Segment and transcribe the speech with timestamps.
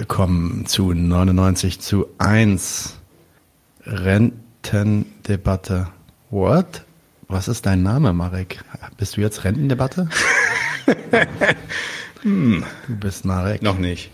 [0.00, 2.94] willkommen zu 99 zu 1
[3.84, 5.88] Rentendebatte.
[6.30, 6.86] What?
[7.28, 8.64] Was ist dein Name, Marek?
[8.96, 10.08] Bist du jetzt Rentendebatte?
[12.22, 12.64] hm.
[12.88, 13.60] Du bist Marek.
[13.60, 14.10] Noch nicht.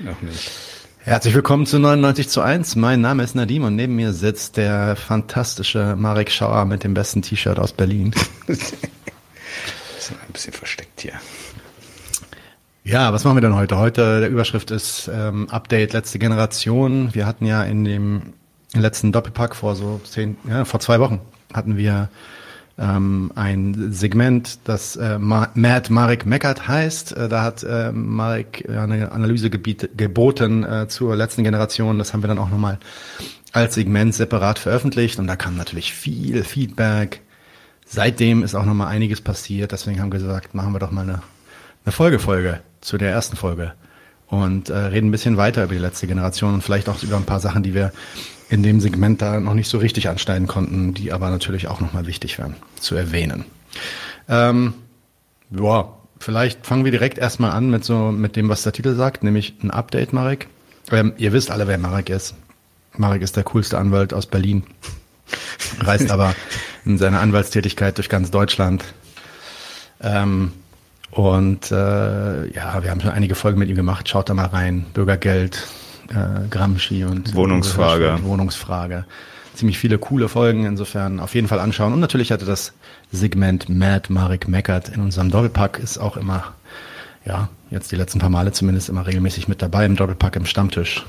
[0.00, 0.50] Noch nicht.
[0.98, 2.74] Herzlich willkommen zu 99 zu 1.
[2.74, 7.22] Mein Name ist Nadim und neben mir sitzt der fantastische Marek Schauer mit dem besten
[7.22, 8.12] T-Shirt aus Berlin.
[8.48, 11.12] das ist ein bisschen versteckt hier.
[12.90, 13.78] Ja, was machen wir denn heute?
[13.78, 17.10] Heute, der Überschrift ist ähm, Update letzte Generation.
[17.14, 18.32] Wir hatten ja in dem
[18.74, 21.20] letzten Doppelpack vor so zehn, ja, vor zwei Wochen
[21.54, 22.08] hatten wir
[22.78, 27.16] ähm, ein Segment, das äh, Mad Marek meckert heißt.
[27.16, 31.96] Äh, da hat äh, Marek eine Analyse geboten äh, zur letzten Generation.
[31.96, 32.80] Das haben wir dann auch nochmal
[33.52, 37.20] als Segment separat veröffentlicht und da kam natürlich viel Feedback.
[37.86, 39.70] Seitdem ist auch nochmal einiges passiert.
[39.70, 41.22] Deswegen haben wir gesagt, machen wir doch mal eine,
[41.84, 43.74] eine Folgefolge zu der ersten Folge
[44.26, 47.24] und äh, reden ein bisschen weiter über die letzte Generation und vielleicht auch über ein
[47.24, 47.92] paar Sachen, die wir
[48.48, 52.06] in dem Segment da noch nicht so richtig anschneiden konnten, die aber natürlich auch nochmal
[52.06, 53.44] wichtig wären zu erwähnen.
[54.28, 54.74] Ähm,
[55.50, 59.24] ja, vielleicht fangen wir direkt erstmal an mit so mit dem, was der Titel sagt,
[59.24, 60.48] nämlich ein Update, Marek.
[60.90, 62.34] Ähm, ihr wisst alle, wer Marek ist.
[62.96, 64.64] Marek ist der coolste Anwalt aus Berlin,
[65.80, 66.34] reist aber
[66.84, 68.84] in seiner Anwaltstätigkeit durch ganz Deutschland.
[70.00, 70.52] Ähm,
[71.10, 74.08] und äh, ja, wir haben schon einige Folgen mit ihm gemacht.
[74.08, 74.86] Schaut da mal rein.
[74.94, 75.66] Bürgergeld,
[76.08, 78.18] äh, Gramsci und Wohnungsfrage.
[78.22, 79.04] Wohnungsfrage.
[79.54, 81.92] Ziemlich viele coole Folgen, insofern auf jeden Fall anschauen.
[81.92, 82.72] Und natürlich hatte das
[83.10, 86.54] Segment Mad Marek Meckert in unserem Doppelpack ist auch immer,
[87.24, 91.04] ja, jetzt die letzten paar Male zumindest immer regelmäßig mit dabei im Doppelpack im Stammtisch.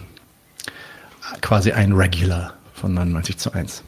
[1.41, 3.83] Quasi ein Regular von 99 zu 1.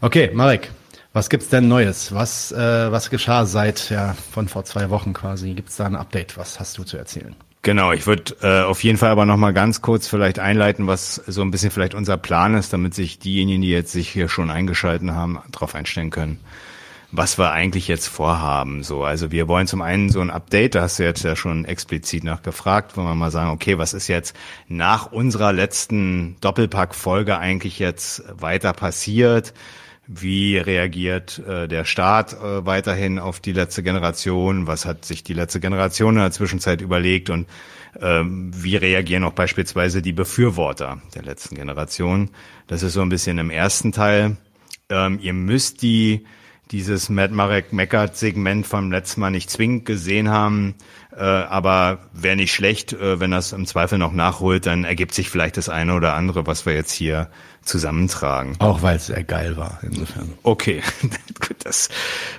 [0.00, 0.70] Okay, Marek,
[1.12, 2.14] was gibt's denn Neues?
[2.14, 5.54] Was, äh, was geschah seit ja, von vor zwei Wochen quasi?
[5.54, 6.36] Gibt's da ein Update?
[6.38, 7.34] Was hast du zu erzählen?
[7.64, 11.14] Genau, ich würde äh, auf jeden Fall aber noch mal ganz kurz vielleicht einleiten, was
[11.14, 14.50] so ein bisschen vielleicht unser Plan ist, damit sich diejenigen, die jetzt sich hier schon
[14.50, 16.40] eingeschalten haben, darauf einstellen können,
[17.12, 18.82] was wir eigentlich jetzt vorhaben.
[18.82, 21.64] So, also wir wollen zum einen so ein Update, da hast du jetzt ja schon
[21.64, 24.34] explizit nachgefragt, wo wir mal sagen, okay, was ist jetzt
[24.66, 29.54] nach unserer letzten Doppelpack-Folge eigentlich jetzt weiter passiert?
[30.14, 34.66] Wie reagiert äh, der Staat äh, weiterhin auf die letzte Generation?
[34.66, 37.30] Was hat sich die letzte Generation in der Zwischenzeit überlegt?
[37.30, 37.48] Und
[38.00, 42.30] ähm, wie reagieren auch beispielsweise die Befürworter der letzten Generation?
[42.66, 44.36] Das ist so ein bisschen im ersten Teil.
[44.90, 46.26] Ähm, ihr müsst die
[46.72, 50.74] dieses Matt Marek Meckert Segment vom letzten Mal nicht zwingend gesehen haben,
[51.14, 55.28] äh, aber wäre nicht schlecht, äh, wenn das im Zweifel noch nachholt, dann ergibt sich
[55.28, 57.30] vielleicht das eine oder andere, was wir jetzt hier
[57.62, 58.56] zusammentragen.
[58.58, 60.32] Auch weil es sehr geil war, insofern.
[60.42, 60.82] Okay,
[61.40, 61.88] gut, das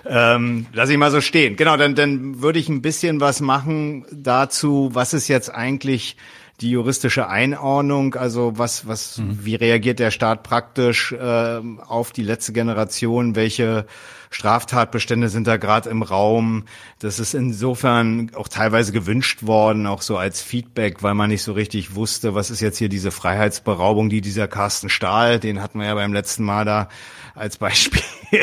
[0.06, 1.56] ähm, lasse ich mal so stehen.
[1.56, 6.17] Genau, dann, dann würde ich ein bisschen was machen dazu, was ist jetzt eigentlich
[6.62, 9.39] die juristische Einordnung, also was, was, mhm.
[9.44, 13.85] wie reagiert der Staat praktisch äh, auf die letzte Generation, welche
[14.33, 16.63] Straftatbestände sind da gerade im Raum.
[16.99, 21.53] Das ist insofern auch teilweise gewünscht worden, auch so als Feedback, weil man nicht so
[21.53, 25.85] richtig wusste, was ist jetzt hier diese Freiheitsberaubung, die dieser Carsten Stahl, den hatten wir
[25.85, 26.89] ja beim letzten Mal da
[27.35, 28.01] als Beispiel.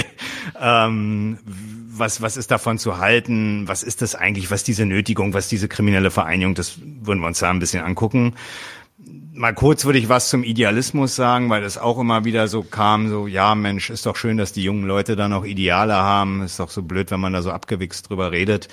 [0.61, 1.39] ähm,
[1.93, 3.67] was, was ist davon zu halten?
[3.67, 4.51] Was ist das eigentlich?
[4.51, 6.55] Was diese Nötigung, was diese kriminelle Vereinigung?
[6.55, 8.35] Das würden wir uns da ein bisschen angucken
[9.41, 13.09] mal kurz würde ich was zum Idealismus sagen, weil das auch immer wieder so kam,
[13.09, 16.43] so, ja Mensch, ist doch schön, dass die jungen Leute da noch Ideale haben.
[16.43, 18.69] Ist doch so blöd, wenn man da so abgewichst drüber redet.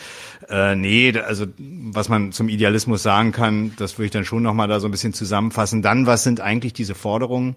[0.50, 4.67] Äh, nee, also was man zum Idealismus sagen kann, das würde ich dann schon nochmal
[4.67, 5.81] da so ein bisschen zusammenfassen.
[5.81, 7.55] Dann, was sind eigentlich diese Forderungen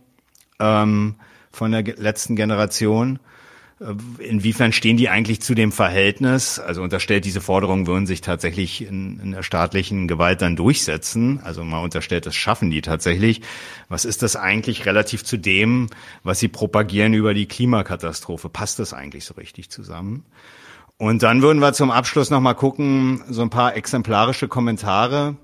[0.60, 1.16] ähm,
[1.50, 3.18] von der letzten Generation?
[4.18, 6.58] Inwiefern stehen die eigentlich zu dem Verhältnis?
[6.58, 11.40] Also unterstellt, diese Forderungen würden sich tatsächlich in, in, der staatlichen Gewalt dann durchsetzen.
[11.42, 13.40] Also man unterstellt, das schaffen die tatsächlich.
[13.88, 15.88] Was ist das eigentlich relativ zu dem,
[16.22, 18.50] was sie propagieren über die Klimakatastrophe?
[18.50, 20.26] Passt das eigentlich so richtig zusammen?
[20.98, 25.36] Und dann würden wir zum Abschluss nochmal gucken, so ein paar exemplarische Kommentare,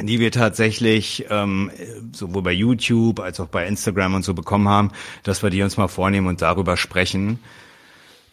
[0.00, 1.70] die wir tatsächlich ähm,
[2.12, 4.90] sowohl bei YouTube als auch bei Instagram und so bekommen haben,
[5.22, 7.38] dass wir die uns mal vornehmen und darüber sprechen.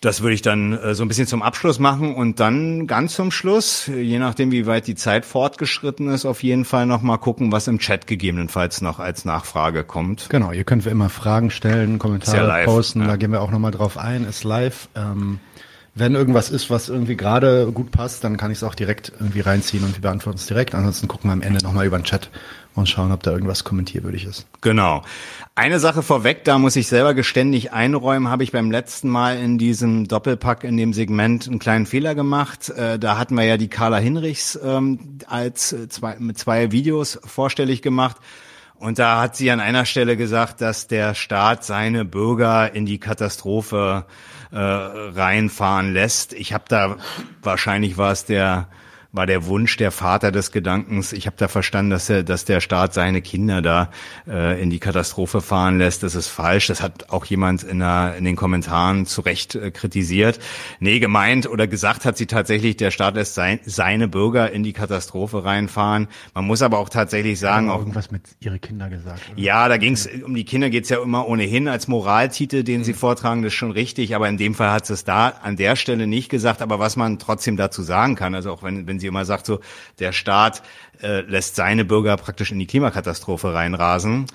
[0.02, 3.32] Das würde ich dann äh, so ein bisschen zum Abschluss machen und dann ganz zum
[3.32, 7.52] Schluss, je nachdem wie weit die Zeit fortgeschritten ist, auf jeden Fall noch mal gucken,
[7.52, 10.30] was im Chat gegebenenfalls noch als Nachfrage kommt.
[10.30, 13.08] Genau, ihr könnt immer Fragen stellen, Kommentare ja live, posten, ja.
[13.08, 14.88] da gehen wir auch noch mal drauf ein, ist live.
[14.96, 15.40] Ähm
[16.00, 19.42] wenn irgendwas ist, was irgendwie gerade gut passt, dann kann ich es auch direkt irgendwie
[19.42, 20.74] reinziehen und wir beantworten es direkt.
[20.74, 22.30] Ansonsten gucken wir am Ende nochmal über den Chat
[22.76, 24.48] und schauen, ob da irgendwas kommentierwürdig ist.
[24.62, 25.04] Genau.
[25.56, 29.58] Eine Sache vorweg, da muss ich selber geständig einräumen, habe ich beim letzten Mal in
[29.58, 32.70] diesem Doppelpack in dem Segment einen kleinen Fehler gemacht.
[32.70, 37.20] Äh, da hatten wir ja die Carla Hinrichs ähm, als äh, zwei, mit zwei Videos
[37.26, 38.18] vorstellig gemacht.
[38.76, 42.98] Und da hat sie an einer Stelle gesagt, dass der Staat seine Bürger in die
[43.00, 44.12] Katastrophe äh,
[44.52, 46.34] reinfahren lässt.
[46.34, 46.98] Ich habe da
[47.42, 48.68] wahrscheinlich war es der
[49.12, 51.14] war der Wunsch der Vater des Gedankens.
[51.14, 53.90] Ich habe da verstanden, dass er, dass der Staat seine Kinder da
[54.28, 56.04] äh, in die Katastrophe fahren lässt.
[56.04, 56.68] Das ist falsch.
[56.68, 60.40] Das hat auch jemand in, der, in den Kommentaren zu Recht äh, kritisiert.
[60.80, 64.74] Nee, gemeint oder gesagt hat sie tatsächlich, der Staat lässt sein, seine Bürger in die
[64.74, 66.08] Katastrophe reinfahren.
[66.36, 69.22] Man muss aber auch tatsächlich sagen, auch irgendwas mit ihre Kinder gesagt.
[69.32, 69.40] Oder?
[69.40, 72.84] Ja, da ging es um die Kinder geht's ja immer ohnehin als Moraltitel, den mhm.
[72.84, 73.42] sie vortragen.
[73.42, 74.14] Das ist schon richtig.
[74.14, 76.62] Aber in dem Fall hat sie es da an der Stelle nicht gesagt.
[76.62, 79.60] Aber was man trotzdem dazu sagen kann, also auch wenn wenn sie immer sagt, so
[80.00, 80.62] der Staat
[81.02, 84.28] äh, lässt seine Bürger praktisch in die Klimakatastrophe reinrasen.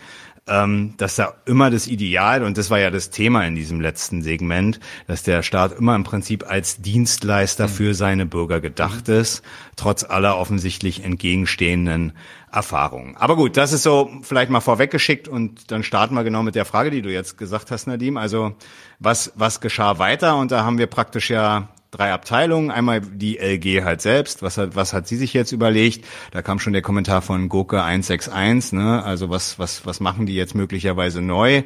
[0.47, 4.21] Ähm, dass da immer das Ideal, und das war ja das Thema in diesem letzten
[4.21, 7.73] Segment, dass der Staat immer im Prinzip als Dienstleister mhm.
[7.73, 9.15] für seine Bürger gedacht mhm.
[9.15, 9.43] ist,
[9.77, 12.13] trotz aller offensichtlich entgegenstehenden
[12.53, 13.17] Erfahrungen.
[13.17, 16.67] Aber gut, das ist so vielleicht mal vorweggeschickt und dann starten wir genau mit der
[16.67, 18.19] Frage, die du jetzt gesagt hast, Nadim.
[18.19, 18.53] Also
[18.99, 20.37] was, was geschah weiter?
[20.37, 22.71] Und da haben wir praktisch ja drei Abteilungen.
[22.71, 24.43] Einmal die LG halt selbst.
[24.43, 26.05] Was hat, was hat sie sich jetzt überlegt?
[26.33, 29.03] Da kam schon der Kommentar von Gurke 161, ne?
[29.03, 31.63] Also was, was, was machen die jetzt möglicherweise neu?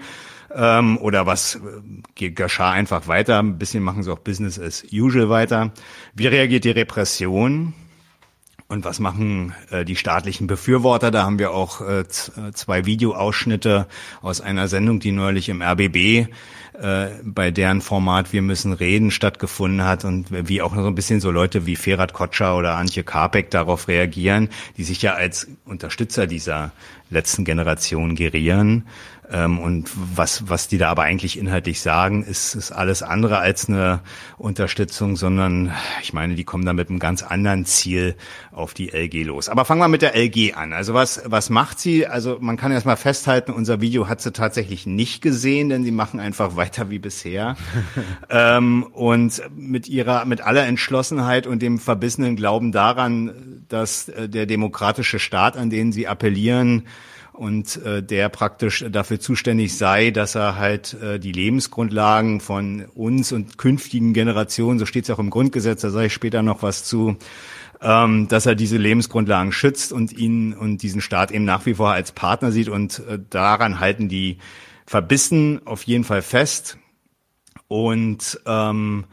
[0.54, 1.60] Ähm, oder was
[2.18, 3.38] äh, geschah einfach weiter?
[3.38, 5.72] Ein bisschen machen sie auch Business as usual weiter.
[6.14, 7.74] Wie reagiert die Repression?
[8.70, 11.10] Und was machen äh, die staatlichen Befürworter?
[11.10, 13.86] Da haben wir auch äh, zwei Videoausschnitte
[14.20, 16.28] aus einer Sendung, die neulich im RBB
[16.80, 20.94] äh, bei deren Format Wir müssen reden stattgefunden hat und wie auch noch so ein
[20.94, 25.48] bisschen so Leute wie Ferhat Kotscher oder Antje Karpek darauf reagieren, die sich ja als
[25.64, 26.72] Unterstützer dieser
[27.10, 28.86] letzten Generation gerieren
[29.30, 34.00] und was, was die da aber eigentlich inhaltlich sagen, ist, ist alles andere als eine
[34.38, 35.72] Unterstützung, sondern
[36.02, 38.16] ich meine, die kommen da mit einem ganz anderen Ziel
[38.52, 39.50] auf die LG los.
[39.50, 40.72] Aber fangen wir mit der LG an.
[40.72, 42.06] Also was, was macht sie?
[42.06, 46.20] Also man kann erstmal festhalten, unser Video hat sie tatsächlich nicht gesehen, denn sie machen
[46.20, 47.56] einfach weiter wie bisher.
[48.30, 54.46] ähm, und mit ihrer, mit aller Entschlossenheit und dem verbissenen Glauben daran, dass äh, der
[54.46, 56.84] demokratische Staat, an den sie appellieren,
[57.38, 63.30] und äh, der praktisch dafür zuständig sei, dass er halt äh, die Lebensgrundlagen von uns
[63.30, 66.82] und künftigen Generationen, so steht es auch im Grundgesetz, da sage ich später noch was
[66.82, 67.16] zu,
[67.80, 71.92] ähm, dass er diese Lebensgrundlagen schützt und ihn und diesen Staat eben nach wie vor
[71.92, 72.68] als Partner sieht.
[72.68, 74.38] Und äh, daran halten die
[74.84, 76.76] verbissen auf jeden Fall fest.
[77.68, 79.04] Und ähm,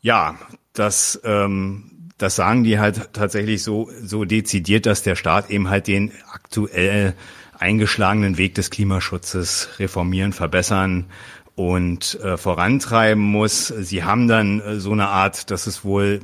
[0.00, 0.38] ja,
[0.72, 5.88] das ähm, das sagen die halt tatsächlich so, so dezidiert, dass der Staat eben halt
[5.88, 7.14] den aktuell
[7.62, 11.06] eingeschlagenen Weg des Klimaschutzes reformieren, verbessern
[11.54, 13.68] und äh, vorantreiben muss.
[13.68, 16.20] Sie haben dann äh, so eine Art, das ist wohl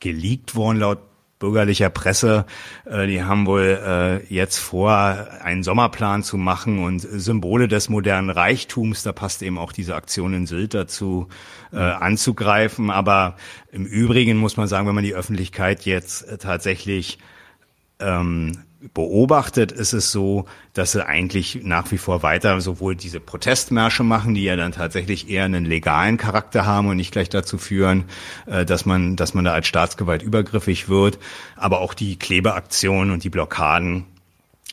[0.00, 1.00] geleakt worden laut
[1.38, 2.46] bürgerlicher Presse,
[2.84, 8.30] äh, die haben wohl äh, jetzt vor, einen Sommerplan zu machen und Symbole des modernen
[8.30, 11.28] Reichtums, da passt eben auch diese Aktion in Sylt dazu,
[11.72, 12.90] äh, anzugreifen.
[12.90, 13.36] Aber
[13.70, 17.18] im Übrigen muss man sagen, wenn man die Öffentlichkeit jetzt äh, tatsächlich
[18.00, 18.52] ähm,
[18.94, 24.34] beobachtet, ist es so, dass sie eigentlich nach wie vor weiter sowohl diese Protestmärsche machen,
[24.34, 28.04] die ja dann tatsächlich eher einen legalen Charakter haben und nicht gleich dazu führen,
[28.46, 31.18] äh, dass man, dass man da als Staatsgewalt übergriffig wird,
[31.56, 34.04] aber auch die Klebeaktionen und die Blockaden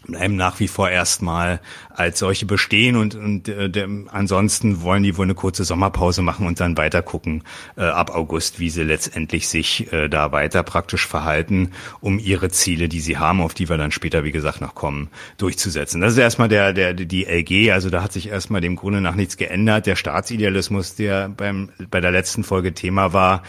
[0.06, 1.60] bleiben nach wie vor erstmal
[1.90, 6.46] als solche bestehen und, und äh, der, ansonsten wollen die wohl eine kurze Sommerpause machen
[6.46, 7.44] und dann weiter gucken
[7.78, 11.72] äh, ab August, wie sie letztendlich sich äh, da weiter praktisch verhalten,
[12.02, 15.10] um ihre Ziele, die sie haben, auf die wir dann später, wie gesagt, noch kommen,
[15.38, 16.02] durchzusetzen.
[16.02, 19.16] Das ist erstmal der, der, die LG, also da hat sich erstmal dem Grunde nach
[19.16, 19.86] nichts geändert.
[19.86, 23.44] Der Staatsidealismus, der beim, bei der letzten Folge Thema war,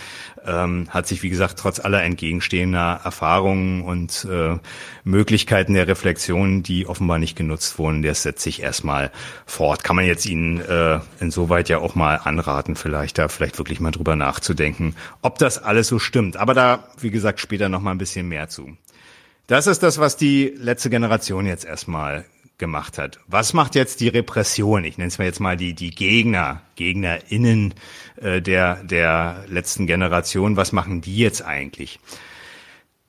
[0.46, 4.58] ähm, hat sich, wie gesagt, trotz aller entgegenstehender Erfahrungen und äh,
[5.04, 9.10] Möglichkeiten der Reflexion, die offenbar nicht genutzt wurden, der setzt sich erstmal
[9.46, 9.84] fort.
[9.84, 13.90] Kann man jetzt Ihnen äh, insoweit ja auch mal anraten, vielleicht da vielleicht wirklich mal
[13.90, 16.36] drüber nachzudenken, ob das alles so stimmt.
[16.36, 18.76] Aber da, wie gesagt, später noch mal ein bisschen mehr zu.
[19.46, 22.24] Das ist das, was die letzte Generation jetzt erstmal
[22.58, 23.20] gemacht hat.
[23.26, 24.84] Was macht jetzt die Repression?
[24.84, 27.74] Ich nenne es mal jetzt mal die, die Gegner, GegnerInnen
[28.16, 30.56] äh, der, der letzten Generation.
[30.56, 31.98] Was machen die jetzt eigentlich?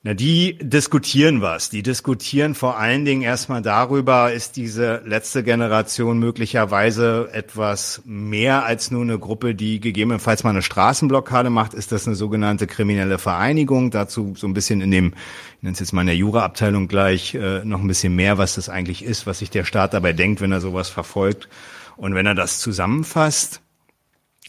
[0.08, 1.68] Na, die diskutieren was.
[1.68, 8.90] Die diskutieren vor allen Dingen erstmal darüber, ist diese letzte Generation möglicherweise etwas mehr als
[8.90, 11.74] nur eine Gruppe, die gegebenenfalls mal eine Straßenblockade macht.
[11.74, 13.90] Ist das eine sogenannte kriminelle Vereinigung?
[13.90, 17.34] Dazu so ein bisschen in dem, ich nenne es jetzt mal in der Juraabteilung gleich,
[17.34, 20.40] äh, noch ein bisschen mehr, was das eigentlich ist, was sich der Staat dabei denkt,
[20.40, 21.50] wenn er sowas verfolgt.
[21.98, 23.60] Und wenn er das zusammenfasst,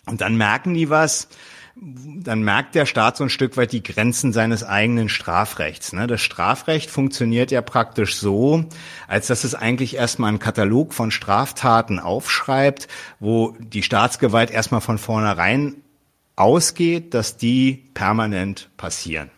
[0.05, 1.27] und dann merken die was,
[1.81, 5.93] dann merkt der Staat so ein Stück weit die Grenzen seines eigenen Strafrechts.
[5.93, 6.07] Ne?
[6.07, 8.65] Das Strafrecht funktioniert ja praktisch so,
[9.07, 12.87] als dass es eigentlich erstmal einen Katalog von Straftaten aufschreibt,
[13.19, 15.75] wo die Staatsgewalt erstmal von vornherein
[16.35, 19.29] ausgeht, dass die permanent passieren.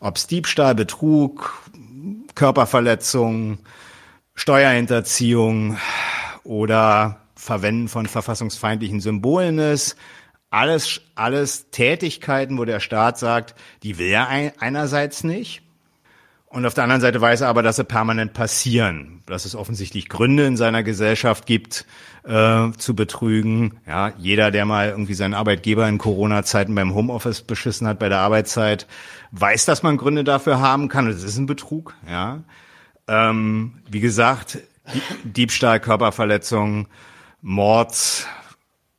[0.00, 1.62] Ob's Diebstahl, Betrug,
[2.34, 3.58] Körperverletzung,
[4.34, 5.76] Steuerhinterziehung
[6.42, 9.96] oder Verwenden von verfassungsfeindlichen Symbolen ist,
[10.50, 15.62] alles, alles Tätigkeiten, wo der Staat sagt, die will er einerseits nicht.
[16.46, 20.08] Und auf der anderen Seite weiß er aber, dass sie permanent passieren, dass es offensichtlich
[20.08, 21.86] Gründe in seiner Gesellschaft gibt,
[22.24, 23.78] äh, zu betrügen.
[23.86, 28.18] Ja, jeder, der mal irgendwie seinen Arbeitgeber in Corona-Zeiten beim Homeoffice beschissen hat bei der
[28.18, 28.88] Arbeitszeit,
[29.30, 31.06] weiß, dass man Gründe dafür haben kann.
[31.06, 31.94] Das ist ein Betrug.
[32.08, 32.42] Ja,
[33.06, 34.58] ähm, wie gesagt,
[35.22, 36.88] Diebstahl, Körperverletzung,
[37.42, 38.26] Mord,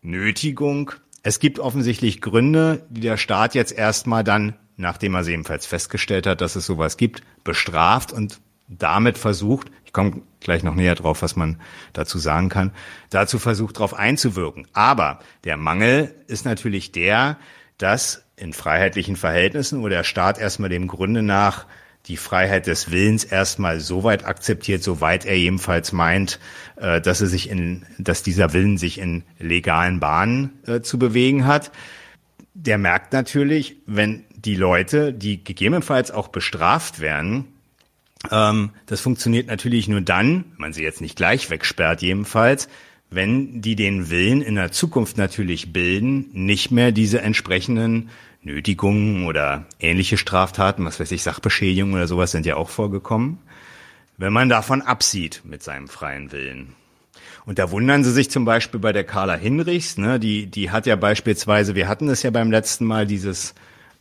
[0.01, 5.65] Nötigung es gibt offensichtlich Gründe, die der Staat jetzt erstmal dann, nachdem er sie ebenfalls
[5.65, 10.95] festgestellt hat, dass es sowas gibt, bestraft und damit versucht, ich komme gleich noch näher
[10.95, 11.59] drauf, was man
[11.93, 12.71] dazu sagen kann,
[13.09, 14.67] dazu versucht, darauf einzuwirken.
[14.73, 17.37] Aber der Mangel ist natürlich der,
[17.77, 21.65] dass in freiheitlichen Verhältnissen, wo der Staat erstmal dem Grunde nach
[22.08, 26.39] die Freiheit des Willens erstmal so weit akzeptiert, soweit er jedenfalls meint,
[26.77, 31.46] äh, dass er sich in, dass dieser Willen sich in legalen Bahnen äh, zu bewegen
[31.46, 31.72] hat.
[32.53, 37.48] Der merkt natürlich, wenn die Leute, die gegebenenfalls auch bestraft werden,
[38.29, 42.67] ähm, das funktioniert natürlich nur dann, wenn man sie jetzt nicht gleich wegsperrt jedenfalls,
[43.10, 48.10] wenn die den Willen in der Zukunft natürlich bilden, nicht mehr diese entsprechenden
[48.43, 53.38] Nötigungen oder ähnliche Straftaten, was weiß ich, Sachbeschädigung oder sowas sind ja auch vorgekommen,
[54.17, 56.75] wenn man davon absieht mit seinem freien Willen.
[57.45, 60.86] Und da wundern sie sich zum Beispiel bei der Carla Hinrichs, ne, die, die hat
[60.86, 63.55] ja beispielsweise, wir hatten es ja beim letzten Mal, dieses,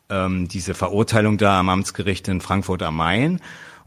[0.08, 3.40] ähm, diese Verurteilung da am Amtsgericht in Frankfurt am Main.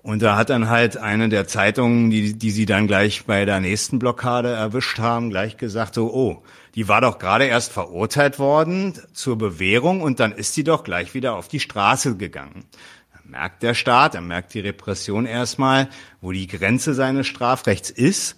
[0.03, 3.61] Und da hat dann halt eine der Zeitungen, die, die sie dann gleich bei der
[3.61, 6.43] nächsten Blockade erwischt haben, gleich gesagt so, oh,
[6.75, 11.13] die war doch gerade erst verurteilt worden zur Bewährung und dann ist sie doch gleich
[11.13, 12.65] wieder auf die Straße gegangen.
[13.13, 15.87] Da merkt der Staat, er merkt die Repression erstmal,
[16.19, 18.35] wo die Grenze seines Strafrechts ist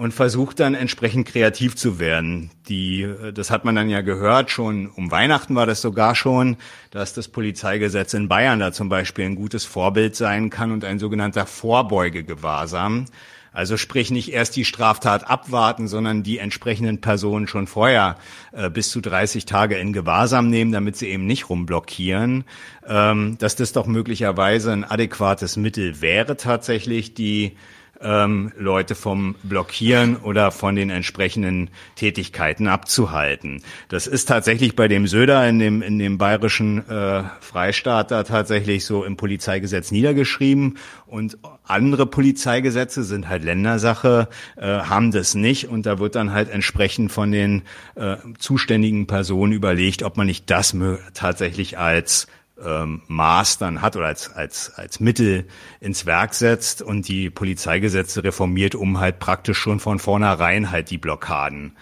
[0.00, 2.50] und versucht dann entsprechend kreativ zu werden.
[2.70, 6.56] Die, das hat man dann ja gehört, schon um Weihnachten war das sogar schon,
[6.90, 10.98] dass das Polizeigesetz in Bayern da zum Beispiel ein gutes Vorbild sein kann und ein
[10.98, 13.08] sogenannter Vorbeugegewahrsam.
[13.52, 18.16] Also sprich nicht erst die Straftat abwarten, sondern die entsprechenden Personen schon vorher
[18.52, 22.44] äh, bis zu 30 Tage in Gewahrsam nehmen, damit sie eben nicht rumblockieren.
[22.86, 27.58] Ähm, dass das doch möglicherweise ein adäquates Mittel wäre tatsächlich, die
[28.00, 33.62] ähm, Leute vom Blockieren oder von den entsprechenden Tätigkeiten abzuhalten.
[33.88, 38.84] Das ist tatsächlich bei dem Söder in dem, in dem bayerischen äh, Freistaat da tatsächlich
[38.84, 45.86] so im Polizeigesetz niedergeschrieben und andere Polizeigesetze sind halt Ländersache, äh, haben das nicht und
[45.86, 47.62] da wird dann halt entsprechend von den
[47.94, 50.74] äh, zuständigen Personen überlegt, ob man nicht das
[51.14, 52.26] tatsächlich als
[52.64, 55.46] ähm, Maß dann hat oder als, als, als Mittel
[55.80, 60.98] ins Werk setzt und die Polizeigesetze reformiert, um halt praktisch schon von vornherein halt die
[60.98, 61.76] Blockaden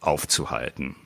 [0.00, 0.96] aufzuhalten.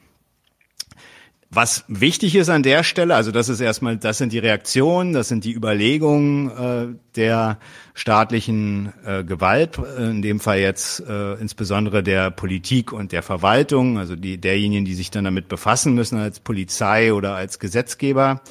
[1.52, 5.26] Was wichtig ist an der Stelle, also das ist erstmal, das sind die Reaktionen, das
[5.26, 7.58] sind die Überlegungen äh, der
[7.92, 13.98] staatlichen äh, Gewalt, äh, in dem Fall jetzt äh, insbesondere der Politik und der Verwaltung,
[13.98, 18.42] also die derjenigen, die sich dann damit befassen müssen als Polizei oder als Gesetzgeber.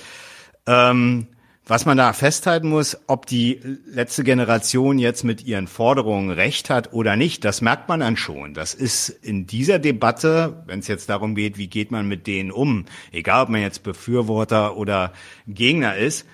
[0.69, 1.25] Ähm,
[1.65, 6.93] was man da festhalten muss, ob die letzte Generation jetzt mit ihren Forderungen recht hat
[6.93, 8.55] oder nicht, das merkt man dann schon.
[8.55, 12.51] Das ist in dieser Debatte, wenn es jetzt darum geht, wie geht man mit denen
[12.51, 15.13] um, egal ob man jetzt Befürworter oder
[15.47, 16.25] Gegner ist,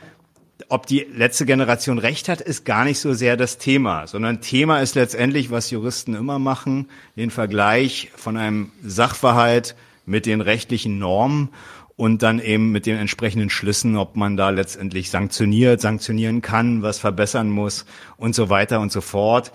[0.69, 4.79] ob die letzte Generation recht hat, ist gar nicht so sehr das Thema, sondern Thema
[4.79, 6.87] ist letztendlich, was Juristen immer machen,
[7.17, 9.75] den Vergleich von einem Sachverhalt
[10.05, 11.49] mit den rechtlichen Normen
[11.97, 16.99] und dann eben mit den entsprechenden Schlüssen, ob man da letztendlich sanktioniert, sanktionieren kann, was
[16.99, 17.85] verbessern muss
[18.17, 19.51] und so weiter und so fort.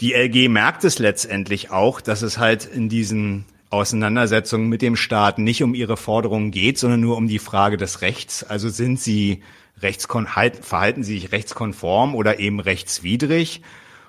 [0.00, 5.38] Die LG merkt es letztendlich auch, dass es halt in diesen Auseinandersetzungen mit dem Staat
[5.38, 8.44] nicht um ihre Forderungen geht, sondern nur um die Frage des Rechts.
[8.44, 9.42] Also sind sie
[9.82, 13.62] rechtskon halt, verhalten sie sich rechtskonform oder eben rechtswidrig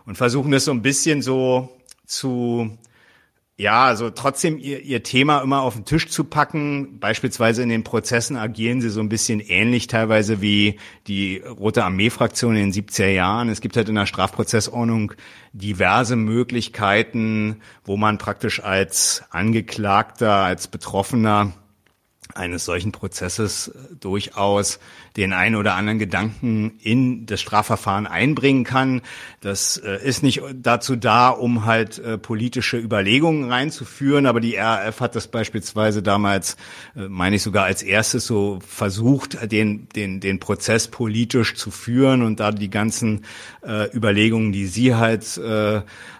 [0.06, 1.70] und versuchen das so ein bisschen so
[2.06, 2.78] zu
[3.60, 6.98] ja, also trotzdem ihr, ihr Thema immer auf den Tisch zu packen.
[7.02, 12.56] Beispielsweise in den Prozessen agieren sie so ein bisschen ähnlich teilweise wie die Rote Armee-Fraktion
[12.56, 13.50] in den 70er Jahren.
[13.50, 15.12] Es gibt halt in der Strafprozessordnung
[15.52, 21.52] diverse Möglichkeiten, wo man praktisch als Angeklagter, als Betroffener
[22.36, 24.80] eines solchen Prozesses durchaus
[25.18, 29.02] den einen oder anderen Gedanken in das Strafverfahren einbringen kann.
[29.42, 35.00] Das äh, ist nicht dazu da, um halt äh, politische Überlegungen reinzuführen, aber die RAF
[35.00, 36.56] hat das beispielsweise damals,
[36.96, 42.22] äh, meine ich sogar als erstes so versucht, den, den, den Prozess politisch zu führen
[42.22, 43.26] und da die ganzen
[43.94, 45.40] Überlegungen, die sie halt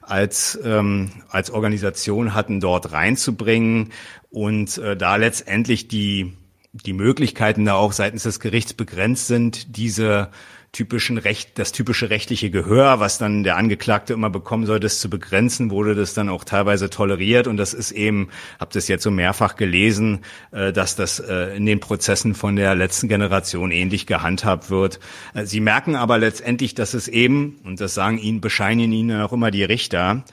[0.10, 3.92] als, ähm, als Organisation hatten, dort reinzubringen
[4.30, 6.34] und äh, da letztendlich die,
[6.74, 10.30] die Möglichkeiten da auch seitens des Gerichts begrenzt sind, diese
[10.72, 15.10] typischen Recht, das typische rechtliche Gehör, was dann der Angeklagte immer bekommen soll, das zu
[15.10, 17.48] begrenzen, wurde das dann auch teilweise toleriert.
[17.48, 20.20] Und das ist eben, habe das jetzt so mehrfach gelesen,
[20.52, 25.00] äh, dass das äh, in den Prozessen von der letzten Generation ähnlich gehandhabt wird.
[25.34, 29.34] Äh, Sie merken aber letztendlich, dass es eben, und das sagen Ihnen, bescheinigen Ihnen auch
[29.34, 30.24] immer die Richter,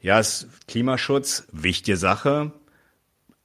[0.00, 2.52] ja, es, Klimaschutz, wichtige Sache,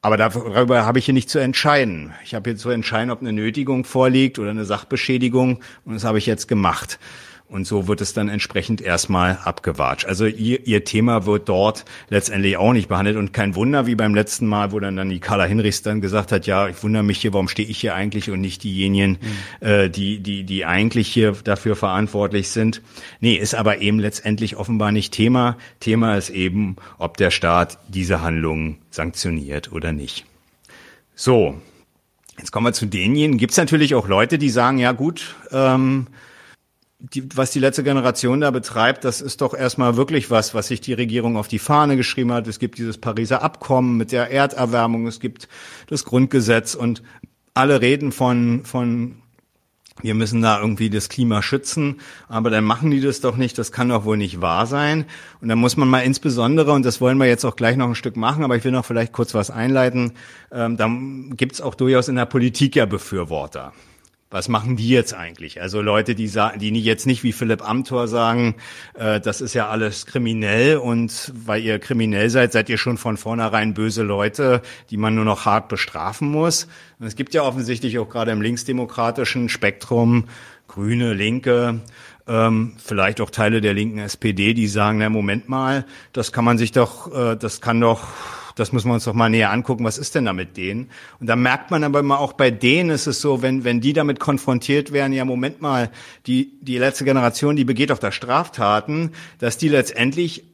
[0.01, 2.13] aber darüber habe ich hier nicht zu entscheiden.
[2.23, 5.61] Ich habe hier zu entscheiden, ob eine Nötigung vorliegt oder eine Sachbeschädigung.
[5.85, 6.99] Und das habe ich jetzt gemacht.
[7.51, 10.05] Und so wird es dann entsprechend erstmal abgewatscht.
[10.05, 13.17] Also ihr, ihr Thema wird dort letztendlich auch nicht behandelt.
[13.17, 16.31] Und kein Wunder, wie beim letzten Mal, wo dann, dann die Carla Hinrichs dann gesagt
[16.31, 19.19] hat, ja, ich wundere mich hier, warum stehe ich hier eigentlich und nicht diejenigen,
[19.59, 19.67] mhm.
[19.67, 22.81] äh, die, die, die eigentlich hier dafür verantwortlich sind.
[23.19, 25.57] Nee, ist aber eben letztendlich offenbar nicht Thema.
[25.81, 30.25] Thema ist eben, ob der Staat diese Handlungen sanktioniert oder nicht.
[31.15, 31.59] So,
[32.39, 33.37] jetzt kommen wir zu denjenigen.
[33.37, 36.07] Gibt es natürlich auch Leute, die sagen, ja gut, ähm,
[37.01, 40.81] die, was die letzte Generation da betreibt, das ist doch erstmal wirklich was, was sich
[40.81, 42.47] die Regierung auf die Fahne geschrieben hat.
[42.47, 45.47] Es gibt dieses Pariser Abkommen mit der Erderwärmung, es gibt
[45.87, 47.01] das Grundgesetz und
[47.53, 49.15] alle reden von, von
[50.01, 53.71] wir müssen da irgendwie das Klima schützen, aber dann machen die das doch nicht, das
[53.71, 55.05] kann doch wohl nicht wahr sein.
[55.41, 57.95] Und da muss man mal insbesondere, und das wollen wir jetzt auch gleich noch ein
[57.95, 60.13] Stück machen, aber ich will noch vielleicht kurz was einleiten,
[60.51, 60.89] ähm, da
[61.35, 63.73] gibt es auch durchaus in der Politik ja Befürworter
[64.31, 65.61] was machen die jetzt eigentlich?
[65.61, 68.55] Also Leute, die sagen, die jetzt nicht wie Philipp Amthor sagen,
[68.93, 73.17] äh, das ist ja alles kriminell und weil ihr kriminell seid, seid ihr schon von
[73.17, 76.67] vornherein böse Leute, die man nur noch hart bestrafen muss.
[76.99, 80.25] Und es gibt ja offensichtlich auch gerade im linksdemokratischen Spektrum
[80.69, 81.81] Grüne, Linke,
[82.25, 86.57] ähm, vielleicht auch Teile der linken SPD, die sagen, na Moment mal, das kann man
[86.57, 88.07] sich doch, äh, das kann doch
[88.55, 90.89] das müssen wir uns doch mal näher angucken, was ist denn da mit denen?
[91.19, 93.93] Und da merkt man aber immer auch bei denen ist es so, wenn, wenn die
[93.93, 95.91] damit konfrontiert werden, ja, Moment mal,
[96.27, 100.45] die, die letzte Generation, die begeht auf da Straftaten, dass die letztendlich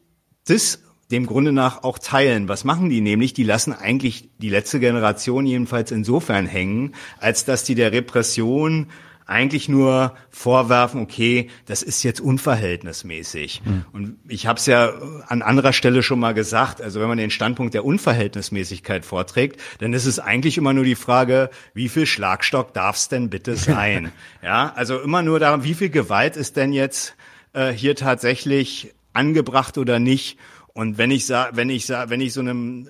[0.46, 0.80] das
[1.12, 2.50] dem Grunde nach auch teilen.
[2.50, 3.34] Was machen die nämlich?
[3.34, 8.88] Die lassen eigentlich die letzte Generation jedenfalls insofern hängen, als dass die der Repression
[9.28, 13.62] eigentlich nur vorwerfen, okay, das ist jetzt unverhältnismäßig.
[13.64, 13.86] Mhm.
[13.92, 14.94] Und ich habe es ja
[15.28, 19.92] an anderer Stelle schon mal gesagt, also wenn man den Standpunkt der Unverhältnismäßigkeit vorträgt, dann
[19.94, 24.12] ist es eigentlich immer nur die Frage, wie viel Schlagstock darf es denn bitte sein?
[24.42, 27.16] ja, also immer nur darum, wie viel Gewalt ist denn jetzt
[27.52, 30.40] äh, hier tatsächlich angebracht oder nicht?
[30.78, 32.88] Und wenn ich sage, wenn ich sage, wenn ich so einem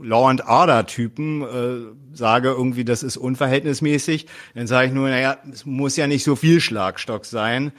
[0.00, 5.38] Law and Order Typen äh, sage, irgendwie das ist unverhältnismäßig, dann sage ich nur, naja,
[5.50, 7.72] es muss ja nicht so viel Schlagstock sein.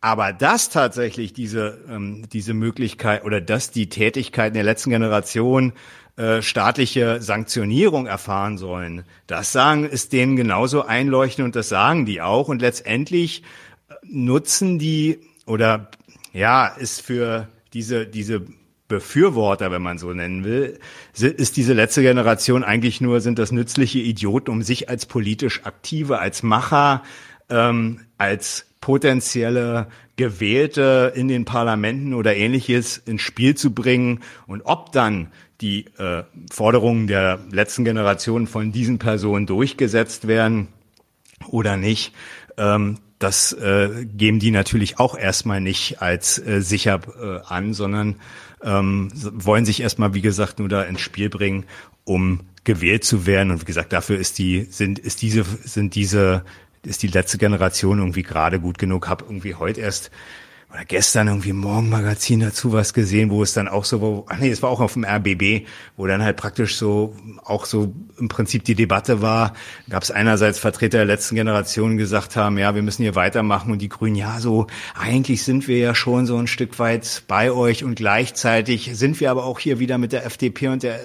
[0.00, 5.72] Aber dass tatsächlich diese ähm, diese Möglichkeit oder dass die Tätigkeiten der letzten Generation
[6.16, 12.20] äh, staatliche Sanktionierung erfahren sollen, das sagen ist denen genauso einleuchtend und das sagen die
[12.20, 12.48] auch.
[12.48, 13.44] Und letztendlich
[13.88, 15.90] äh, nutzen die oder
[16.34, 18.42] ja ist für diese diese
[18.88, 20.78] Befürworter, wenn man so nennen will,
[21.14, 26.18] ist diese letzte Generation eigentlich nur, sind das nützliche Idioten, um sich als politisch Aktive,
[26.18, 27.02] als Macher,
[27.48, 34.20] ähm, als potenzielle Gewählte in den Parlamenten oder ähnliches ins Spiel zu bringen.
[34.46, 35.28] Und ob dann
[35.62, 40.68] die äh, Forderungen der letzten Generation von diesen Personen durchgesetzt werden
[41.48, 42.12] oder nicht,
[42.58, 48.16] ähm, das äh, geben die natürlich auch erstmal nicht als äh, sicher äh, an, sondern
[48.64, 51.64] ähm, wollen sich erstmal, wie gesagt, nur da ins Spiel bringen,
[52.04, 53.50] um gewählt zu werden.
[53.50, 56.44] Und wie gesagt, dafür ist die, sind, ist diese, sind diese,
[56.82, 59.08] ist die letzte Generation irgendwie gerade gut genug.
[59.08, 60.10] Hab irgendwie heute erst
[60.74, 64.50] oder gestern irgendwie Morgenmagazin dazu was gesehen, wo es dann auch so, wo, ach nee,
[64.50, 68.64] es war auch auf dem RBB, wo dann halt praktisch so auch so im Prinzip
[68.64, 69.54] die Debatte war,
[69.88, 73.70] gab es einerseits Vertreter der letzten Generation gesagt haben, ja, wir müssen hier weitermachen.
[73.70, 74.66] Und die Grünen, ja, so
[74.98, 77.84] eigentlich sind wir ja schon so ein Stück weit bei euch.
[77.84, 80.98] Und gleichzeitig sind wir aber auch hier wieder mit der FDP und der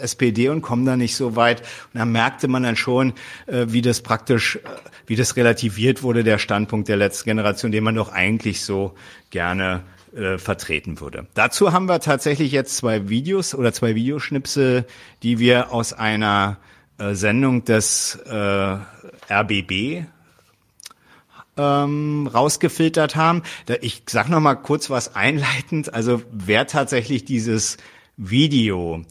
[0.00, 1.60] SPD und kommen da nicht so weit.
[1.92, 3.12] Und da merkte man dann schon,
[3.46, 4.60] äh, wie das praktisch, äh,
[5.10, 8.94] wie das relativiert wurde, der Standpunkt der letzten Generation, den man doch eigentlich so
[9.30, 9.82] gerne
[10.14, 11.26] äh, vertreten würde.
[11.34, 14.86] Dazu haben wir tatsächlich jetzt zwei Videos oder zwei Videoschnipsel,
[15.24, 16.58] die wir aus einer
[16.98, 18.76] äh, Sendung des äh,
[19.28, 20.04] RBB
[21.56, 23.42] ähm, rausgefiltert haben.
[23.80, 25.92] Ich sag noch mal kurz was einleitend.
[25.92, 27.78] Also wer tatsächlich dieses
[28.16, 29.04] Video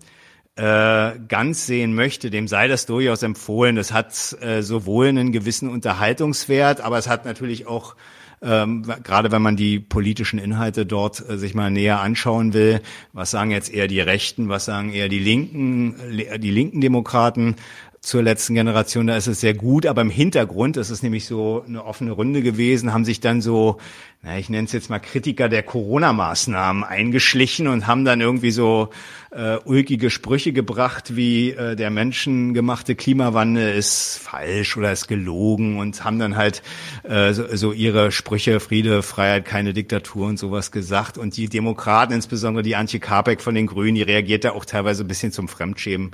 [0.60, 3.78] äh, ganz sehen möchte, dem sei das durchaus empfohlen.
[3.78, 7.96] Das hat äh, sowohl einen gewissen Unterhaltungswert, aber es hat natürlich auch
[8.42, 13.32] ähm, gerade wenn man die politischen Inhalte dort äh, sich mal näher anschauen will, was
[13.32, 15.96] sagen jetzt eher die Rechten, was sagen eher die Linken,
[16.38, 17.56] die linken Demokraten,
[18.02, 21.64] zur letzten Generation, da ist es sehr gut, aber im Hintergrund, das ist nämlich so
[21.68, 23.78] eine offene Runde gewesen, haben sich dann so,
[24.22, 28.90] na, ich nenne es jetzt mal Kritiker der Corona-Maßnahmen eingeschlichen und haben dann irgendwie so
[29.32, 36.04] äh, ulkige Sprüche gebracht, wie äh, der menschengemachte Klimawandel ist falsch oder ist gelogen und
[36.04, 36.64] haben dann halt
[37.04, 41.18] äh, so, so ihre Sprüche, Friede, Freiheit, keine Diktatur und sowas gesagt.
[41.18, 45.04] Und die Demokraten, insbesondere die Antje Karpek von den Grünen, die reagiert da auch teilweise
[45.04, 46.12] ein bisschen zum Fremdschämen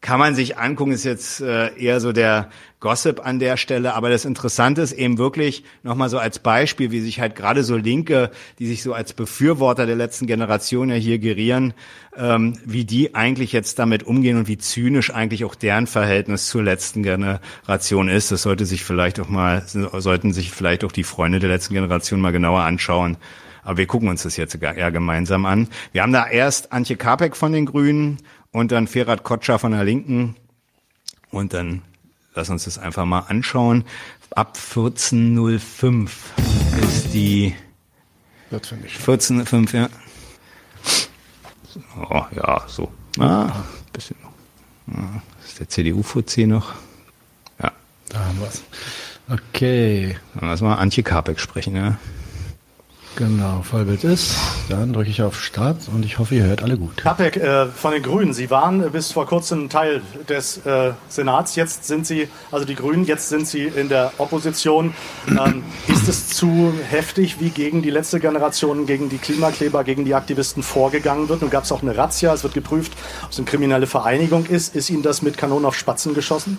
[0.00, 3.94] kann man sich angucken, ist jetzt äh, eher so der Gossip an der Stelle.
[3.94, 7.76] Aber das Interessante ist eben wirklich nochmal so als Beispiel, wie sich halt gerade so
[7.76, 11.74] Linke, die sich so als Befürworter der letzten Generation ja hier gerieren,
[12.16, 16.62] ähm, wie die eigentlich jetzt damit umgehen und wie zynisch eigentlich auch deren Verhältnis zur
[16.62, 18.30] letzten Generation ist.
[18.30, 22.20] Das sollte sich vielleicht auch mal, sollten sich vielleicht auch die Freunde der letzten Generation
[22.20, 23.16] mal genauer anschauen.
[23.66, 25.68] Aber wir gucken uns das jetzt eher gemeinsam an.
[25.90, 28.18] Wir haben da erst Antje Kapek von den Grünen,
[28.56, 30.34] und dann Ferhat Kotscher von der Linken
[31.30, 31.82] und dann
[32.34, 33.84] lass uns das einfach mal anschauen.
[34.30, 36.08] Ab 14.05
[36.80, 37.54] ist die
[38.50, 39.88] 14.05, ja.
[42.08, 42.90] Oh, ja, so.
[43.18, 44.96] Ah, bisschen noch.
[44.96, 46.72] Ah, ist der CDU-Fuzzi noch?
[47.62, 47.72] Ja.
[48.08, 48.62] Da haben wir es.
[49.28, 50.16] Okay.
[50.34, 51.98] Dann lass mal Antje Karpek sprechen, ja.
[53.16, 54.36] Genau, Vollbild ist.
[54.68, 56.98] Dann drücke ich auf Start und ich hoffe, ihr hört alle gut.
[56.98, 61.56] Kapek äh, von den Grünen, Sie waren bis vor kurzem Teil des äh, Senats.
[61.56, 64.92] Jetzt sind Sie, also die Grünen, jetzt sind Sie in der Opposition.
[65.28, 70.14] Ähm, ist es zu heftig, wie gegen die letzte Generation, gegen die Klimakleber, gegen die
[70.14, 71.40] Aktivisten vorgegangen wird?
[71.40, 72.92] Nun gab es auch eine Razzia, es wird geprüft,
[73.24, 74.76] ob es eine kriminelle Vereinigung ist.
[74.76, 76.58] Ist Ihnen das mit Kanonen auf Spatzen geschossen?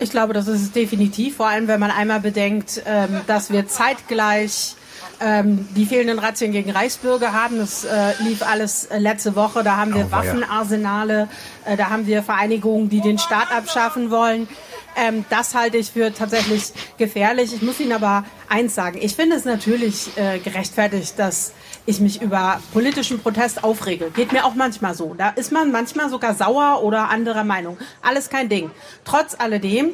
[0.00, 3.68] Ich glaube, das ist es definitiv, vor allem wenn man einmal bedenkt, ähm, dass wir
[3.68, 4.74] zeitgleich
[5.22, 7.58] ähm, die fehlenden Razzien gegen Reichsbürger haben.
[7.58, 9.62] Das äh, lief alles äh, letzte Woche.
[9.62, 11.28] Da haben wir oh, Waffenarsenale,
[11.64, 14.48] äh, da haben wir Vereinigungen, die den Staat abschaffen wollen.
[14.96, 17.54] Ähm, das halte ich für tatsächlich gefährlich.
[17.54, 18.98] Ich muss Ihnen aber eins sagen.
[19.00, 21.52] Ich finde es natürlich äh, gerechtfertigt, dass
[21.86, 24.10] ich mich über politischen Protest aufrege.
[24.10, 25.14] Geht mir auch manchmal so.
[25.14, 27.78] Da ist man manchmal sogar sauer oder anderer Meinung.
[28.02, 28.70] Alles kein Ding.
[29.04, 29.90] Trotz alledem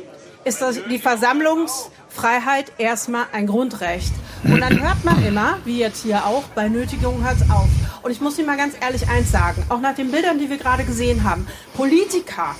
[0.48, 4.12] ist das die Versammlungsfreiheit erstmal ein Grundrecht.
[4.44, 7.68] Und dann hört man immer, wie jetzt hier auch, bei Nötigung hört es auf.
[8.02, 10.56] Und ich muss Ihnen mal ganz ehrlich eins sagen, auch nach den Bildern, die wir
[10.56, 12.56] gerade gesehen haben, Politiker,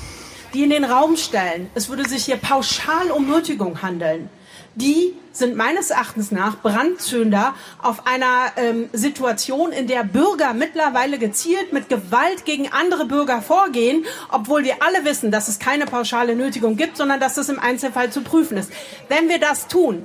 [0.53, 4.29] die in den Raum stellen, es würde sich hier pauschal um Nötigung handeln,
[4.75, 11.73] die sind meines Erachtens nach Brandzünder auf einer ähm, Situation, in der Bürger mittlerweile gezielt
[11.73, 16.77] mit Gewalt gegen andere Bürger vorgehen, obwohl wir alle wissen, dass es keine pauschale Nötigung
[16.77, 18.73] gibt, sondern dass das im Einzelfall zu prüfen ist.
[19.09, 20.05] Wenn wir das tun,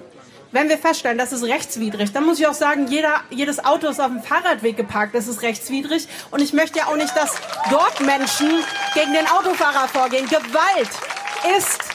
[0.52, 4.00] wenn wir feststellen, das ist rechtswidrig, dann muss ich auch sagen, jeder, jedes Auto ist
[4.00, 6.08] auf dem Fahrradweg geparkt, das ist rechtswidrig.
[6.30, 7.34] Und ich möchte ja auch nicht, dass
[7.72, 8.52] dort Menschen
[8.94, 10.28] gegen den Autofahrer vorgehen.
[10.28, 10.90] Gewalt
[11.58, 11.93] ist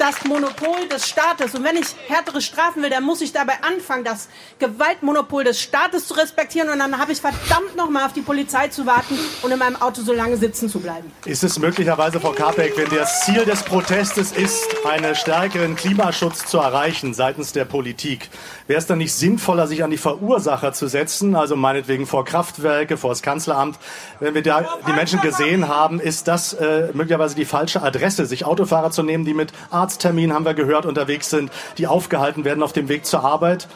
[0.00, 1.54] das Monopol des Staates.
[1.54, 6.06] Und wenn ich härtere Strafen will, dann muss ich dabei anfangen, das Gewaltmonopol des Staates
[6.06, 6.70] zu respektieren.
[6.70, 10.00] Und dann habe ich verdammt nochmal auf die Polizei zu warten und in meinem Auto
[10.00, 11.12] so lange sitzen zu bleiben.
[11.26, 16.58] Ist es möglicherweise, Frau Kapek, wenn das Ziel des Protestes ist, einen stärkeren Klimaschutz zu
[16.58, 18.30] erreichen seitens der Politik,
[18.66, 22.96] wäre es dann nicht sinnvoller, sich an die Verursacher zu setzen, also meinetwegen vor Kraftwerke,
[22.96, 23.78] vor das Kanzleramt?
[24.18, 28.46] Wenn wir da die Menschen gesehen haben, ist das äh, möglicherweise die falsche Adresse, sich
[28.46, 32.62] Autofahrer zu nehmen, die mit Arzt Arzttermin, haben wir gehört, unterwegs sind, die aufgehalten werden
[32.62, 33.66] auf dem Weg zur Arbeit?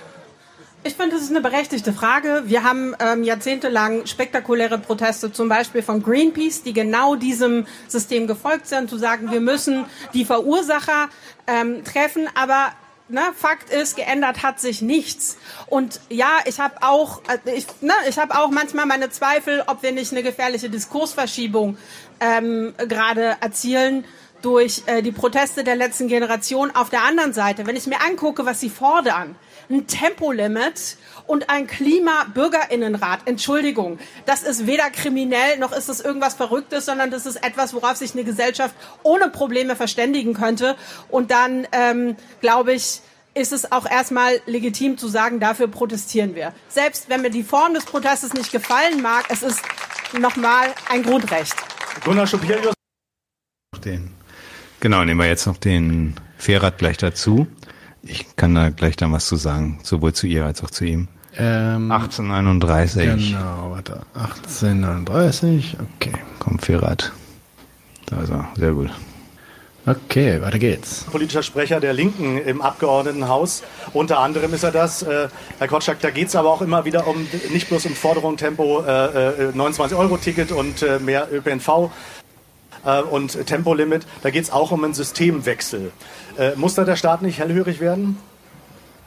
[0.84, 2.44] Ich finde, das ist eine berechtigte Frage.
[2.46, 8.68] Wir haben ähm, jahrzehntelang spektakuläre Proteste, zum Beispiel von Greenpeace, die genau diesem System gefolgt
[8.68, 11.08] sind, zu sagen, wir müssen die Verursacher
[11.48, 12.28] ähm, treffen.
[12.36, 12.68] Aber
[13.08, 15.36] ne, Fakt ist, geändert hat sich nichts.
[15.66, 19.82] Und ja, ich habe auch, äh, ich, ne, ich habe auch manchmal meine Zweifel, ob
[19.82, 21.76] wir nicht eine gefährliche Diskursverschiebung
[22.20, 24.04] ähm, gerade erzielen
[24.44, 26.70] durch äh, die Proteste der letzten Generation.
[26.70, 29.36] Auf der anderen Seite, wenn ich mir angucke, was sie fordern,
[29.70, 33.20] ein Tempolimit und ein Klimabürgerinnenrat.
[33.24, 37.96] Entschuldigung, das ist weder kriminell noch ist es irgendwas Verrücktes, sondern das ist etwas, worauf
[37.96, 40.76] sich eine Gesellschaft ohne Probleme verständigen könnte.
[41.08, 43.00] Und dann ähm, glaube ich,
[43.32, 46.52] ist es auch erstmal legitim zu sagen, dafür protestieren wir.
[46.68, 49.60] Selbst wenn mir die Form des Protestes nicht gefallen mag, es ist
[50.18, 51.54] nochmal ein Grundrecht.
[52.04, 52.74] Gunnar Schupirius.
[53.84, 54.23] Den.
[54.84, 57.46] Genau, nehmen wir jetzt noch den Fahrrad gleich dazu.
[58.02, 61.08] Ich kann da gleich dann was zu sagen, sowohl zu ihr als auch zu ihm.
[61.38, 63.30] Ähm, 1831.
[63.30, 64.02] Genau, warte.
[64.12, 66.12] 1839, okay.
[66.38, 67.12] Komm, Ferrat.
[68.04, 68.90] Da ist er, sehr gut.
[69.86, 71.04] Okay, weiter geht's.
[71.04, 73.62] Politischer Sprecher der Linken im Abgeordnetenhaus.
[73.94, 75.02] Unter anderem ist er das.
[75.02, 78.82] Äh, Herr Kotschak, da geht's aber auch immer wieder um, nicht bloß um Forderung Tempo
[78.82, 81.90] äh, 29-Euro-Ticket äh, und äh, mehr ÖPNV
[82.84, 84.06] äh, und Tempolimit.
[84.22, 85.92] Da geht's auch um einen Systemwechsel.
[86.38, 88.16] Äh, muss da der Staat nicht hellhörig werden?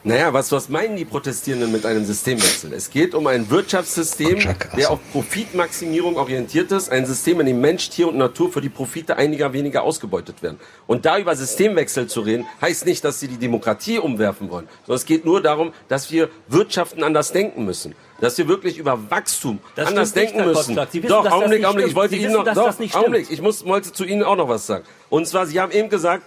[0.04, 2.72] Naja, was, was meinen die Protestierenden mit einem Systemwechsel?
[2.72, 4.40] Es geht um ein Wirtschaftssystem,
[4.78, 8.70] der auf Profitmaximierung orientiert ist, ein System, in dem Mensch, Tier und Natur für die
[8.70, 10.62] Profite einiger weniger ausgebeutet werden.
[10.86, 14.96] Und da über Systemwechsel zu reden, heißt nicht, dass sie die Demokratie umwerfen wollen, sondern
[14.96, 19.60] es geht nur darum, dass wir Wirtschaften anders denken müssen dass wir wirklich über Wachstum
[19.75, 20.75] das anders denken nicht, müssen.
[20.75, 23.91] Wissen, doch, Augenblick, Augenblick, ich wollte Sie Ihnen wissen, noch, doch, Augenblick, ich muss, wollte
[23.91, 24.86] zu Ihnen auch noch was sagen.
[25.10, 26.23] Und zwar, Sie haben eben gesagt,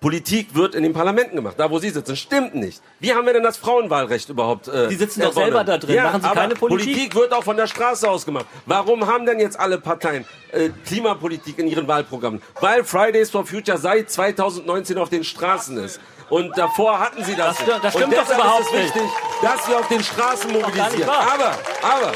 [0.00, 2.16] Politik wird in den Parlamenten gemacht, da wo Sie sitzen.
[2.16, 2.80] Stimmt nicht.
[3.00, 4.66] Wie haben wir denn das Frauenwahlrecht überhaupt?
[4.66, 5.94] Äh, Sie sitzen doch selber da drin.
[5.94, 6.94] Ja, Machen Sie keine Politik?
[6.94, 8.46] Politik wird auch von der Straße aus gemacht.
[8.64, 12.40] Warum haben denn jetzt alle Parteien äh, Klimapolitik in ihren Wahlprogrammen?
[12.60, 16.00] Weil Fridays for Future seit 2019 auf den Straßen ist.
[16.30, 17.58] Und davor hatten sie das.
[17.64, 19.02] Das, das stimmt doch überhaupt ist wichtig,
[19.42, 21.08] dass wir auf den Straßen mobilisieren.
[21.08, 22.12] Aber, aber,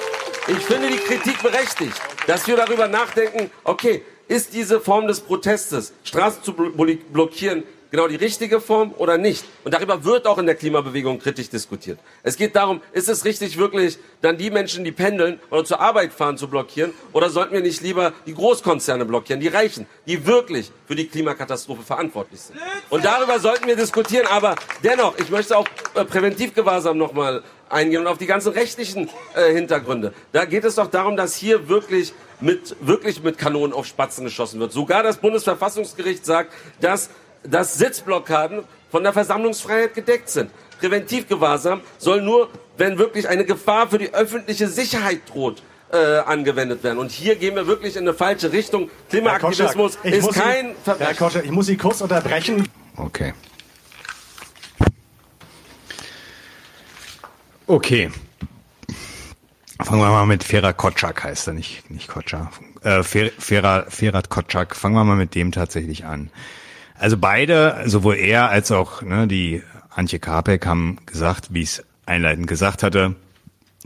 [0.46, 5.92] ich finde die Kritik berechtigt, dass wir darüber nachdenken, okay, ist diese Form des Protestes,
[6.04, 9.44] Straßen zu blockieren, genau die richtige Form oder nicht?
[9.62, 12.00] Und darüber wird auch in der Klimabewegung kritisch diskutiert.
[12.24, 16.12] Es geht darum, ist es richtig wirklich, dann die Menschen, die pendeln oder zur Arbeit
[16.12, 16.92] fahren, zu blockieren?
[17.12, 21.84] Oder sollten wir nicht lieber die Großkonzerne blockieren, die Reichen, die wirklich für die Klimakatastrophe
[21.84, 22.58] verantwortlich sind?
[22.90, 24.26] Und darüber sollten wir diskutieren.
[24.26, 29.52] Aber dennoch, ich möchte auch äh, Präventivgewahrsam nochmal eingehen und auf die ganzen rechtlichen äh,
[29.52, 30.12] Hintergründe.
[30.32, 34.58] Da geht es doch darum, dass hier wirklich mit, wirklich mit Kanonen auf Spatzen geschossen
[34.58, 34.72] wird.
[34.72, 37.08] Sogar das Bundesverfassungsgericht sagt, dass
[37.44, 40.50] dass Sitzblockaden von der Versammlungsfreiheit gedeckt sind.
[40.80, 46.98] Präventivgewahrsam soll nur, wenn wirklich eine Gefahr für die öffentliche Sicherheit droht, äh, angewendet werden.
[46.98, 48.90] Und hier gehen wir wirklich in eine falsche Richtung.
[49.10, 51.06] Klimaaktivismus Koschak, ist kein Sie, Verbrechen.
[51.06, 52.68] Herr Koschak, ich muss Sie kurz unterbrechen.
[52.96, 53.32] Okay.
[57.66, 58.10] Okay.
[59.82, 62.48] Fangen wir mal mit Ferat Kotschak, heißt er nicht, nicht Kotschak.
[62.82, 66.30] Äh, Ferat, Ferat Kotschak, fangen wir mal mit dem tatsächlich an.
[66.98, 71.84] Also beide, sowohl er als auch ne, die Antje Karpek haben gesagt, wie ich es
[72.06, 73.16] einleitend gesagt hatte,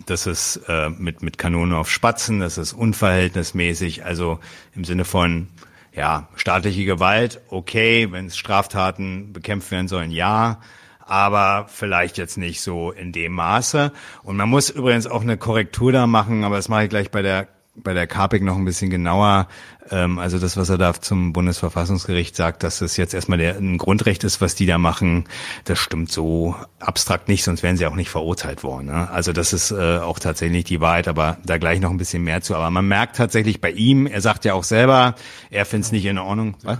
[0.06, 4.38] das ist äh, mit, mit Kanonen auf Spatzen, das ist unverhältnismäßig, also
[4.74, 5.48] im Sinne von,
[5.92, 10.60] ja, staatliche Gewalt, okay, wenn es Straftaten bekämpft werden sollen, ja,
[11.00, 13.92] aber vielleicht jetzt nicht so in dem Maße.
[14.22, 17.22] Und man muss übrigens auch eine Korrektur da machen, aber das mache ich gleich bei
[17.22, 17.48] der
[17.82, 19.48] bei der Carpic noch ein bisschen genauer.
[19.90, 23.78] Ähm, also das, was er da zum Bundesverfassungsgericht sagt, dass es jetzt erstmal der, ein
[23.78, 25.24] Grundrecht ist, was die da machen,
[25.64, 28.86] das stimmt so abstrakt nicht, sonst wären sie auch nicht verurteilt worden.
[28.86, 29.10] Ne?
[29.10, 32.42] Also das ist äh, auch tatsächlich die Wahrheit, aber da gleich noch ein bisschen mehr
[32.42, 32.54] zu.
[32.54, 35.14] Aber man merkt tatsächlich bei ihm, er sagt ja auch selber,
[35.50, 36.56] er findet es nicht in Ordnung.
[36.62, 36.78] Was?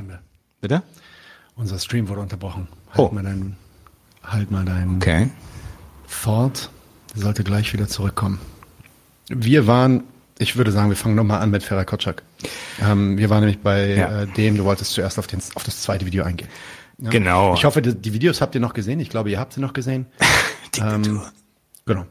[0.61, 0.83] Bitte?
[1.55, 2.69] Unser Stream wurde unterbrochen.
[2.91, 3.15] Halt oh.
[3.15, 3.57] mal deinen,
[4.23, 5.31] halt mal deinen okay.
[6.07, 6.71] Fort.
[7.15, 8.39] Sollte gleich wieder zurückkommen.
[9.29, 10.05] Wir waren
[10.39, 12.23] ich würde sagen, wir fangen nochmal an mit Ferhat Kotschak.
[12.81, 14.23] Ähm, wir waren nämlich bei ja.
[14.23, 16.49] äh, dem, du wolltest zuerst auf, den, auf das zweite Video eingehen.
[16.99, 17.11] Ja?
[17.11, 17.55] Genau.
[17.55, 19.01] Ich hoffe, die, die, Videos habt ihr noch gesehen.
[19.01, 20.07] Ich glaube, ihr habt sie noch gesehen.
[20.81, 21.23] ähm,
[21.87, 22.07] genau.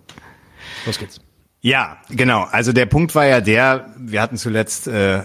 [0.85, 1.19] Los geht's.
[1.61, 2.43] Ja, genau.
[2.51, 5.23] Also der Punkt war ja der, wir hatten zuletzt äh,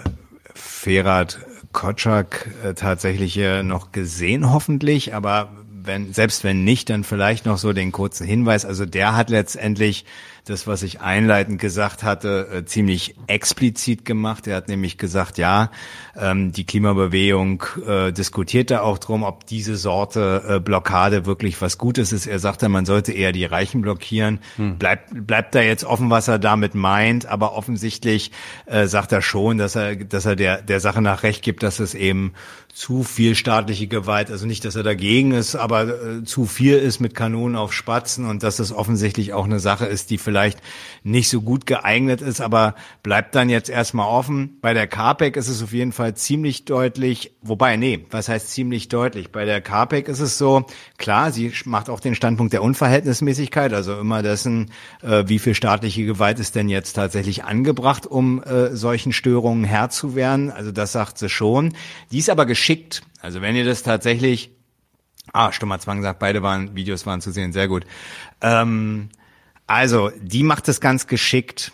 [0.54, 1.40] Ferhat
[1.72, 5.52] Kotschak äh, tatsächlich äh, noch gesehen, hoffentlich, aber
[5.84, 8.64] wenn, selbst wenn nicht, dann vielleicht noch so den kurzen Hinweis.
[8.64, 10.04] Also der hat letztendlich
[10.44, 14.46] das, was ich einleitend gesagt hatte, äh, ziemlich explizit gemacht.
[14.48, 15.70] Er hat nämlich gesagt, ja,
[16.16, 21.78] ähm, die Klimabewegung äh, diskutiert da auch drum, ob diese Sorte äh, Blockade wirklich was
[21.78, 22.26] Gutes ist.
[22.26, 24.40] Er sagte, man sollte eher die Reichen blockieren.
[24.56, 24.78] Hm.
[24.78, 28.32] Bleibt, bleibt da jetzt offen, was er damit meint, aber offensichtlich
[28.66, 31.78] äh, sagt er schon, dass er, dass er der, der Sache nach Recht gibt, dass
[31.78, 32.32] es eben
[32.74, 37.00] zu viel staatliche Gewalt, also nicht, dass er dagegen ist, aber äh, zu viel ist
[37.00, 40.58] mit Kanonen auf Spatzen und dass es offensichtlich auch eine Sache ist, die vielleicht
[41.04, 44.56] nicht so gut geeignet ist, aber bleibt dann jetzt erstmal offen.
[44.62, 48.88] Bei der CAPEC ist es auf jeden Fall ziemlich deutlich, wobei, nee, was heißt ziemlich
[48.88, 49.32] deutlich?
[49.32, 50.64] Bei der CAPEC ist es so,
[50.96, 54.70] klar, sie macht auch den Standpunkt der Unverhältnismäßigkeit, also immer dessen,
[55.02, 59.90] äh, wie viel staatliche Gewalt ist denn jetzt tatsächlich angebracht, um äh, solchen Störungen Herr
[59.90, 60.50] zu werden.
[60.50, 61.74] Also das sagt sie schon.
[62.10, 63.02] Die ist aber geschickt.
[63.20, 64.52] Also wenn ihr das tatsächlich,
[65.32, 67.84] ah, Stummer Zwang sagt, beide waren, Videos waren zu sehen, sehr gut.
[68.40, 69.08] Ähm,
[69.66, 71.72] also, die macht es ganz geschickt.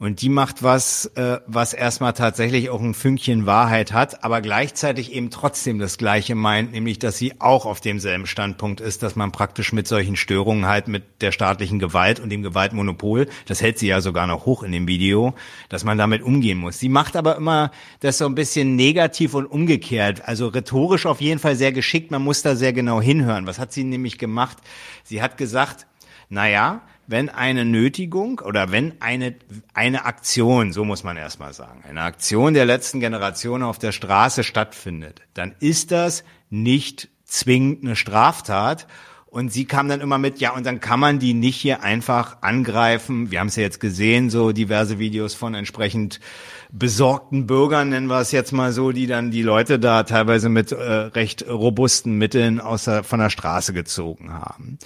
[0.00, 5.12] Und die macht was, äh, was erstmal tatsächlich auch ein Fünkchen Wahrheit hat, aber gleichzeitig
[5.12, 9.32] eben trotzdem das Gleiche meint, nämlich, dass sie auch auf demselben Standpunkt ist, dass man
[9.32, 13.88] praktisch mit solchen Störungen halt mit der staatlichen Gewalt und dem Gewaltmonopol, das hält sie
[13.88, 15.34] ja sogar noch hoch in dem Video,
[15.68, 16.78] dass man damit umgehen muss.
[16.78, 21.40] Sie macht aber immer das so ein bisschen negativ und umgekehrt, also rhetorisch auf jeden
[21.40, 23.48] Fall sehr geschickt, man muss da sehr genau hinhören.
[23.48, 24.58] Was hat sie nämlich gemacht?
[25.02, 25.86] Sie hat gesagt,
[26.28, 29.34] naja, wenn eine Nötigung oder wenn eine,
[29.72, 34.44] eine Aktion, so muss man erstmal sagen, eine Aktion der letzten Generation auf der Straße
[34.44, 38.86] stattfindet, dann ist das nicht zwingend eine Straftat.
[39.24, 42.38] Und sie kam dann immer mit, ja, und dann kann man die nicht hier einfach
[42.40, 43.30] angreifen.
[43.30, 46.20] Wir haben es ja jetzt gesehen, so diverse Videos von entsprechend
[46.70, 50.72] besorgten Bürgern, nennen wir es jetzt mal so, die dann die Leute da teilweise mit
[50.72, 54.78] äh, recht robusten Mitteln aus der, von der Straße gezogen haben.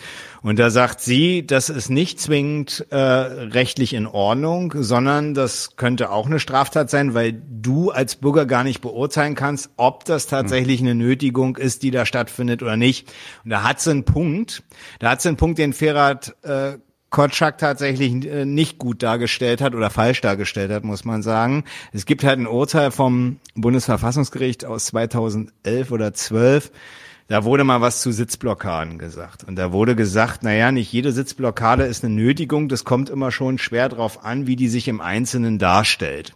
[0.42, 6.10] Und da sagt sie, das ist nicht zwingend äh, rechtlich in Ordnung, sondern das könnte
[6.10, 10.80] auch eine Straftat sein, weil du als Bürger gar nicht beurteilen kannst, ob das tatsächlich
[10.80, 13.12] eine Nötigung ist, die da stattfindet oder nicht.
[13.44, 14.62] Und da hat sie einen Punkt,
[15.00, 16.78] da hat sie einen Punkt, den Ferhat äh,
[17.12, 21.62] Kotschak tatsächlich äh, nicht gut dargestellt hat oder falsch dargestellt hat, muss man sagen.
[21.92, 26.72] Es gibt halt ein Urteil vom Bundesverfassungsgericht aus 2011 oder 12.
[27.28, 29.44] Da wurde mal was zu Sitzblockaden gesagt.
[29.44, 32.68] Und da wurde gesagt, naja, nicht jede Sitzblockade ist eine Nötigung.
[32.68, 36.34] Das kommt immer schon schwer drauf an, wie die sich im Einzelnen darstellt.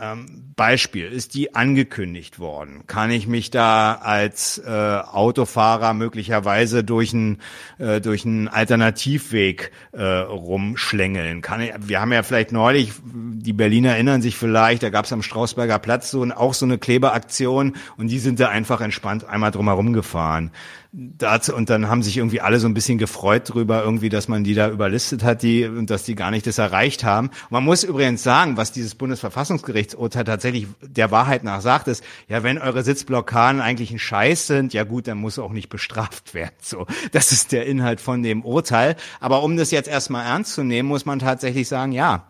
[0.00, 2.86] Ähm, Beispiel, ist die angekündigt worden?
[2.86, 7.40] Kann ich mich da als äh, Autofahrer möglicherweise durch einen
[7.78, 11.42] äh, durch einen Alternativweg äh, rumschlängeln?
[11.42, 15.12] Kann ich, wir haben ja vielleicht neulich, die Berliner erinnern sich vielleicht, da gab es
[15.12, 19.50] am Strausberger Platz so auch so eine Kleberaktion und die sind da einfach entspannt einmal
[19.50, 20.50] drumherum gefahren
[20.98, 24.44] dazu, und dann haben sich irgendwie alle so ein bisschen gefreut drüber, irgendwie, dass man
[24.44, 27.28] die da überlistet hat, die, und dass die gar nicht das erreicht haben.
[27.28, 32.42] Und man muss übrigens sagen, was dieses Bundesverfassungsgerichtsurteil tatsächlich der Wahrheit nach sagt, ist, ja,
[32.42, 36.54] wenn eure Sitzblockaden eigentlich ein Scheiß sind, ja gut, dann muss auch nicht bestraft werden.
[36.62, 38.96] So, das ist der Inhalt von dem Urteil.
[39.20, 42.24] Aber um das jetzt erstmal ernst zu nehmen, muss man tatsächlich sagen, ja,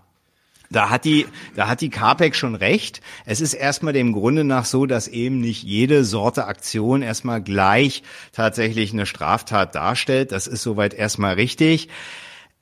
[0.71, 3.01] da hat die, da hat die CAPEC schon recht.
[3.25, 8.03] Es ist erstmal dem Grunde nach so, dass eben nicht jede Sorte Aktion erstmal gleich
[8.33, 10.33] tatsächlich eine Straftat darstellt.
[10.33, 11.89] Das ist soweit erstmal richtig.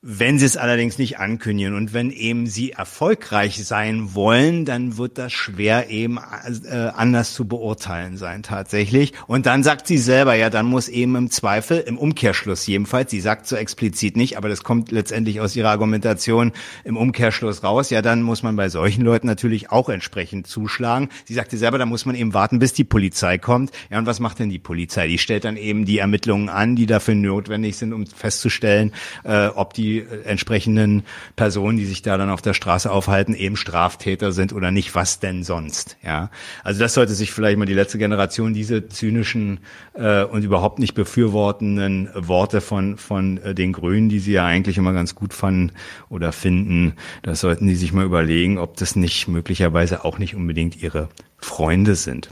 [0.07, 5.17] Wenn sie es allerdings nicht ankündigen und wenn eben sie erfolgreich sein wollen, dann wird
[5.17, 9.13] das schwer eben äh, anders zu beurteilen sein tatsächlich.
[9.25, 13.19] Und dann sagt sie selber, ja, dann muss eben im Zweifel, im Umkehrschluss jedenfalls, sie
[13.19, 16.51] sagt so explizit nicht, aber das kommt letztendlich aus ihrer Argumentation
[16.83, 21.09] im Umkehrschluss raus, ja, dann muss man bei solchen Leuten natürlich auch entsprechend zuschlagen.
[21.23, 23.71] Sie sagte selber, da muss man eben warten, bis die Polizei kommt.
[23.89, 25.07] Ja, und was macht denn die Polizei?
[25.07, 29.73] Die stellt dann eben die Ermittlungen an, die dafür notwendig sind, um festzustellen, äh, ob
[29.73, 31.03] die äh, entsprechenden
[31.35, 35.19] Personen, die sich da dann auf der Straße aufhalten, eben Straftäter sind oder nicht, was
[35.19, 35.97] denn sonst?
[36.03, 36.29] Ja,
[36.63, 39.59] also das sollte sich vielleicht mal die letzte Generation diese zynischen
[39.93, 44.77] äh, und überhaupt nicht befürwortenden Worte von von äh, den Grünen, die sie ja eigentlich
[44.77, 45.71] immer ganz gut fanden
[46.09, 50.81] oder finden, das sollten die sich mal überlegen, ob das nicht möglicherweise auch nicht unbedingt
[50.81, 52.29] ihre Freunde sind.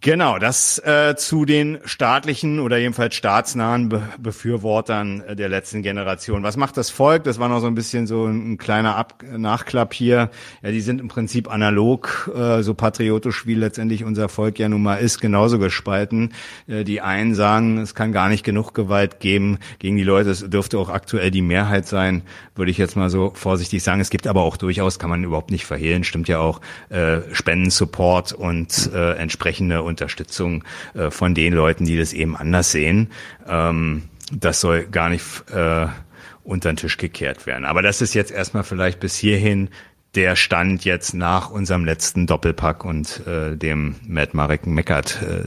[0.00, 6.42] Genau, das äh, zu den staatlichen oder jedenfalls staatsnahen Be Befürwortern äh, der letzten Generation.
[6.42, 7.24] Was macht das Volk?
[7.24, 10.30] Das war noch so ein bisschen so ein, kleiner Ab Nachklapp hier.
[10.62, 14.82] Ja, die sind im Prinzip analog, äh, so patriotisch wie letztendlich unser Volk ja nun
[14.82, 16.32] mal ist, genauso gespalten.
[16.66, 20.30] Äh, die einen sagen, es kann gar nicht genug Gewalt geben gegen die Leute.
[20.30, 22.22] Es dürfte auch aktuell die Mehrheit sein,
[22.54, 24.00] würde ich jetzt mal so vorsichtig sagen.
[24.00, 28.32] Es gibt aber auch durchaus, kann man überhaupt nicht verhehlen, stimmt ja auch, äh, Spendensupport
[28.32, 33.10] und äh, entsprechende eine Unterstützung äh, von den Leuten, die das eben anders sehen.
[33.46, 35.86] Ähm, das soll gar nicht äh,
[36.42, 37.64] unter den Tisch gekehrt werden.
[37.64, 39.68] Aber das ist jetzt erstmal vielleicht bis hierhin
[40.14, 45.42] der Stand jetzt nach unserem letzten Doppelpack und äh, dem Matt Marek Meckert äh,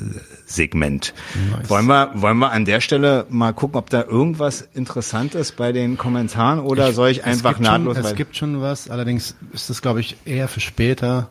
[0.45, 1.13] Segment.
[1.51, 1.69] Nice.
[1.69, 5.71] Wollen wir wollen wir an der Stelle mal gucken, ob da irgendwas interessant ist bei
[5.71, 7.97] den Kommentaren oder ich, soll ich einfach nahtlos?
[7.97, 11.29] Schon, es gibt schon was, allerdings ist das glaube ich eher für später.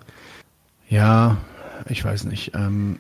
[0.89, 1.37] Ja,
[1.89, 2.53] ich weiß nicht.
[2.55, 2.99] Ähm,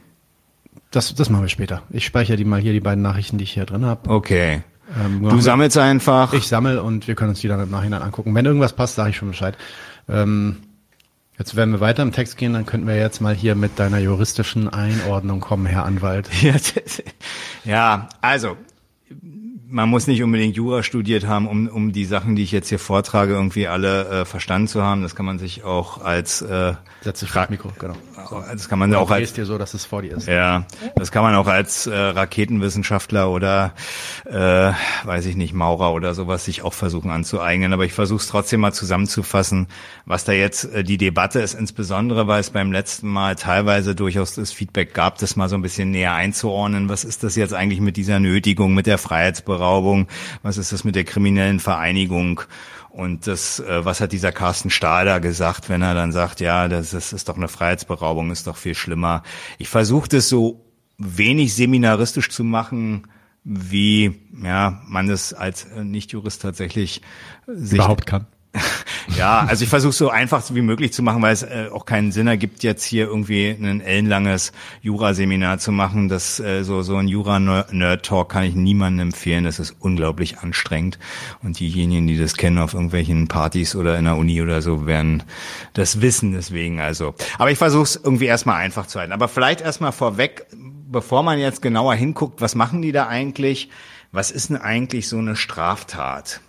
[0.90, 1.82] das, das machen wir später.
[1.90, 4.08] Ich speichere die mal hier, die beiden Nachrichten, die ich hier drin habe.
[4.08, 4.62] Okay.
[4.98, 6.32] Ähm, du sammelst einfach.
[6.32, 8.34] Ich sammel und wir können uns die dann im Nachhinein angucken.
[8.34, 9.56] Wenn irgendwas passt, sage ich schon Bescheid.
[10.08, 10.58] Ähm,
[11.38, 13.98] jetzt werden wir weiter im Text gehen, dann könnten wir jetzt mal hier mit deiner
[13.98, 16.30] juristischen Einordnung kommen, Herr Anwalt.
[17.64, 18.56] ja, also
[19.76, 22.78] man muss nicht unbedingt Jura studiert haben, um, um die Sachen, die ich jetzt hier
[22.78, 25.02] vortrage, irgendwie alle äh, verstanden zu haben.
[25.02, 26.72] Das kann man sich auch als äh,
[27.02, 27.94] Setz dich vor Mikro, genau.
[28.28, 28.42] So.
[28.50, 30.26] Das kann man oder auch als dir so, dass es vor dir ist.
[30.26, 30.64] Ja,
[30.96, 33.74] das kann man auch als äh, Raketenwissenschaftler oder
[34.24, 34.72] äh,
[35.04, 37.72] weiß ich nicht Maurer oder sowas sich auch versuchen anzueignen.
[37.72, 39.68] Aber ich versuche es trotzdem mal zusammenzufassen,
[40.04, 44.34] was da jetzt äh, die Debatte ist, insbesondere weil es beim letzten Mal teilweise durchaus
[44.34, 46.88] das Feedback gab, das mal so ein bisschen näher einzuordnen.
[46.88, 48.98] Was ist das jetzt eigentlich mit dieser Nötigung, mit der
[49.66, 50.06] Freiheitsberaubung?
[50.42, 52.42] Was ist das mit der kriminellen Vereinigung?
[52.90, 56.68] Und das, äh, was hat dieser Carsten Stahl da gesagt, wenn er dann sagt, ja,
[56.68, 59.22] das ist, ist doch eine Freiheitsberaubung, ist doch viel schlimmer.
[59.58, 60.64] Ich versuche das so
[60.96, 63.08] wenig seminaristisch zu machen,
[63.44, 67.02] wie ja man das als Nichtjurist tatsächlich
[67.46, 68.26] sich überhaupt kann.
[69.16, 72.12] ja, also ich versuche so einfach wie möglich zu machen, weil es äh, auch keinen
[72.12, 74.52] Sinn ergibt, jetzt hier irgendwie ein ellenlanges
[74.82, 76.08] Jura-Seminar zu machen.
[76.08, 79.44] Das äh, so so ein Jura-Nerd-Talk kann ich niemandem empfehlen.
[79.44, 80.98] Das ist unglaublich anstrengend.
[81.42, 85.22] Und diejenigen, die das kennen auf irgendwelchen Partys oder in der Uni oder so, werden
[85.74, 86.32] das wissen.
[86.32, 87.14] Deswegen also.
[87.38, 89.12] Aber ich versuche es irgendwie erstmal einfach zu halten.
[89.12, 90.46] Aber vielleicht erstmal vorweg,
[90.90, 93.70] bevor man jetzt genauer hinguckt, was machen die da eigentlich?
[94.12, 96.40] Was ist denn eigentlich so eine Straftat?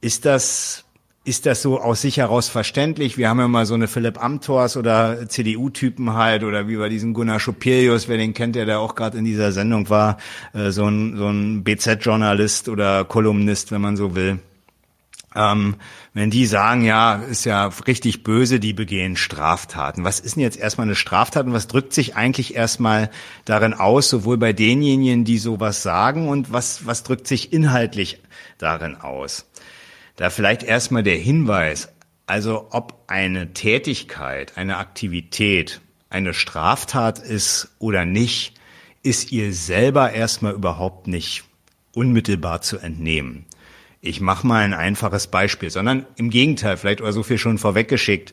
[0.00, 0.83] Ist das
[1.24, 3.16] ist das so aus sich heraus verständlich?
[3.16, 7.14] Wir haben ja mal so eine Philipp Amthors oder CDU-Typen halt oder wie bei diesem
[7.14, 10.18] Gunnar Schopelius, wer den kennt, der da auch gerade in dieser Sendung war,
[10.52, 14.38] äh, so ein, so ein BZ-Journalist oder Kolumnist, wenn man so will.
[15.34, 15.76] Ähm,
[16.12, 20.04] wenn die sagen, ja, ist ja richtig böse, die begehen Straftaten.
[20.04, 23.10] Was ist denn jetzt erstmal eine Straftat und was drückt sich eigentlich erstmal
[23.46, 28.20] darin aus, sowohl bei denjenigen, die sowas sagen und was, was drückt sich inhaltlich
[28.58, 29.46] darin aus?
[30.16, 31.88] Da vielleicht erstmal der Hinweis,
[32.26, 38.54] also ob eine Tätigkeit, eine Aktivität eine Straftat ist oder nicht,
[39.02, 41.44] ist ihr selber erstmal überhaupt nicht
[41.92, 43.46] unmittelbar zu entnehmen.
[44.00, 48.32] Ich mache mal ein einfaches Beispiel, sondern im Gegenteil, vielleicht oder so viel schon vorweggeschickt.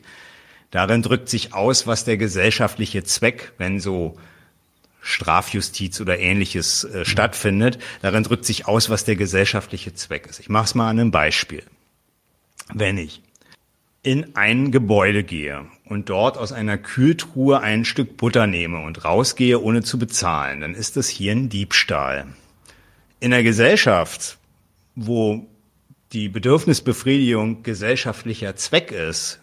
[0.70, 4.16] Darin drückt sich aus, was der gesellschaftliche Zweck, wenn so
[5.00, 7.78] Strafjustiz oder ähnliches äh, stattfindet.
[8.00, 10.38] Darin drückt sich aus, was der gesellschaftliche Zweck ist.
[10.40, 11.64] Ich mache es mal an einem Beispiel.
[12.72, 13.22] Wenn ich
[14.02, 19.60] in ein Gebäude gehe und dort aus einer Kühltruhe ein Stück Butter nehme und rausgehe,
[19.60, 22.26] ohne zu bezahlen, dann ist das hier ein Diebstahl.
[23.20, 24.38] In einer Gesellschaft,
[24.96, 25.46] wo
[26.12, 29.40] die Bedürfnisbefriedigung gesellschaftlicher Zweck ist,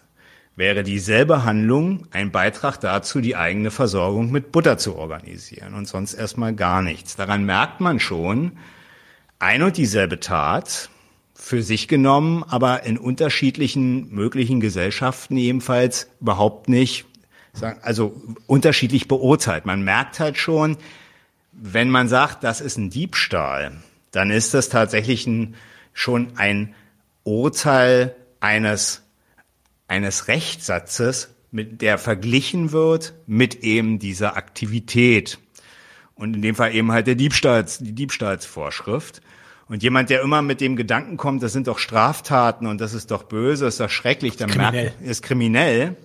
[0.56, 6.12] wäre dieselbe Handlung ein Beitrag dazu, die eigene Versorgung mit Butter zu organisieren und sonst
[6.12, 7.16] erstmal gar nichts.
[7.16, 8.52] Daran merkt man schon,
[9.38, 10.90] ein und dieselbe Tat
[11.40, 17.06] für sich genommen, aber in unterschiedlichen möglichen Gesellschaften jedenfalls überhaupt nicht,
[17.82, 19.66] also unterschiedlich beurteilt.
[19.66, 20.76] Man merkt halt schon,
[21.52, 23.72] wenn man sagt, das ist ein Diebstahl,
[24.12, 25.54] dann ist das tatsächlich ein,
[25.92, 26.74] schon ein
[27.24, 29.02] Urteil eines
[29.90, 35.40] eines Rechtssatzes, mit der verglichen wird mit eben dieser Aktivität.
[36.14, 39.20] Und in dem Fall eben halt der Diebstahls, die Diebstahlsvorschrift.
[39.70, 43.12] Und jemand, der immer mit dem Gedanken kommt, das sind doch Straftaten und das ist
[43.12, 44.82] doch böse, das ist doch schrecklich, dann kriminell.
[44.86, 45.96] merkt, ist kriminell,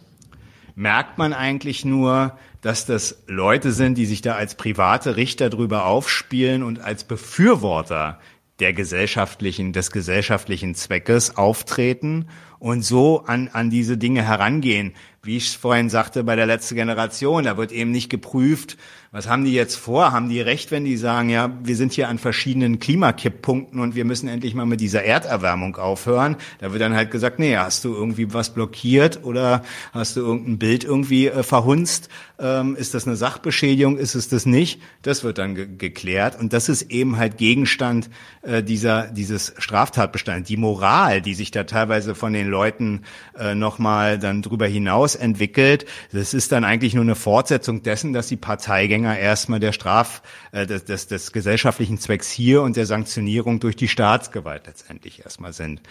[0.76, 5.86] merkt man eigentlich nur, dass das Leute sind, die sich da als private Richter drüber
[5.86, 8.20] aufspielen und als Befürworter
[8.60, 12.28] der gesellschaftlichen, des gesellschaftlichen Zweckes auftreten
[12.60, 14.94] und so an, an diese Dinge herangehen.
[15.24, 18.78] Wie ich vorhin sagte, bei der letzten Generation, da wird eben nicht geprüft,
[19.16, 20.12] was haben die jetzt vor?
[20.12, 24.04] Haben die recht, wenn die sagen, ja, wir sind hier an verschiedenen Klimakipppunkten und wir
[24.04, 26.36] müssen endlich mal mit dieser Erderwärmung aufhören?
[26.60, 29.64] Da wird dann halt gesagt, nee, hast du irgendwie was blockiert oder
[29.94, 32.10] hast du irgendein Bild irgendwie äh, verhunzt?
[32.38, 33.98] Ähm, ist das eine Sachbeschädigung?
[33.98, 34.82] Ist es das nicht?
[35.02, 38.10] Das wird dann ge geklärt und das ist eben halt Gegenstand
[38.42, 40.50] äh, dieser dieses Straftatbestand.
[40.50, 43.04] Die Moral, die sich da teilweise von den Leuten
[43.40, 45.86] äh, nochmal dann drüber hinaus entwickelt.
[46.12, 50.66] Das ist dann eigentlich nur eine Fortsetzung dessen, dass die Parteigänger erstmal der Straf, äh,
[50.66, 55.82] des, des, des gesellschaftlichen Zwecks hier und der Sanktionierung durch die Staatsgewalt letztendlich erstmal sind.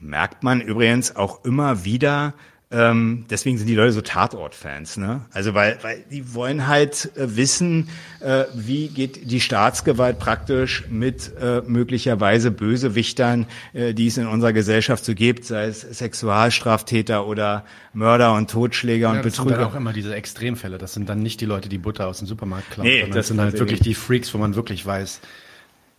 [0.00, 2.34] Merkt man übrigens auch immer wieder,
[2.70, 5.22] ähm, deswegen sind die Leute so Tatort-Fans, ne?
[5.32, 7.88] Also weil, weil die wollen halt äh, wissen,
[8.20, 14.52] äh, wie geht die Staatsgewalt praktisch mit äh, möglicherweise Bösewichtern, äh, die es in unserer
[14.52, 17.64] Gesellschaft so gibt, sei es Sexualstraftäter oder
[17.94, 19.48] Mörder und Totschläger Ja, und das Betrüger.
[19.50, 20.76] sind dann auch immer diese Extremfälle.
[20.76, 23.28] Das sind dann nicht die Leute, die Butter aus dem Supermarkt klauen, Nee, das das
[23.28, 25.20] sind halt wirklich die Freaks, wo man wirklich weiß,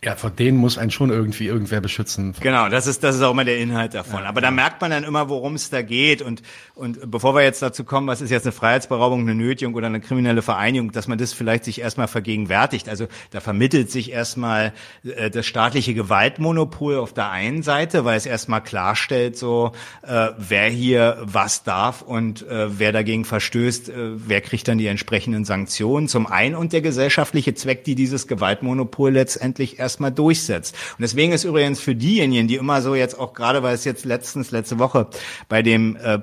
[0.02, 2.34] ja, vor denen muss einen schon irgendwie irgendwer beschützen.
[2.40, 4.22] Genau, das ist, das ist auch immer der Inhalt davon.
[4.22, 6.22] Aber da merkt man dann immer, worum es da geht.
[6.22, 6.40] Und,
[6.74, 10.00] und bevor wir jetzt dazu kommen, was ist jetzt eine Freiheitsberaubung, eine Nötigung oder eine
[10.00, 12.88] kriminelle Vereinigung, dass man das vielleicht sich erstmal vergegenwärtigt.
[12.88, 14.72] Also da vermittelt sich erstmal
[15.04, 20.70] äh, das staatliche Gewaltmonopol auf der einen Seite, weil es erstmal klarstellt, so äh, wer
[20.70, 26.08] hier was darf und äh, wer dagegen verstößt, äh, wer kriegt dann die entsprechenden Sanktionen.
[26.08, 30.74] Zum einen und der gesellschaftliche Zweck, die dieses Gewaltmonopol letztendlich erstmal durchsetzt.
[30.92, 34.04] Und deswegen ist übrigens für diejenigen, die immer so jetzt auch gerade, weil es jetzt
[34.04, 35.08] letztens, letzte Woche
[35.48, 36.20] bei dem äh, äh,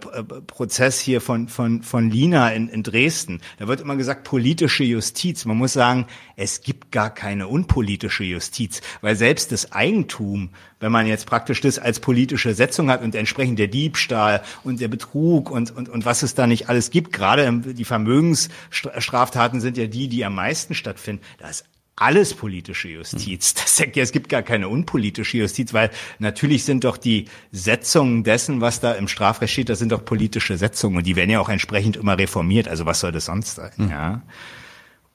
[0.47, 5.45] Prozess hier von, von, von Lina in, in Dresden, da wird immer gesagt, politische Justiz.
[5.45, 10.49] Man muss sagen, es gibt gar keine unpolitische Justiz, weil selbst das Eigentum,
[10.79, 14.87] wenn man jetzt praktisch das als politische Setzung hat und entsprechend der Diebstahl und der
[14.87, 19.87] Betrug und, und, und was es da nicht alles gibt, gerade die Vermögensstraftaten sind ja
[19.87, 21.65] die, die am meisten stattfinden, da ist
[21.97, 23.55] alles politische Justiz.
[23.55, 25.89] Das, es gibt gar keine unpolitische Justiz, weil
[26.19, 30.57] natürlich sind doch die Setzungen dessen, was da im Strafrecht steht, das sind doch politische
[30.57, 32.67] Setzungen und die werden ja auch entsprechend immer reformiert.
[32.67, 33.89] Also was soll das sonst sein?
[33.89, 34.21] Ja.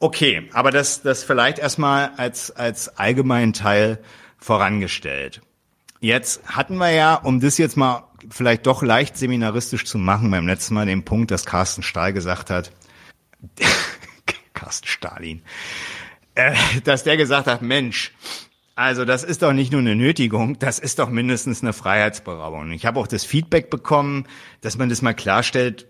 [0.00, 4.00] Okay, aber das, das vielleicht erstmal als, als allgemeinen Teil
[4.38, 5.40] vorangestellt.
[6.00, 10.48] Jetzt hatten wir ja, um das jetzt mal vielleicht doch leicht seminaristisch zu machen, beim
[10.48, 12.72] letzten Mal den Punkt, dass Carsten Stahl gesagt hat,
[14.52, 15.42] Carsten Stalin,
[16.34, 16.54] äh,
[16.84, 18.12] dass der gesagt hat, Mensch,
[18.74, 22.70] also das ist doch nicht nur eine Nötigung, das ist doch mindestens eine Freiheitsberaubung.
[22.72, 24.26] Ich habe auch das Feedback bekommen,
[24.62, 25.86] dass man das mal klarstellt,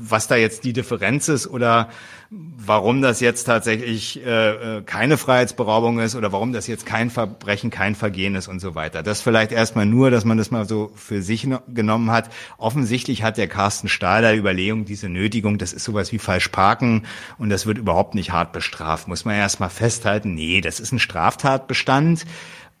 [0.00, 1.88] was da jetzt die Differenz ist oder
[2.30, 7.70] warum das jetzt tatsächlich äh, äh, keine Freiheitsberaubung ist oder warum das jetzt kein Verbrechen,
[7.70, 9.02] kein Vergehen ist und so weiter.
[9.02, 12.30] Das vielleicht erstmal nur, dass man das mal so für sich no genommen hat.
[12.58, 17.04] Offensichtlich hat der Carsten Stahl da Überlegung, diese Nötigung, das ist sowas wie falsch parken
[17.38, 19.08] und das wird überhaupt nicht hart bestraft.
[19.08, 22.24] Muss man erstmal festhalten, nee, das ist ein Straftatbestand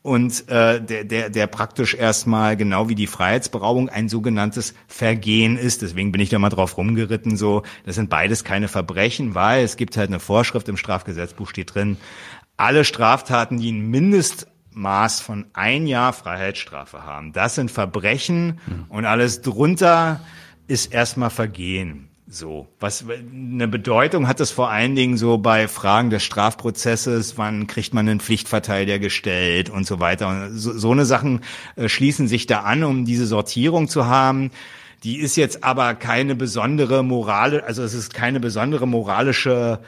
[0.04, 5.80] und äh, der, der, der praktisch erstmal genau wie die Freiheitsberaubung ein sogenanntes Vergehen ist.
[5.80, 7.38] Deswegen bin ich da mal drauf rumgeritten.
[7.38, 11.74] So, das sind beides keine Verbrechen, weil es gibt halt eine Vorschrift im Strafgesetzbuch steht
[11.74, 11.96] drin:
[12.58, 19.40] Alle Straftaten, die ein Mindestmaß von ein Jahr Freiheitsstrafe haben, das sind Verbrechen und alles
[19.40, 20.20] drunter
[20.66, 22.10] ist erstmal Vergehen.
[22.34, 27.68] So, was eine Bedeutung hat es vor allen Dingen so bei Fragen des Strafprozesses, wann
[27.68, 30.48] kriegt man einen Pflichtverteidiger gestellt und so weiter.
[30.50, 31.42] So, so eine Sachen
[31.76, 34.50] äh, schließen sich da an, um diese Sortierung zu haben.
[35.04, 39.78] Die ist jetzt aber keine besondere Morale, also es ist keine besondere moralische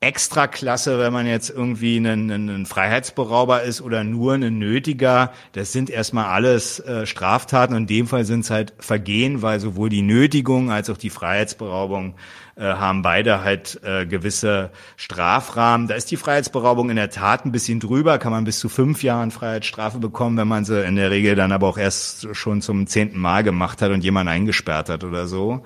[0.00, 5.32] Extraklasse, wenn man jetzt irgendwie ein, ein, ein Freiheitsberauber ist oder nur ein Nötiger.
[5.52, 7.74] Das sind erstmal alles äh, Straftaten.
[7.74, 11.08] Und in dem Fall sind es halt Vergehen, weil sowohl die Nötigung als auch die
[11.08, 12.14] Freiheitsberaubung
[12.56, 15.88] äh, haben beide halt äh, gewisse Strafrahmen.
[15.88, 19.02] Da ist die Freiheitsberaubung in der Tat ein bisschen drüber, kann man bis zu fünf
[19.02, 22.86] Jahren Freiheitsstrafe bekommen, wenn man sie in der Regel dann aber auch erst schon zum
[22.86, 25.64] zehnten Mal gemacht hat und jemanden eingesperrt hat oder so.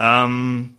[0.00, 0.74] Ähm,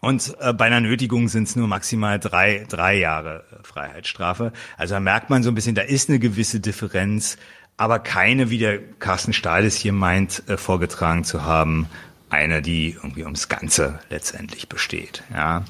[0.00, 4.52] und äh, bei einer Nötigung sind es nur maximal drei, drei Jahre äh, Freiheitsstrafe.
[4.76, 7.36] Also da merkt man so ein bisschen, da ist eine gewisse Differenz,
[7.76, 11.86] aber keine, wie der Carsten Stahl es hier meint, äh, vorgetragen zu haben.
[12.30, 15.22] Eine, die irgendwie ums Ganze letztendlich besteht.
[15.32, 15.64] Ja.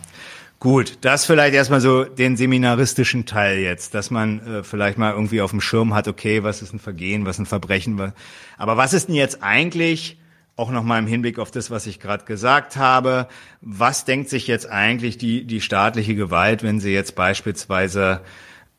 [0.61, 5.41] Gut, das vielleicht erstmal so den seminaristischen Teil jetzt, dass man äh, vielleicht mal irgendwie
[5.41, 8.12] auf dem Schirm hat, okay, was ist ein Vergehen, was ist ein Verbrechen, was,
[8.57, 10.18] aber was ist denn jetzt eigentlich
[10.59, 13.28] auch nochmal im Hinblick auf das, was ich gerade gesagt habe.
[13.61, 18.22] Was denkt sich jetzt eigentlich die, die staatliche Gewalt, wenn sie jetzt beispielsweise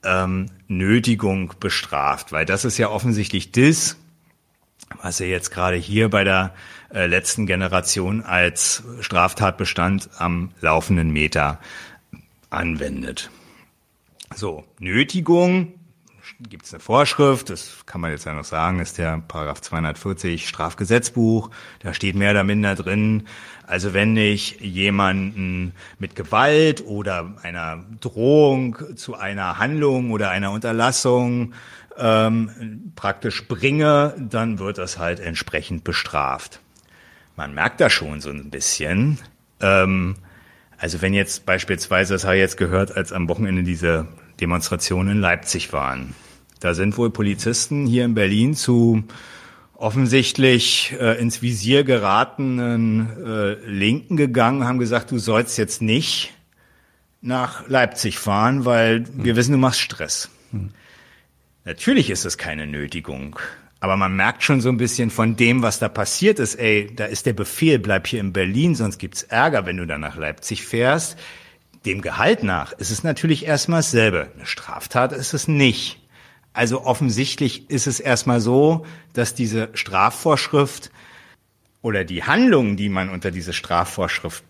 [0.04, 2.34] ähm, Nötigung bestraft?
[2.34, 3.96] Weil das ist ja offensichtlich das,
[5.02, 6.54] was er jetzt gerade hier bei der
[6.94, 11.60] äh, letzten Generation als Straftatbestand am laufenden Meter
[12.50, 13.30] anwendet.
[14.36, 15.79] So, Nötigung
[16.48, 20.48] gibt es eine Vorschrift, das kann man jetzt ja noch sagen, ist der Paragraph 240
[20.48, 21.50] Strafgesetzbuch.
[21.80, 23.28] Da steht mehr oder minder drin,
[23.68, 31.54] also wenn ich jemanden mit Gewalt oder einer Drohung zu einer Handlung oder einer Unterlassung
[31.98, 36.62] ähm, praktisch bringe, dann wird das halt entsprechend bestraft.
[37.36, 39.20] man merkt da schon so ein bisschen.
[39.60, 40.16] Ähm,
[40.78, 44.08] also wenn jetzt beispielsweise, das habe ich jetzt gehört, als am Wochenende diese
[44.40, 46.16] Demonstrationen in Leipzig waren.
[46.60, 49.04] Da sind wohl Polizisten hier in Berlin zu
[49.74, 56.34] offensichtlich äh, ins Visier geratenen äh, Linken gegangen, haben gesagt, du sollst jetzt nicht
[57.22, 60.30] nach Leipzig fahren, weil wir wissen, du machst Stress.
[60.52, 60.72] Hm.
[61.64, 63.40] Natürlich ist es keine Nötigung.
[63.82, 66.56] Aber man merkt schon so ein bisschen von dem, was da passiert ist.
[66.56, 70.02] Ey, da ist der Befehl, bleib hier in Berlin, sonst gibt's Ärger, wenn du dann
[70.02, 71.18] nach Leipzig fährst.
[71.86, 74.32] Dem Gehalt nach ist es natürlich erstmal dasselbe.
[74.36, 76.00] Eine Straftat ist es nicht.
[76.54, 80.92] Also offensichtlich ist es erstmal so, dass diese Strafvorschrift
[81.82, 84.44] oder die Handlungen, die man unter diese Strafvorschrift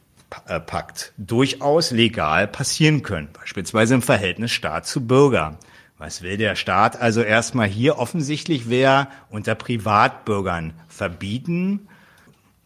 [0.48, 3.30] äh, packt, durchaus legal passieren können.
[3.34, 5.58] Beispielsweise im Verhältnis Staat zu Bürger.
[5.98, 11.90] Was will der Staat also erstmal hier offensichtlich wer unter Privatbürgern verbieten,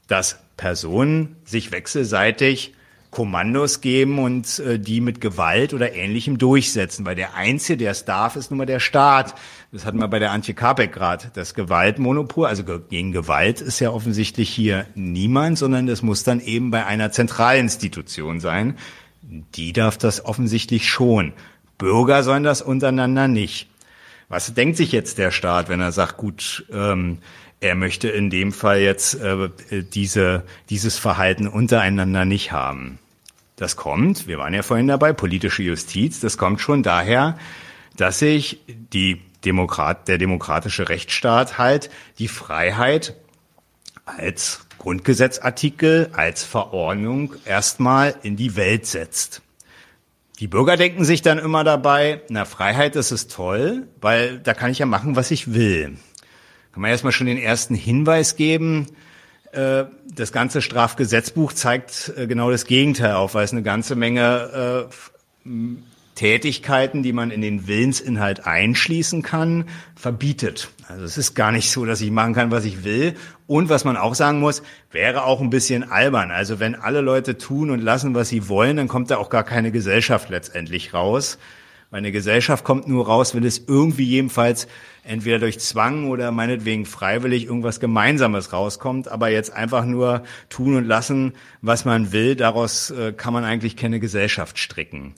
[0.08, 2.76] dass Personen sich wechselseitig
[3.14, 7.06] Kommandos geben und äh, die mit Gewalt oder Ähnlichem durchsetzen.
[7.06, 9.36] Weil der Einzige, der es darf, ist nun mal der Staat.
[9.72, 11.32] Das hatten wir bei der Antje Kapek gerade.
[11.34, 16.72] Das Gewaltmonopol, also gegen Gewalt ist ja offensichtlich hier niemand, sondern das muss dann eben
[16.72, 18.78] bei einer Zentralinstitution sein.
[19.22, 21.34] Die darf das offensichtlich schon.
[21.78, 23.70] Bürger sollen das untereinander nicht.
[24.30, 27.20] Was denkt sich jetzt der Staat, wenn er sagt, gut, ähm,
[27.60, 29.50] er möchte in dem Fall jetzt äh,
[29.94, 33.00] diese, dieses Verhalten untereinander nicht haben?
[33.56, 37.38] Das kommt, wir waren ja vorhin dabei, politische Justiz, das kommt schon daher,
[37.96, 43.16] dass sich die Demokrat, der demokratische Rechtsstaat halt die Freiheit
[44.06, 49.42] als Grundgesetzartikel, als Verordnung erstmal in die Welt setzt.
[50.40, 54.72] Die Bürger denken sich dann immer dabei, na, Freiheit, das ist toll, weil da kann
[54.72, 55.98] ich ja machen, was ich will.
[56.74, 58.88] Kann man erstmal schon den ersten Hinweis geben.
[59.54, 59.86] Äh,
[60.16, 64.90] das ganze Strafgesetzbuch zeigt äh, genau das Gegenteil auf, weil es eine ganze Menge
[65.46, 65.50] äh,
[66.16, 70.70] Tätigkeiten, die man in den Willensinhalt einschließen kann, verbietet.
[70.88, 73.16] Also es ist gar nicht so, dass ich machen kann, was ich will.
[73.46, 76.32] Und was man auch sagen muss, wäre auch ein bisschen albern.
[76.32, 79.44] Also wenn alle Leute tun und lassen, was sie wollen, dann kommt da auch gar
[79.44, 81.38] keine Gesellschaft letztendlich raus.
[81.94, 84.68] Weil eine Gesellschaft kommt nur raus, wenn es irgendwie jedenfalls
[85.04, 89.10] entweder durch Zwang oder meinetwegen freiwillig irgendwas Gemeinsames rauskommt.
[89.10, 93.76] Aber jetzt einfach nur tun und lassen, was man will, daraus äh, kann man eigentlich
[93.76, 95.14] keine Gesellschaft stricken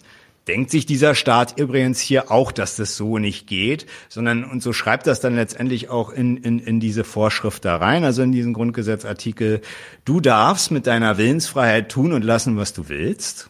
[0.49, 4.73] denkt sich dieser Staat übrigens hier auch, dass das so nicht geht, sondern und so
[4.73, 8.53] schreibt das dann letztendlich auch in, in, in diese Vorschrift da rein, also in diesen
[8.53, 9.61] Grundgesetzartikel,
[10.03, 13.49] du darfst mit deiner Willensfreiheit tun und lassen, was du willst,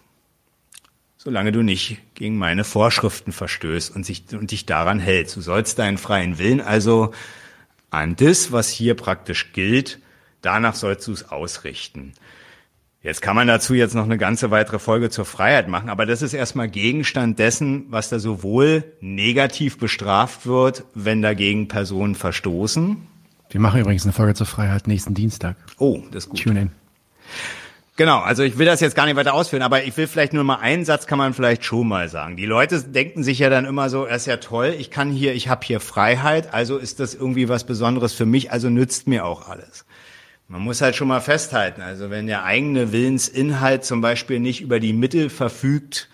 [1.26, 5.36] solange du nicht gegen meine Vorschriften verstößt und, sich, und dich daran hältst.
[5.36, 7.13] Du sollst deinen freien Willen also
[7.89, 9.99] an das, was hier praktisch gilt,
[10.41, 12.13] danach sollst du es ausrichten.
[13.01, 16.21] Jetzt kann man dazu jetzt noch eine ganze weitere Folge zur Freiheit machen, aber das
[16.21, 22.97] ist erstmal Gegenstand dessen, was da sowohl negativ bestraft wird, wenn dagegen Personen verstoßen.
[23.49, 25.55] Wir machen übrigens eine Folge zur Freiheit nächsten Dienstag.
[25.80, 26.43] Oh, das ist gut.
[26.43, 26.71] Tune in.
[27.97, 30.43] Genau, also ich will das jetzt gar nicht weiter ausführen, aber ich will vielleicht nur
[30.43, 32.35] mal einen Satz kann man vielleicht schon mal sagen.
[32.35, 35.33] Die Leute denken sich ja dann immer so, es ist ja toll, ich kann hier,
[35.33, 39.25] ich habe hier Freiheit, also ist das irgendwie was Besonderes für mich, also nützt mir
[39.25, 39.85] auch alles.
[40.49, 44.81] Man muss halt schon mal festhalten, also wenn der eigene Willensinhalt zum Beispiel nicht über
[44.81, 46.09] die Mittel verfügt,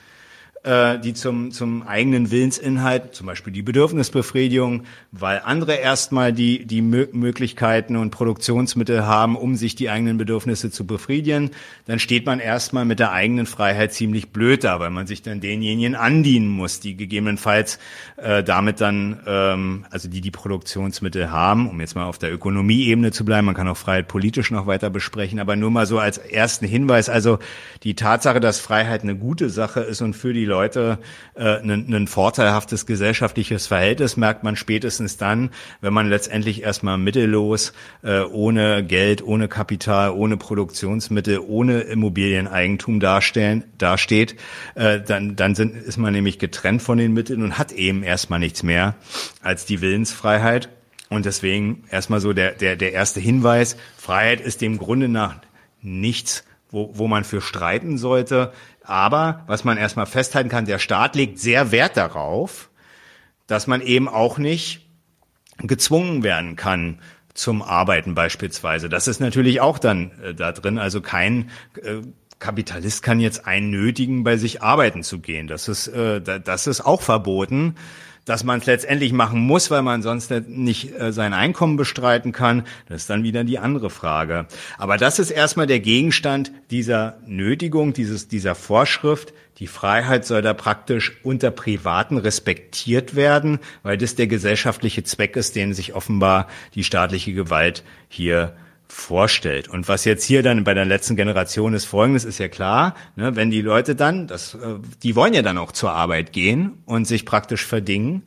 [0.64, 6.82] äh, die zum, zum eigenen Willensinhalt, zum Beispiel die Bedürfnisbefriedigung, weil andere erstmal die, die
[6.82, 11.49] Möglichkeiten und Produktionsmittel haben, um sich die eigenen Bedürfnisse zu befriedigen,
[11.88, 15.41] dann steht man erstmal mit der eigenen Freiheit ziemlich blöd da, weil man sich dann
[15.41, 17.80] denjenigen andienen muss, die gegebenenfalls
[18.18, 23.12] äh, damit dann, ähm, also die die Produktionsmittel haben, um jetzt mal auf der Ökonomieebene
[23.12, 26.20] zu bleiben, man kann auch Freiheit politisch noch weiter besprechen, aber nur mal so als
[26.20, 27.39] ersten Hinweis, also
[27.82, 30.99] die Tatsache, dass Freiheit eine gute Sache ist und für die Leute
[31.34, 35.49] äh, ein, vorteilhaftes gesellschaftliches Verhältnis merkt man spätestens dann,
[35.80, 37.74] wenn man letztendlich erstmal mittellos,
[38.04, 44.36] äh, ohne Geld, ohne Kapital, ohne Produktionsmittel, ohne Immobilieneigentum darstellen, dasteht,
[44.76, 48.39] äh, dann, dann sind, ist man nämlich getrennt von den Mitteln und hat eben erstmal
[48.39, 48.95] nichts mehr
[49.41, 50.70] als die Willensfreiheit.
[51.10, 55.38] Und deswegen erstmal so der, der, der erste Hinweis, Freiheit ist dem Grunde nach
[55.82, 58.54] nichts, wo, wo man für streiten sollte.
[58.84, 62.69] Aber was man erstmal festhalten kann, der Staat legt sehr Wert darauf,
[63.47, 64.88] dass man eben auch nicht
[65.57, 66.99] gezwungen werden kann
[67.34, 68.89] zum Arbeiten beispielsweise.
[68.89, 70.77] Das ist natürlich auch dann äh, da drin.
[70.77, 71.49] Also kein
[71.82, 72.01] äh,
[72.39, 75.47] Kapitalist kann jetzt einen nötigen, bei sich arbeiten zu gehen.
[75.47, 77.75] Das ist, äh, das ist auch verboten.
[78.26, 82.63] Dass man es letztendlich machen muss, weil man sonst nicht äh, sein Einkommen bestreiten kann,
[82.88, 84.45] das ist dann wieder die andere Frage.
[84.78, 89.34] Aber das ist erstmal der Gegenstand dieser Nötigung, dieses, dieser Vorschrift.
[89.57, 95.55] Die Freiheit soll da praktisch unter Privaten respektiert werden, weil das der gesellschaftliche Zweck ist,
[95.55, 98.55] den sich offenbar die staatliche Gewalt hier
[98.92, 99.68] vorstellt.
[99.68, 103.36] Und was jetzt hier dann bei der letzten Generation ist folgendes, ist ja klar, ne,
[103.36, 107.06] wenn die Leute dann, das, äh, die wollen ja dann auch zur Arbeit gehen und
[107.06, 108.24] sich praktisch verdingen.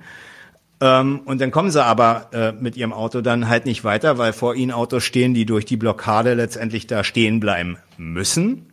[0.80, 4.32] Ähm, und dann kommen sie aber äh, mit ihrem Auto dann halt nicht weiter, weil
[4.32, 8.66] vor ihnen Autos stehen, die durch die Blockade letztendlich da stehen bleiben müssen.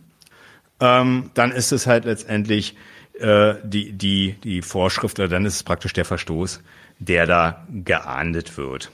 [0.79, 2.75] Ähm, dann ist es halt letztendlich
[3.19, 6.61] äh, die, die, die Vorschrift, oder dann ist es praktisch der Verstoß,
[6.99, 8.91] der da geahndet wird.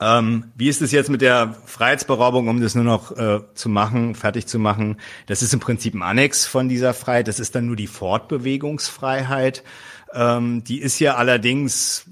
[0.00, 4.14] Ähm, wie ist es jetzt mit der Freiheitsberaubung, um das nur noch äh, zu machen,
[4.14, 4.96] fertig zu machen?
[5.26, 7.26] Das ist im Prinzip ein Annex von dieser Freiheit.
[7.26, 9.64] Das ist dann nur die Fortbewegungsfreiheit.
[10.14, 12.06] Ähm, die ist ja allerdings,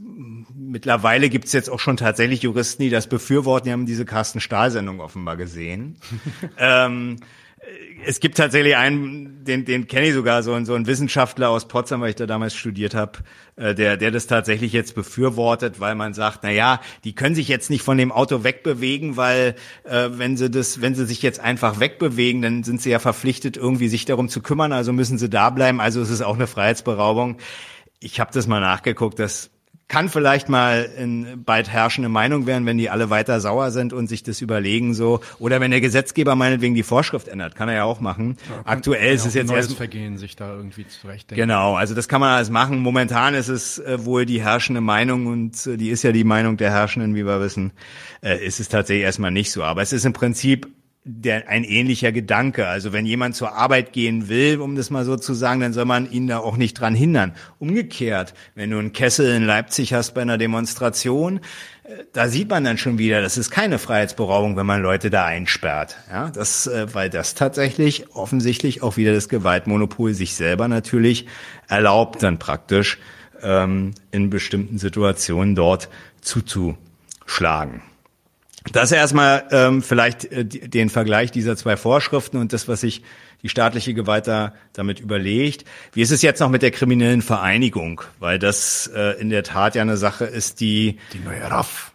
[0.54, 3.66] mittlerweile gibt es jetzt auch schon tatsächlich Juristen, die das befürworten.
[3.66, 5.96] Die haben diese Carsten Stahl-Sendung offenbar gesehen.
[6.58, 7.18] ähm,
[8.04, 12.00] es gibt tatsächlich einen, den, den kenne ich sogar, so, so ein Wissenschaftler aus Potsdam,
[12.00, 13.20] weil ich da damals studiert habe,
[13.56, 17.48] äh, der, der das tatsächlich jetzt befürwortet, weil man sagt, na ja, die können sich
[17.48, 21.40] jetzt nicht von dem Auto wegbewegen, weil äh, wenn sie das, wenn sie sich jetzt
[21.40, 25.30] einfach wegbewegen, dann sind sie ja verpflichtet, irgendwie sich darum zu kümmern, also müssen sie
[25.30, 25.80] da bleiben.
[25.80, 27.38] Also es ist auch eine Freiheitsberaubung.
[28.00, 29.50] Ich habe das mal nachgeguckt, das
[29.88, 34.08] kann vielleicht mal in bald herrschende Meinung werden, wenn die alle weiter sauer sind und
[34.08, 35.20] sich das überlegen so.
[35.38, 38.36] Oder wenn der Gesetzgeber meinetwegen die Vorschrift ändert, kann er ja auch machen.
[38.48, 41.40] Ja, Aktuell ist es jetzt erst Vergehen sich da irgendwie zurechtdenken.
[41.40, 42.80] Genau, also das kann man alles machen.
[42.80, 46.56] Momentan ist es äh, wohl die herrschende Meinung und äh, die ist ja die Meinung
[46.56, 47.72] der Herrschenden, wie wir wissen,
[48.22, 49.62] äh, ist es tatsächlich erstmal nicht so.
[49.62, 50.66] Aber es ist im Prinzip
[51.08, 52.66] der, ein ähnlicher Gedanke.
[52.66, 55.84] Also wenn jemand zur Arbeit gehen will, um das mal so zu sagen, dann soll
[55.84, 57.32] man ihn da auch nicht dran hindern.
[57.60, 61.38] Umgekehrt, wenn du einen Kessel in Leipzig hast bei einer Demonstration,
[61.84, 65.24] äh, da sieht man dann schon wieder, das ist keine Freiheitsberaubung, wenn man Leute da
[65.24, 65.96] einsperrt.
[66.10, 71.26] Ja, das, äh, weil das tatsächlich offensichtlich auch wieder das Gewaltmonopol sich selber natürlich
[71.68, 72.98] erlaubt, dann praktisch
[73.42, 75.88] ähm, in bestimmten Situationen dort
[76.20, 77.82] zuzuschlagen.
[78.72, 83.02] Das erstmal ähm, vielleicht äh, den Vergleich dieser zwei Vorschriften und das, was sich
[83.42, 85.64] die staatliche Gewalt da damit überlegt.
[85.92, 88.02] Wie ist es jetzt noch mit der kriminellen Vereinigung?
[88.18, 91.92] Weil das äh, in der Tat ja eine Sache ist, die die neue RAF.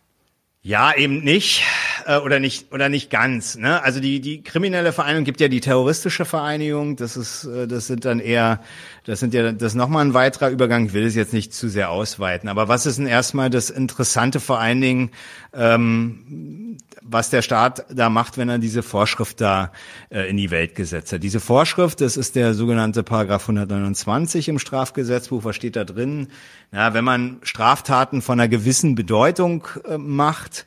[0.63, 1.63] Ja, eben nicht
[2.05, 3.55] äh, oder nicht oder nicht ganz.
[3.57, 3.81] Ne?
[3.81, 6.95] Also die die kriminelle Vereinigung gibt ja die terroristische Vereinigung.
[6.97, 8.61] Das ist äh, das sind dann eher
[9.05, 10.85] das sind ja das ist noch mal ein weiterer Übergang.
[10.85, 12.47] Ich will es jetzt nicht zu sehr ausweiten.
[12.47, 15.11] Aber was ist denn erstmal das Interessante vor allen Dingen,
[15.53, 19.71] ähm, was der Staat da macht, wenn er diese Vorschrift da
[20.09, 21.23] äh, in die Welt gesetzt hat?
[21.23, 25.43] Diese Vorschrift, das ist der sogenannte Paragraph 129 im Strafgesetzbuch.
[25.43, 26.27] Was steht da drin?
[26.71, 30.65] Ja, wenn man Straftaten von einer gewissen Bedeutung äh, macht,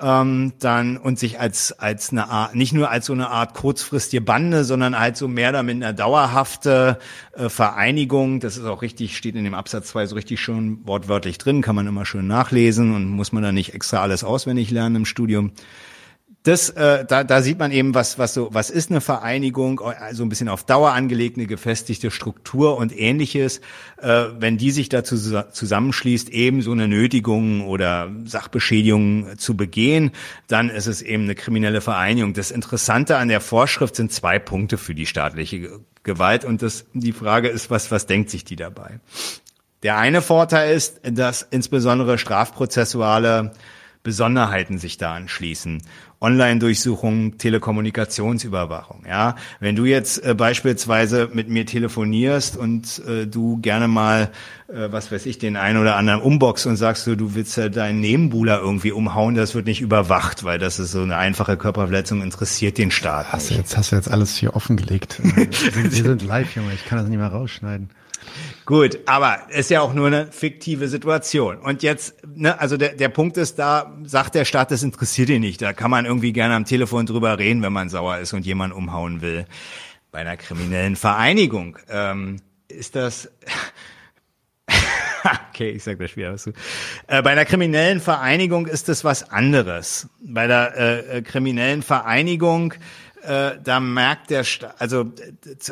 [0.00, 4.20] ähm, dann und sich als als eine Art nicht nur als so eine Art kurzfristige
[4.20, 6.98] Bande, sondern halt so mehr oder minder dauerhafte
[7.32, 8.40] äh, Vereinigung.
[8.40, 11.74] Das ist auch richtig, steht in dem Absatz 2 so richtig schon wortwörtlich drin, kann
[11.74, 15.52] man immer schön nachlesen und muss man da nicht extra alles auswendig lernen im Studium
[16.48, 20.22] das, äh, da, da sieht man eben, was, was so, was ist eine Vereinigung, also
[20.22, 23.60] ein bisschen auf Dauer angelegt, eine gefestigte Struktur und ähnliches.
[24.00, 30.12] Äh, wenn die sich dazu zusammenschließt, eben so eine Nötigung oder Sachbeschädigung zu begehen,
[30.46, 32.32] dann ist es eben eine kriminelle Vereinigung.
[32.32, 37.12] Das Interessante an der Vorschrift sind zwei Punkte für die staatliche Gewalt und das, die
[37.12, 39.00] Frage ist, was, was denkt sich die dabei?
[39.82, 43.52] Der eine Vorteil ist, dass insbesondere strafprozessuale
[44.02, 45.82] Besonderheiten sich da anschließen.
[46.20, 49.04] Online-Durchsuchung, Telekommunikationsüberwachung.
[49.06, 54.30] Ja, wenn du jetzt äh, beispielsweise mit mir telefonierst und äh, du gerne mal,
[54.66, 57.68] äh, was weiß ich, den einen oder anderen umbox und sagst du, du willst ja
[57.68, 62.20] deinen Nebenbuhler irgendwie umhauen, das wird nicht überwacht, weil das ist so eine einfache Körperverletzung,
[62.22, 63.32] interessiert den Staat.
[63.32, 65.20] Hast du jetzt, hast du jetzt alles hier offengelegt?
[65.22, 67.90] wir sind live, Junge, ich kann das nicht mehr rausschneiden.
[68.64, 71.58] Gut, aber ist ja auch nur eine fiktive Situation.
[71.58, 75.40] Und jetzt, ne, also der, der Punkt ist, da sagt der Staat, das interessiert ihn
[75.40, 75.62] nicht.
[75.62, 78.76] Da kann man irgendwie gerne am Telefon drüber reden, wenn man sauer ist und jemanden
[78.76, 79.46] umhauen will.
[80.10, 82.36] Bei einer kriminellen Vereinigung ähm,
[82.68, 83.30] ist das.
[85.50, 86.52] okay, ich sag das wieder was zu.
[87.06, 90.08] Äh, bei einer kriminellen Vereinigung ist das was anderes.
[90.20, 92.74] Bei der äh, äh kriminellen Vereinigung
[93.28, 95.12] äh, da merkt der, Sta also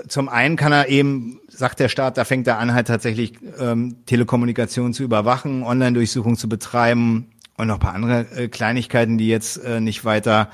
[0.08, 4.04] zum einen kann er eben, sagt der Staat, da fängt er an, halt tatsächlich ähm,
[4.04, 9.80] Telekommunikation zu überwachen, Online-Durchsuchung zu betreiben und noch paar andere äh, Kleinigkeiten, die jetzt äh,
[9.80, 10.50] nicht weiter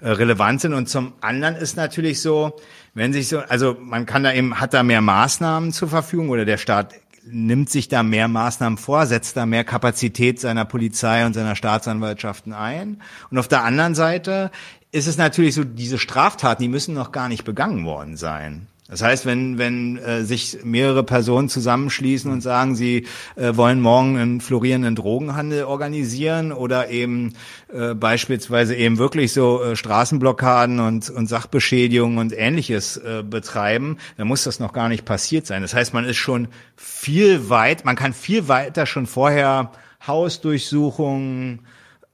[0.00, 0.74] äh, relevant sind.
[0.74, 2.56] Und zum anderen ist natürlich so,
[2.94, 6.44] wenn sich so, also man kann da eben, hat da mehr Maßnahmen zur Verfügung oder
[6.44, 6.94] der Staat
[7.26, 12.52] nimmt sich da mehr Maßnahmen vor, setzt da mehr Kapazität seiner Polizei und seiner Staatsanwaltschaften
[12.52, 13.02] ein.
[13.30, 14.50] Und auf der anderen Seite
[14.94, 18.68] ist es natürlich so, diese Straftaten, die müssen noch gar nicht begangen worden sein.
[18.86, 24.16] Das heißt, wenn, wenn äh, sich mehrere Personen zusammenschließen und sagen, sie äh, wollen morgen
[24.16, 27.32] einen florierenden Drogenhandel organisieren oder eben
[27.72, 34.28] äh, beispielsweise eben wirklich so äh, Straßenblockaden und, und Sachbeschädigungen und ähnliches äh, betreiben, dann
[34.28, 35.62] muss das noch gar nicht passiert sein.
[35.62, 39.72] Das heißt, man ist schon viel weit, man kann viel weiter schon vorher
[40.06, 41.60] Hausdurchsuchungen,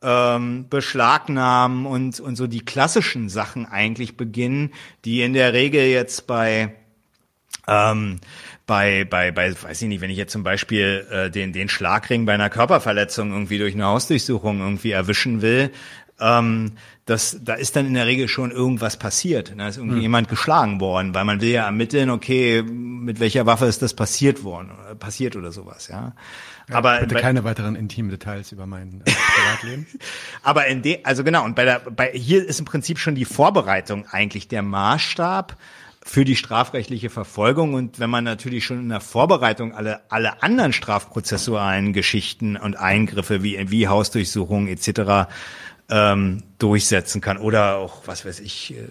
[0.03, 4.73] ähm, Beschlagnahmen und, und so die klassischen Sachen eigentlich beginnen,
[5.05, 6.75] die in der Regel jetzt bei
[7.67, 8.21] ähm,
[8.67, 12.25] bei, bei, bei, weiß ich nicht, wenn ich jetzt zum Beispiel äh, den, den Schlagring
[12.25, 15.73] bei einer Körperverletzung irgendwie durch eine Hausdurchsuchung irgendwie erwischen will,
[16.21, 16.73] ähm,
[17.07, 19.53] das, da ist dann in der Regel schon irgendwas passiert.
[19.57, 20.03] Da ist irgendwie hm.
[20.03, 24.45] jemand geschlagen worden, weil man will ja ermitteln, okay, mit welcher Waffe ist das passiert
[24.45, 24.71] worden,
[25.01, 26.15] passiert oder sowas, ja.
[26.73, 29.87] Aber bitte keine weiteren intimen Details über mein äh, Privatleben.
[30.43, 33.25] Aber in de, also genau, und bei der, bei, hier ist im Prinzip schon die
[33.25, 35.57] Vorbereitung eigentlich der Maßstab
[36.03, 37.75] für die strafrechtliche Verfolgung.
[37.75, 43.43] Und wenn man natürlich schon in der Vorbereitung alle, alle anderen strafprozessualen Geschichten und Eingriffe
[43.43, 45.31] wie, wie Hausdurchsuchungen etc.
[45.89, 48.89] Ähm, durchsetzen kann oder auch, was weiß ich, äh,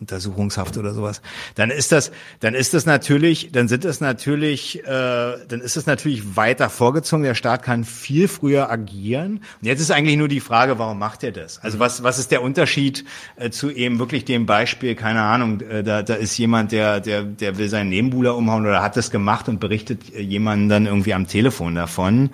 [0.00, 1.22] Untersuchungshaft oder sowas,
[1.54, 5.86] dann ist das, dann ist das natürlich, dann sind es natürlich, äh, dann ist es
[5.86, 7.22] natürlich weiter vorgezogen.
[7.24, 9.40] Der Staat kann viel früher agieren.
[9.60, 11.58] Und jetzt ist eigentlich nur die Frage, warum macht er das?
[11.62, 13.04] Also was, was ist der Unterschied
[13.36, 14.94] äh, zu eben wirklich dem Beispiel?
[14.94, 18.82] Keine Ahnung, äh, da, da ist jemand, der, der, der will seinen Nebenbuhler umhauen oder
[18.82, 22.30] hat das gemacht und berichtet äh, jemanden dann irgendwie am Telefon davon.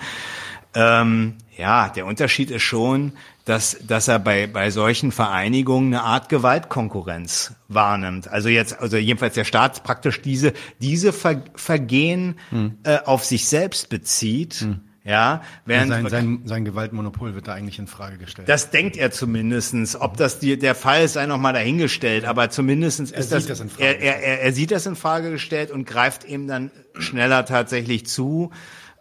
[0.74, 3.12] Ähm, ja, der Unterschied ist schon,
[3.44, 8.28] dass, dass er bei, bei solchen Vereinigungen eine Art Gewaltkonkurrenz wahrnimmt.
[8.28, 12.78] Also jetzt, also jedenfalls der Staat praktisch diese, diese Ver Vergehen hm.
[12.84, 14.54] äh, auf sich selbst bezieht.
[14.54, 14.80] Hm.
[15.04, 18.48] Ja, während sein, sein, sein Gewaltmonopol wird da eigentlich in Frage gestellt.
[18.48, 20.00] Das denkt er zumindestens.
[20.00, 22.24] Ob das die, der Fall ist, sei noch mal dahingestellt.
[22.24, 25.88] Aber zumindestens er ist das, das er, er, er sieht das in Frage gestellt und
[25.88, 28.52] greift eben dann schneller tatsächlich zu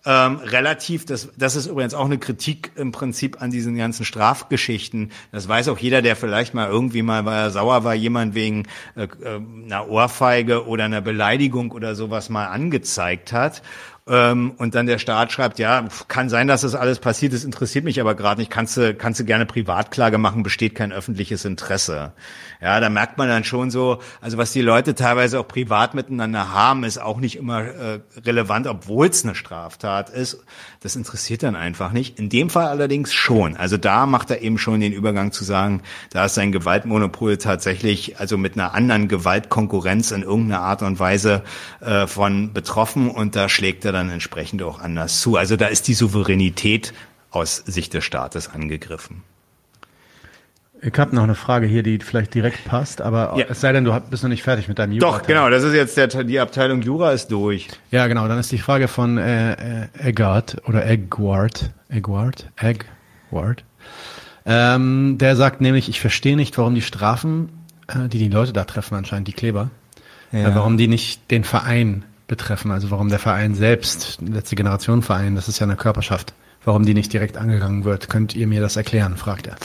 [0.06, 5.12] ähm, relativ, das, das ist übrigens auch eine Kritik im Prinzip an diesen ganzen Strafgeschichten.
[5.32, 8.68] Das weiß auch jeder, der vielleicht mal irgendwie mal, weil er sauer war, jemand wegen
[8.95, 13.62] äh, äh einer Ohrfeige oder einer Beleidigung oder sowas mal angezeigt hat
[14.08, 17.86] ähm, und dann der Staat schreibt, ja, kann sein, dass das alles passiert ist, interessiert
[17.86, 22.14] mich aber gerade nicht, kannst du, kannst du gerne Privatklage machen, besteht kein öffentliches Interesse.
[22.62, 26.53] Ja, da merkt man dann schon so, also was die Leute teilweise auch privat miteinander
[26.53, 30.43] haben, ist auch nicht immer äh, relevant, obwohl es eine Straftat ist.
[30.82, 32.20] Das interessiert dann einfach nicht.
[32.20, 33.57] In dem Fall allerdings schon.
[33.57, 35.82] Also da macht er eben schon den Übergang zu sagen,
[36.12, 41.41] da ist sein Gewaltmonopol tatsächlich, also mit einer anderen Gewaltkonkurrenz in irgendeiner Art und Weise
[41.80, 45.36] äh, von betroffen und da schlägt er dann entsprechend auch anders zu.
[45.36, 46.93] Also da ist die Souveränität
[47.32, 49.24] aus Sicht des Staates angegriffen.
[50.84, 53.45] Ich habe noch eine Frage hier, die vielleicht direkt passt, aber ja.
[53.49, 55.11] es sei denn, du bist noch nicht fertig mit deinem Jura.
[55.11, 57.67] Doch, genau, das ist jetzt der, die Abteilung Jura ist durch.
[57.91, 63.63] Ja, genau, dann ist die Frage von äh, äh Eggard oder Eggward, Eggward, Eggward.
[64.45, 67.49] Ähm, der sagt nämlich, ich verstehe nicht, warum die Strafen,
[67.88, 69.69] äh, die die Leute da treffen, anscheinend die Kleber,
[70.32, 70.49] ja.
[70.49, 75.36] äh, warum die nicht den Verein betreffen, also warum der Verein selbst, letzte Generation Verein,
[75.36, 78.09] das ist ja eine Körperschaft, warum die nicht direkt angegangen wird.
[78.09, 79.57] Könnt ihr mir das erklären, fragt er.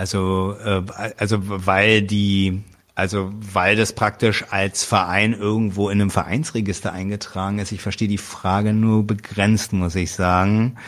[0.00, 0.82] Also, äh,
[1.18, 2.62] also weil die,
[2.94, 7.70] also weil das praktisch als Verein irgendwo in einem Vereinsregister eingetragen ist.
[7.70, 10.78] Ich verstehe die Frage nur begrenzt, muss ich sagen,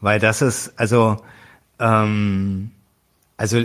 [0.00, 1.18] weil das ist, also,
[1.78, 2.70] ähm,
[3.36, 3.62] also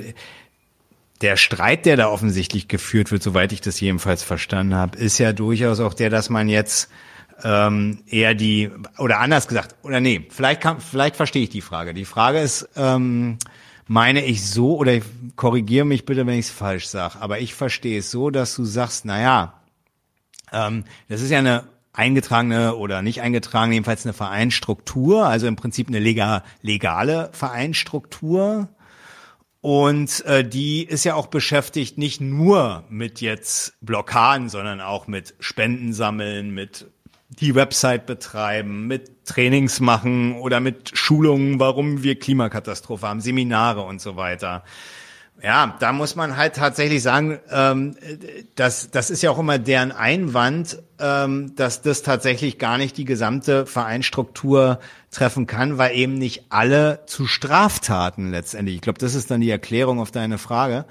[1.21, 5.31] der Streit, der da offensichtlich geführt wird, soweit ich das jedenfalls verstanden habe, ist ja
[5.31, 6.89] durchaus auch der, dass man jetzt
[7.45, 11.93] ähm, eher die oder anders gesagt oder nee, vielleicht kann, vielleicht verstehe ich die Frage.
[11.93, 13.37] Die Frage ist ähm,
[13.89, 14.99] meine ich so, oder
[15.35, 18.63] korrigiere mich bitte, wenn ich es falsch sage, aber ich verstehe es so, dass du
[18.63, 19.61] sagst, na ja,
[20.53, 25.87] ähm, das ist ja eine eingetragene oder nicht eingetragene, jedenfalls eine Vereinsstruktur, also im Prinzip
[25.87, 28.69] eine legal, legale Vereinsstruktur.
[29.61, 35.33] Und äh, die ist ja auch beschäftigt nicht nur mit jetzt Blockaden, sondern auch mit
[35.39, 36.85] Spenden sammeln, mit
[37.41, 44.01] die Website betreiben, mit Trainings machen oder mit Schulungen, warum wir Klimakatastrophe haben, Seminare und
[44.01, 44.63] so weiter.
[45.41, 47.95] Ja, da muss man halt tatsächlich sagen, ähm,
[48.55, 53.05] das, das ist ja auch immer deren Einwand, ähm, dass das tatsächlich gar nicht die
[53.05, 54.79] gesamte Vereinsstruktur
[55.11, 58.75] treffen kann, weil eben nicht alle zu Straftaten letztendlich.
[58.75, 60.85] Ich glaube, das ist dann die Erklärung auf deine Frage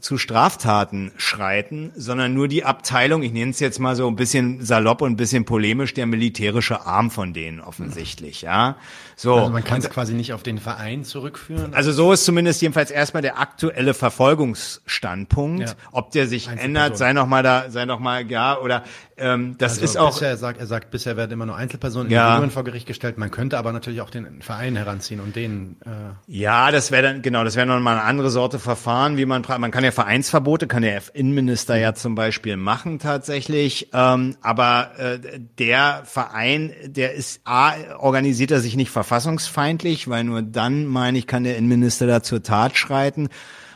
[0.00, 4.64] zu Straftaten schreiten, sondern nur die Abteilung, ich nenne es jetzt mal so ein bisschen
[4.64, 8.76] salopp und ein bisschen polemisch, der militärische Arm von denen offensichtlich, ja.
[9.16, 9.34] So.
[9.36, 11.74] Also man kann es quasi nicht auf den Verein zurückführen.
[11.74, 15.68] Also so ist zumindest jedenfalls erstmal der aktuelle Verfolgungsstandpunkt.
[15.68, 15.74] Ja.
[15.92, 16.64] Ob der sich Einzelperson.
[16.76, 18.82] ändert, sei noch mal da, sei noch mal ja oder
[19.16, 22.10] ähm, das Also ist auch bisher, er sagt, er sagt, bisher werden immer nur Einzelpersonen
[22.10, 22.26] Ja.
[22.30, 23.16] Individuen vor Gericht gestellt.
[23.16, 25.76] Man könnte aber natürlich auch den Verein heranziehen und den.
[25.84, 25.88] Äh,
[26.26, 29.44] Ja, das wäre dann, genau, das wäre noch mal eine andere Sorte Verfahren, wie man,
[29.58, 35.18] man kann ja Vereinsverbote, kann der Innenminister ja zum Beispiel machen tatsächlich, ähm, aber äh,
[35.58, 41.26] der Verein, der ist, A, organisiert er sich nicht verfassungsfeindlich, weil nur dann, meine ich,
[41.26, 43.28] kann der Innenminister da zur Tat schreiten.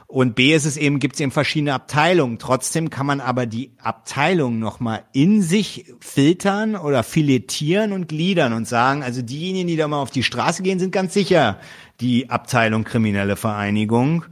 [0.07, 2.39] Und B ist es eben, gibt es eben verschiedene Abteilungen.
[2.39, 8.67] Trotzdem kann man aber die Abteilung nochmal in sich filtern oder filetieren und gliedern und
[8.67, 11.61] sagen, also diejenigen, die da mal auf die Straße gehen, sind ganz sicher
[12.01, 14.25] die Abteilung kriminelle Vereinigung.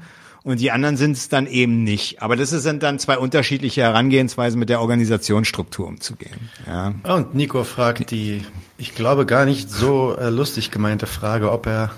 [0.44, 2.22] Und die anderen sind es dann eben nicht.
[2.22, 6.48] Aber das sind dann zwei unterschiedliche Herangehensweisen, mit der Organisationsstruktur umzugehen.
[6.66, 6.94] Ja.
[7.02, 8.42] und Nico fragt die,
[8.78, 11.90] ich glaube gar nicht so äh, lustig gemeinte Frage, ob er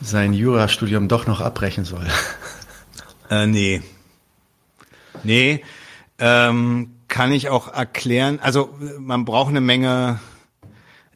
[0.00, 2.06] sein Jurastudium doch noch abbrechen soll.
[3.30, 3.82] Äh, nee.
[5.22, 5.62] Nee.
[6.18, 8.38] Ähm, kann ich auch erklären.
[8.40, 10.18] Also man braucht eine Menge.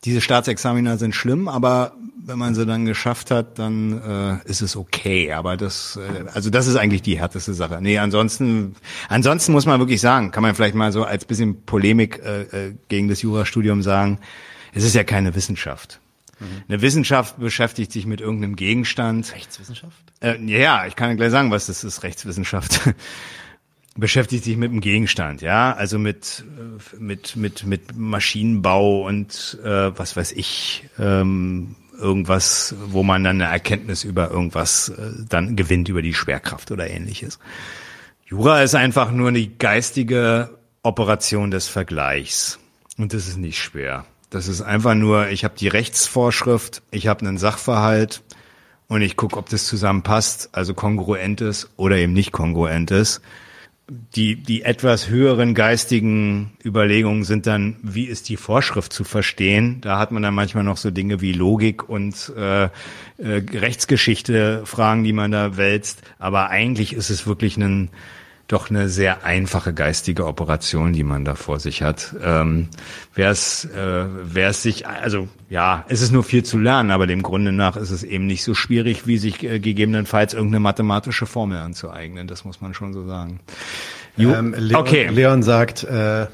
[0.05, 4.76] Diese Staatsexamina sind schlimm, aber wenn man sie dann geschafft hat, dann äh, ist es
[4.76, 5.33] okay.
[5.33, 7.78] Aber das, äh, also das ist eigentlich die härteste Sache.
[7.80, 8.74] Nee, ansonsten,
[9.09, 12.74] ansonsten muss man wirklich sagen, kann man vielleicht mal so als bisschen Polemik äh, äh,
[12.89, 14.18] gegen das Jurastudium sagen,
[14.73, 16.01] es ist ja keine Wissenschaft.
[16.68, 19.33] Eine Wissenschaft beschäftigt sich mit irgendeinem Gegenstand.
[19.33, 19.97] Rechtswissenschaft?
[20.20, 22.81] Äh, ja, ich kann ja gleich sagen, was das ist, Rechtswissenschaft.
[23.95, 29.97] Beschäftigt sich mit dem Gegenstand, ja, also mit, äh, mit, mit, mit Maschinenbau und äh,
[29.97, 35.91] was weiß ich, ähm, irgendwas, wo man dann eine Erkenntnis über irgendwas äh, dann gewinnt,
[35.91, 37.39] über die Schwerkraft oder ähnliches.
[38.25, 42.59] Jura ist einfach nur die geistige Operation des Vergleichs.
[42.97, 44.07] Und das ist nicht schwer.
[44.33, 48.22] Das ist einfach nur, ich habe die Rechtsvorschrift, ich habe einen Sachverhalt
[48.89, 53.20] und ich gucke, ob das zusammenpasst, also kongruent ist oder eben nicht kongruent ist.
[54.16, 59.83] Die, die etwas höheren geistigen Überlegungen sind dann, wie ist die Vorschrift zu verstehen?
[59.83, 62.70] Da hat man dann manchmal noch so Dinge wie Logik und äh, äh,
[63.18, 66.01] Rechtsgeschichte, Fragen, die man da wälzt.
[66.18, 67.91] Aber eigentlich ist es wirklich ein,
[68.53, 72.15] doch eine sehr einfache geistige Operation, die man da vor sich hat.
[72.23, 72.69] Ähm,
[73.15, 77.53] wer es, äh, sich, also ja, es ist nur viel zu lernen, aber dem Grunde
[77.53, 82.27] nach ist es eben nicht so schwierig, wie sich äh, gegebenenfalls irgendeine mathematische Formel anzueignen.
[82.27, 83.41] Das muss man schon so sagen.
[84.17, 85.09] Ju Ähm, Leon, okay.
[85.09, 86.27] Leon sagt, äh,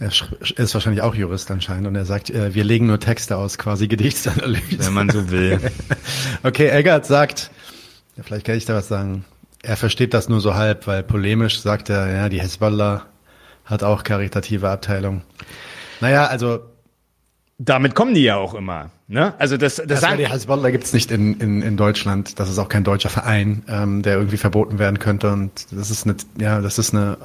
[0.00, 0.10] er
[0.56, 3.86] ist wahrscheinlich auch Jurist anscheinend und er sagt, äh, wir legen nur Texte aus, quasi
[3.86, 4.78] Gedichtsanalyse.
[4.78, 5.60] wenn man so will.
[6.42, 7.50] Okay, Eggert sagt,
[8.16, 9.24] ja, vielleicht kann ich da was sagen.
[9.62, 13.06] Er versteht das nur so halb, weil polemisch sagt er, ja, die Hezbollah
[13.64, 15.22] hat auch karitative Abteilung.
[16.00, 16.60] Naja, also
[17.62, 18.90] Damit kommen die ja auch immer.
[19.06, 19.34] Ne?
[19.38, 22.40] Also das, das das sagen, die Hezbollah gibt's nicht in, in, in Deutschland.
[22.40, 25.30] Das ist auch kein deutscher Verein, ähm, der irgendwie verboten werden könnte.
[25.30, 27.18] Und das ist eine, ja, das ist eine,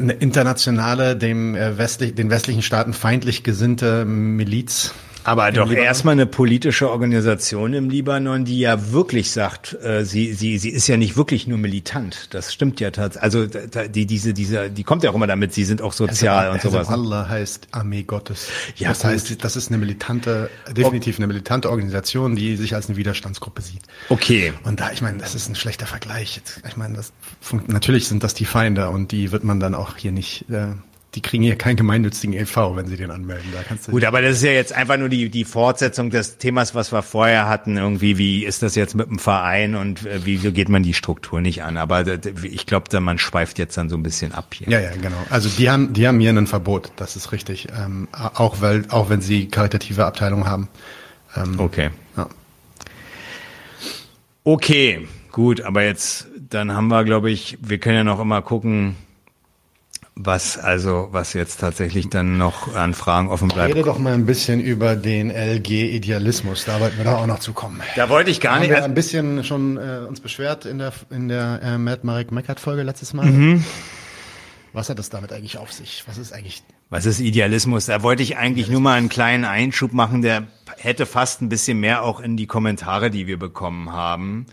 [0.00, 4.94] eine internationale, dem äh, westlich, den westlichen Staaten feindlich gesinnte Miliz.
[5.24, 10.58] Aber doch erstmal eine politische Organisation im Libanon, die ja wirklich sagt, äh, sie, sie,
[10.58, 12.28] sie ist ja nicht wirklich nur militant.
[12.30, 13.22] Das stimmt ja tatsächlich.
[13.22, 16.62] Also die, diese, diese, die kommt ja auch immer damit, sie sind auch sozial und
[16.62, 16.88] sowas.
[16.88, 18.48] Hezbollah heißt Armee Gottes.
[18.76, 19.10] Ja, das gut.
[19.10, 23.82] heißt, das ist eine militante, definitiv eine militante Organisation, die sich als eine Widerstandsgruppe sieht.
[24.08, 24.52] Okay.
[24.64, 26.36] Und da, ich meine, das ist ein schlechter Vergleich.
[26.36, 27.12] Jetzt, Ich meine, das,
[27.66, 30.68] natürlich sind das die Feinde und die wird man dann auch hier nicht, äh,
[31.18, 33.50] die kriegen hier keinen gemeinnützigen e.V., wenn sie den anmelden.
[33.52, 36.38] Da kannst du Gut, aber das ist ja jetzt einfach nur die, die Fortsetzung des
[36.38, 37.76] Themas, was wir vorher hatten.
[37.76, 40.94] Irgendwie, wie ist das jetzt mit dem Verein und äh, wie, wie geht man die
[40.94, 41.76] Struktur nicht an?
[41.76, 42.04] Aber
[42.44, 44.68] ich glaube, man schweift jetzt dann so ein bisschen ab hier.
[44.68, 45.16] Ja, ja, genau.
[45.28, 47.66] Also die haben, die haben hier ein Verbot, das ist richtig.
[47.76, 50.68] Ähm, auch weil, auch wenn sie karitative Abteilungen haben.
[51.34, 51.90] Ähm, Okay.
[52.16, 52.28] ja.
[54.44, 58.94] Okay, gut, aber jetzt, dann haben wir, glaube ich, wir können ja noch immer gucken,
[60.20, 63.74] was also, was jetzt tatsächlich dann noch an Fragen offen bleibt.
[63.74, 66.64] Rede doch mal ein bisschen über den LG-Idealismus.
[66.64, 67.80] Da wollten wir doch auch noch zu kommen.
[67.94, 68.70] Da wollte ich gar Haben nicht.
[68.70, 72.32] wir Also, ein bisschen schon äh, uns beschwert in der in der äh, Matt Marek
[72.32, 73.26] Meckert Folge letztes Mal.
[73.26, 73.64] Mhm.
[74.72, 76.02] Was hat das damit eigentlich auf sich?
[76.06, 77.86] Was ist eigentlich was ist Idealismus?
[77.86, 80.48] Da wollte ich eigentlich nur mal einen kleinen Einschub machen, der
[80.78, 84.46] hätte fast ein bisschen mehr auch in die Kommentare, die wir bekommen haben,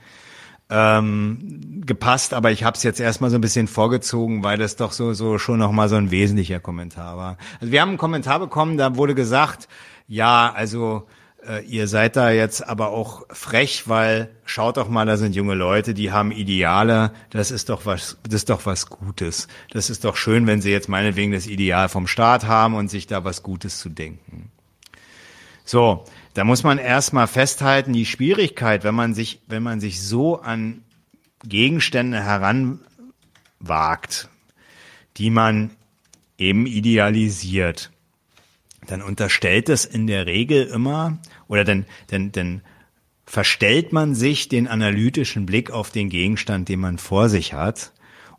[0.70, 4.92] ähm, gepasst, aber ich habe es jetzt erstmal so ein bisschen vorgezogen, weil das doch
[4.92, 7.38] so so schon noch mal so ein wesentlicher Kommentar war.
[7.60, 9.68] Also wir haben einen Kommentar bekommen, da wurde gesagt,
[10.08, 11.06] ja, also
[11.48, 15.54] äh, ihr seid da jetzt aber auch frech, weil schaut doch mal, da sind junge
[15.54, 19.48] Leute, die haben Ideale, das ist doch was, das ist doch was Gutes.
[19.72, 23.08] Das ist doch schön, wenn sie jetzt meinetwegen das Ideal vom Staat haben und sich
[23.08, 24.52] da was Gutes zu denken.
[25.64, 26.06] So,
[26.36, 30.84] da muss man erstmal festhalten, die Schwierigkeit, wenn man sich, wenn man sich so an
[31.44, 32.80] Gegenstände heranwagt,
[35.16, 35.72] die man
[36.38, 37.90] eben idealisiert,
[38.86, 41.18] dann unterstellt es in der Regel immer
[41.48, 42.62] oder dann, dann, dann
[43.26, 47.94] verstellt man sich den analytischen Blick auf den Gegenstand, den man vor sich hat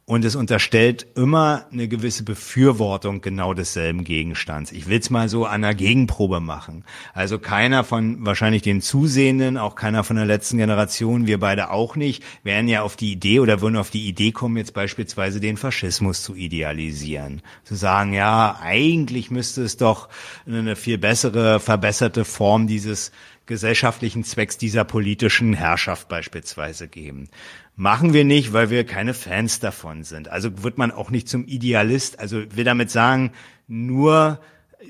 [0.08, 4.70] und es unterstellt immer eine gewisse Befürwortung genau desselben Gegenstands.
[4.70, 6.84] Ich will es mal so an einer Gegenprobe machen.
[7.12, 11.96] Also keiner von wahrscheinlich den Zusehenden, auch keiner von der letzten Generation, wir beide auch
[11.96, 15.56] nicht, wären ja auf die Idee oder würden auf die Idee kommen, jetzt beispielsweise den
[15.56, 17.42] Faschismus zu idealisieren.
[17.64, 20.08] Zu sagen, ja, eigentlich müsste es doch
[20.46, 23.10] eine viel bessere, verbesserte Form dieses
[23.46, 27.28] gesellschaftlichen Zwecks dieser politischen Herrschaft beispielsweise geben.
[27.76, 30.28] Machen wir nicht, weil wir keine Fans davon sind.
[30.28, 32.18] Also wird man auch nicht zum Idealist.
[32.18, 33.32] Also will damit sagen,
[33.68, 34.40] nur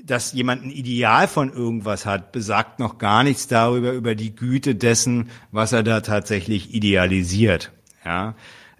[0.05, 4.75] dass jemand ein Ideal von irgendwas hat, besagt noch gar nichts darüber, über die Güte
[4.75, 7.71] dessen, was er da tatsächlich idealisiert.
[8.05, 8.35] Ja?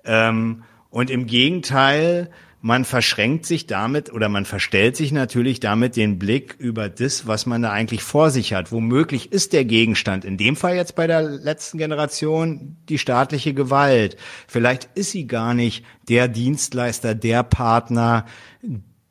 [0.06, 2.30] Ähm, und im Gegenteil,
[2.68, 7.46] man verschränkt sich damit oder man verstellt sich natürlich damit den Blick über das, was
[7.46, 8.74] man da eigentlich vor sich hat.
[8.74, 14.18] Womöglich ist der Gegenstand, in dem Fall jetzt bei der letzten Generation, die staatliche Gewalt.
[14.50, 18.26] Vielleicht ist sie gar nicht der Dienstleister, der Partner,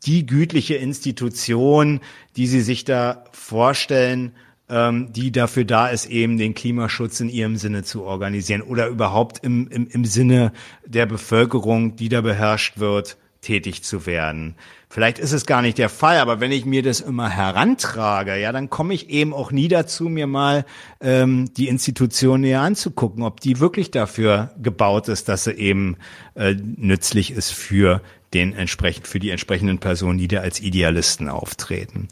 [0.05, 2.01] die gütliche Institution,
[2.37, 4.33] die sie sich da vorstellen,
[4.69, 9.43] ähm, die dafür da ist, eben den Klimaschutz in ihrem Sinne zu organisieren oder überhaupt
[9.45, 10.53] im, im, im Sinne
[10.85, 14.55] der Bevölkerung, die da beherrscht wird, tätig zu werden.
[14.89, 18.53] Vielleicht ist es gar nicht der Fall, aber wenn ich mir das immer herantrage, ja,
[18.53, 20.65] dann komme ich eben auch nie dazu, mir mal
[21.01, 25.97] ähm, die Institution näher anzugucken, ob die wirklich dafür gebaut ist, dass sie eben
[26.35, 28.01] äh, nützlich ist für
[28.33, 32.09] den entsprechend für die entsprechenden Personen, die da als Idealisten auftreten.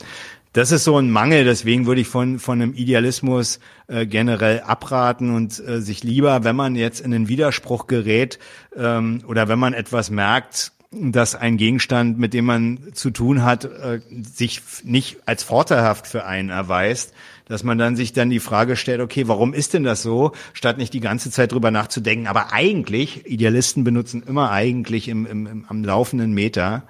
[0.54, 3.58] Das ist so ein Mangel, deswegen würde ich von, von einem Idealismus
[3.88, 8.38] äh, generell abraten und äh, sich lieber, wenn man jetzt in den Widerspruch gerät
[8.76, 10.73] ähm, oder wenn man etwas merkt,
[11.12, 16.24] dass ein Gegenstand, mit dem man zu tun hat, äh, sich nicht als vorteilhaft für
[16.24, 17.12] einen erweist,
[17.46, 20.78] dass man dann sich dann die Frage stellt, okay, warum ist denn das so, statt
[20.78, 22.26] nicht die ganze Zeit drüber nachzudenken.
[22.26, 26.84] Aber eigentlich, Idealisten benutzen immer eigentlich im, im, im am laufenden Meter,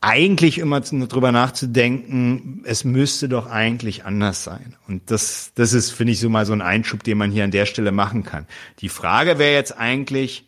[0.00, 4.76] eigentlich immer drüber nachzudenken, es müsste doch eigentlich anders sein.
[4.86, 7.50] Und das, das ist, finde ich, so mal so ein Einschub, den man hier an
[7.50, 8.46] der Stelle machen kann.
[8.78, 10.47] Die Frage wäre jetzt eigentlich,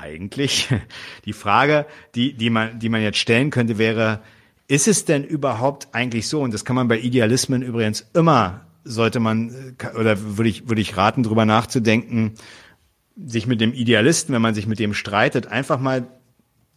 [0.00, 0.68] eigentlich.
[1.24, 4.20] Die Frage, die, die, man, die man jetzt stellen könnte, wäre,
[4.68, 9.20] ist es denn überhaupt eigentlich so, und das kann man bei Idealismen übrigens immer, sollte
[9.20, 12.34] man, oder würde ich, würde ich raten, drüber nachzudenken,
[13.16, 16.06] sich mit dem Idealisten, wenn man sich mit dem streitet, einfach mal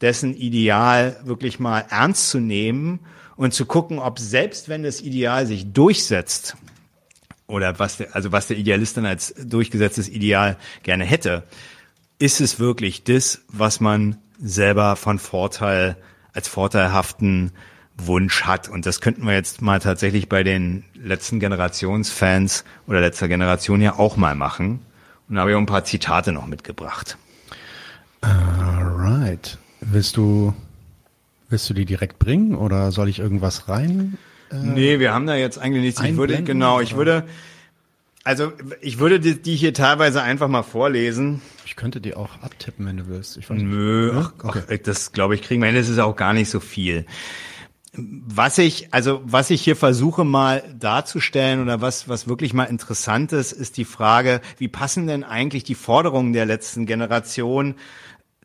[0.02, 3.00] dessen Ideal wirklich mal ernst zu nehmen
[3.36, 6.58] und zu gucken, ob selbst wenn das Ideal sich durchsetzt,
[7.48, 11.44] oder was der, also was der Idealist dann als durchgesetztes Ideal gerne hätte,
[12.20, 15.98] ist es wirklich das, was man selber von Vorteil
[16.34, 17.52] als vorteilhaften
[17.98, 18.70] Wunsch hat.
[18.70, 23.98] Und das könnten wir jetzt mal tatsächlich bei den letzten Generationsfans oder letzter Generation ja
[24.00, 24.80] auch mal machen.
[25.30, 27.18] Und da habe ich auch ein paar Zitate noch mitgebracht.
[28.22, 29.58] Alright.
[29.82, 30.54] Willst du,
[31.50, 34.18] willst du die direkt bringen oder soll ich irgendwas rein?
[34.50, 36.02] Äh, nee, wir haben da jetzt eigentlich nichts.
[36.02, 37.26] Ich würde, genau, ich würde,
[38.24, 41.42] also ich würde die, die, hier teilweise einfach mal vorlesen.
[41.66, 43.38] Ich könnte die auch abtippen, wenn du willst.
[43.38, 44.62] Ich weiß Nö, ach, okay.
[44.70, 45.76] ach, das glaube ich kriegen wir hin.
[45.76, 47.06] Das ist auch gar nicht so viel.
[47.96, 53.34] Was ich, also was ich hier versuche mal darzustellen oder was, was wirklich mal interessant
[53.34, 57.76] ist, ist die Frage, wie passen denn eigentlich die Forderungen der letzten Generation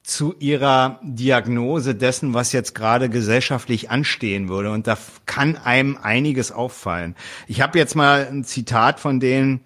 [0.08, 4.70] zu ihrer Diagnose dessen, was jetzt gerade gesellschaftlich anstehen würde.
[4.70, 4.96] Und da
[5.26, 7.14] kann einem einiges auffallen.
[7.46, 9.60] Ich habe jetzt mal ein Zitat von denen,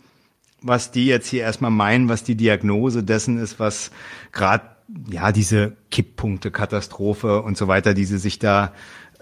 [0.60, 3.92] was die jetzt hier erstmal meinen, was die Diagnose dessen ist, was
[4.32, 4.64] gerade
[5.08, 8.72] ja diese Kipppunkte, Katastrophe und so weiter, die sie sich da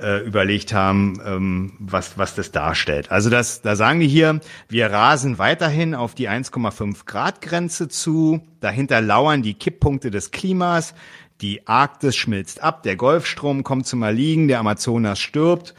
[0.01, 3.11] äh, überlegt haben, ähm, was, was das darstellt.
[3.11, 8.41] Also das, da sagen die hier, wir rasen weiterhin auf die 1,5 Grad Grenze zu.
[8.61, 10.95] Dahinter lauern die Kipppunkte des Klimas.
[11.41, 15.75] Die Arktis schmilzt ab, der Golfstrom kommt zum Erliegen, der Amazonas stirbt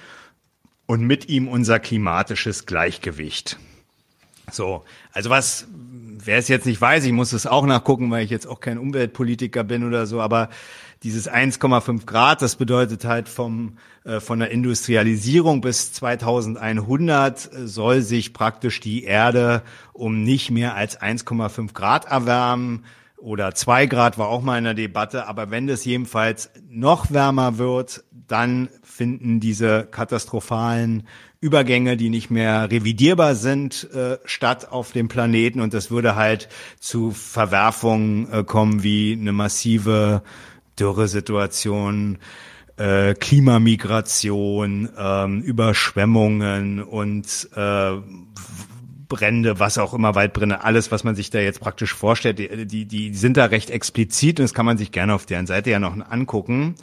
[0.88, 3.60] und mit ihm unser klimatisches Gleichgewicht.
[4.52, 5.68] So, also was
[6.26, 8.78] wer es jetzt nicht weiß, ich muss es auch nachgucken, weil ich jetzt auch kein
[8.78, 10.50] Umweltpolitiker bin oder so, aber
[11.04, 18.34] dieses 1,5 Grad, das bedeutet halt vom äh, von der Industrialisierung bis 2100 soll sich
[18.34, 19.64] praktisch die Erde
[19.94, 22.86] um nicht mehr als 1,5 Grad erwärmen.
[23.18, 27.60] Oder zwei Grad war auch mal in der Debatte, aber wenn das jedenfalls noch wärmer
[27.60, 31.08] wird, dann finden diese katastrophalen
[31.40, 35.62] Übergänge, die nicht mehr revidierbar sind, äh, statt auf dem Planeten.
[35.62, 36.50] Und das würde halt
[36.80, 40.24] zu Verwerfungen äh, kommen wie eine massive
[40.80, 42.18] Dürresituation,
[42.78, 47.98] äh, Klimamigration, ähm, Überschwemmungen und äh,
[49.08, 52.86] Brände, was auch immer, Waldbrände, alles, was man sich da jetzt praktisch vorstellt, die, die,
[52.86, 55.80] die sind da recht explizit und das kann man sich gerne auf deren Seite ja
[55.80, 56.76] noch angucken.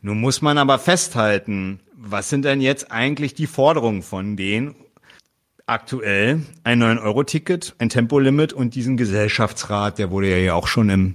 [0.00, 4.76] Nun muss man aber festhalten, was sind denn jetzt eigentlich die Forderungen von denen?
[5.66, 11.14] Aktuell ein 9-Euro-Ticket, ein Tempolimit und diesen Gesellschaftsrat, der wurde ja auch schon im,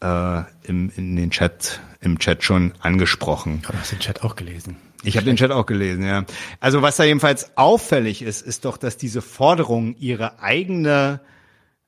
[0.00, 3.62] äh, im, in den Chat, im Chat schon angesprochen.
[3.62, 4.76] Du hast den Chat auch gelesen.
[5.04, 6.24] Ich habe den Chat auch gelesen, ja.
[6.60, 11.20] Also was da jedenfalls auffällig ist, ist doch, dass diese Forderungen ihre eigene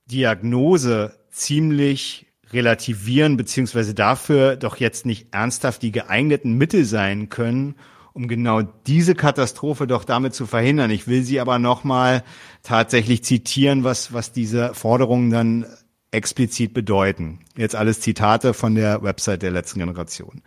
[0.06, 7.76] Diagnose ziemlich relativieren, beziehungsweise dafür doch jetzt nicht ernsthaft die geeigneten Mittel sein können,
[8.12, 10.90] um genau diese Katastrophe doch damit zu verhindern.
[10.90, 12.24] Ich will sie aber nochmal
[12.62, 15.66] tatsächlich zitieren, was, was diese Forderungen dann
[16.10, 17.40] explizit bedeuten.
[17.56, 20.42] Jetzt alles Zitate von der Website der letzten Generation.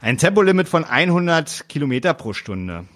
[0.00, 2.86] Ein Tempolimit von 100 Kilometer pro Stunde.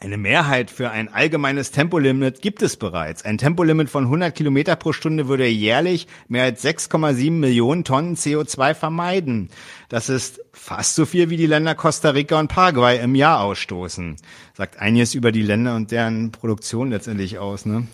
[0.00, 3.24] Eine Mehrheit für ein allgemeines Tempolimit gibt es bereits.
[3.24, 8.74] Ein Tempolimit von 100 Kilometer pro Stunde würde jährlich mehr als 6,7 Millionen Tonnen CO2
[8.74, 9.48] vermeiden.
[9.88, 14.16] Das ist fast so viel, wie die Länder Costa Rica und Paraguay im Jahr ausstoßen.
[14.54, 17.66] Sagt einiges über die Länder und deren Produktion letztendlich aus.
[17.66, 17.88] Ne?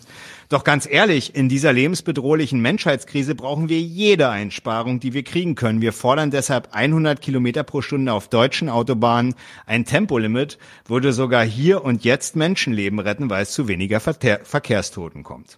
[0.49, 5.81] Doch ganz ehrlich, in dieser lebensbedrohlichen Menschheitskrise brauchen wir jede Einsparung, die wir kriegen können.
[5.81, 9.33] Wir fordern deshalb 100 Kilometer pro Stunde auf deutschen Autobahnen.
[9.65, 15.23] Ein Tempolimit würde sogar hier und jetzt Menschenleben retten, weil es zu weniger Verkehr Verkehrstoten
[15.23, 15.57] kommt.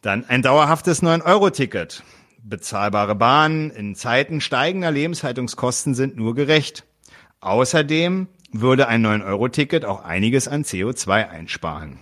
[0.00, 2.02] Dann ein dauerhaftes 9-Euro-Ticket.
[2.42, 6.84] Bezahlbare Bahnen in Zeiten steigender Lebenshaltungskosten sind nur gerecht.
[7.40, 11.98] Außerdem würde ein 9-Euro-Ticket auch einiges an CO2 einsparen.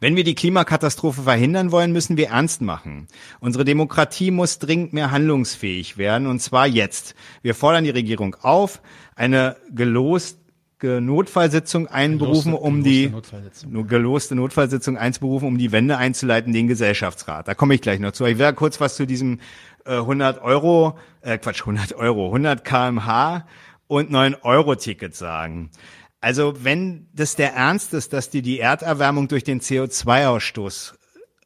[0.00, 3.06] Wenn wir die Klimakatastrophe verhindern wollen, müssen wir ernst machen.
[3.40, 7.14] Unsere Demokratie muss dringend mehr handlungsfähig werden, und zwar jetzt.
[7.42, 8.82] Wir fordern die Regierung auf,
[9.14, 10.38] eine gelost
[10.82, 13.86] Notfallsitzung einberufen, geloste, um die Notfallsitzung.
[13.86, 17.48] geloste Notfallsitzung einzuberufen, um die Wende einzuleiten, den Gesellschaftsrat.
[17.48, 18.26] Da komme ich gleich noch zu.
[18.26, 19.40] Ich werde kurz was zu diesem
[19.86, 23.46] äh, 100 Euro, äh, Quatsch, 100 Euro, 100 kmh
[23.86, 25.70] und 9 Euro Ticket sagen.
[26.26, 30.94] Also wenn das der Ernst ist, dass die die Erderwärmung durch den CO2-Ausstoß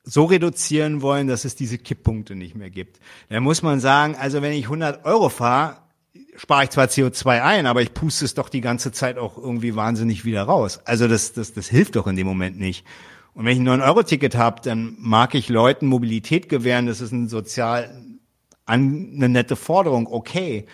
[0.05, 2.99] so reduzieren wollen, dass es diese Kipppunkte nicht mehr gibt,
[3.29, 5.77] dann muss man sagen, also wenn ich 100 Euro fahre,
[6.35, 9.77] spare ich zwar CO2 ein, aber ich puste es doch die ganze Zeit auch irgendwie
[9.77, 10.81] wahnsinnig wieder raus.
[10.87, 12.87] Also das, das, das hilft doch in dem Moment nicht.
[13.35, 17.29] Und wenn ich ein 9-Euro-Ticket habe, dann mag ich Leuten Mobilität gewähren, das ist ein
[17.29, 17.95] sozial
[18.65, 20.65] eine nette Forderung, okay.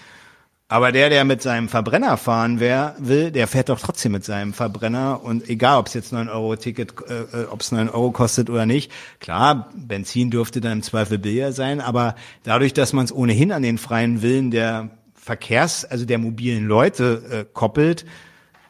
[0.68, 4.52] Aber der, der mit seinem Verbrenner fahren wer, will, der fährt doch trotzdem mit seinem
[4.52, 8.50] Verbrenner und egal, ob es jetzt 9 Euro Ticket, äh ob es 9 Euro kostet
[8.50, 8.90] oder nicht.
[9.20, 13.62] Klar, Benzin dürfte dann im Zweifel billiger sein, aber dadurch, dass man es ohnehin an
[13.62, 18.04] den freien Willen der Verkehrs, also der mobilen Leute äh, koppelt,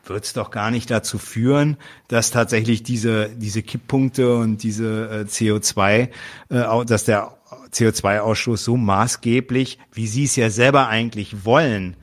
[0.04, 1.78] wird es doch gar nicht dazu führen,
[2.08, 6.08] dass tatsächlich diese, diese Kipppunkte und diese äh, CO2,
[6.50, 7.35] äh, dass der
[7.76, 11.96] CO2-Ausstoß so maßgeblich, wie Sie es ja selber eigentlich wollen,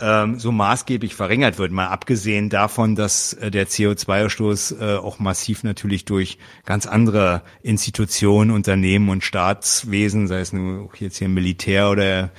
[0.00, 1.72] ähm, so maßgeblich verringert wird.
[1.72, 8.50] Mal abgesehen davon, dass äh, der CO2-Ausstoß äh, auch massiv natürlich durch ganz andere Institutionen,
[8.50, 12.30] Unternehmen und Staatswesen, sei es nur jetzt hier Militär oder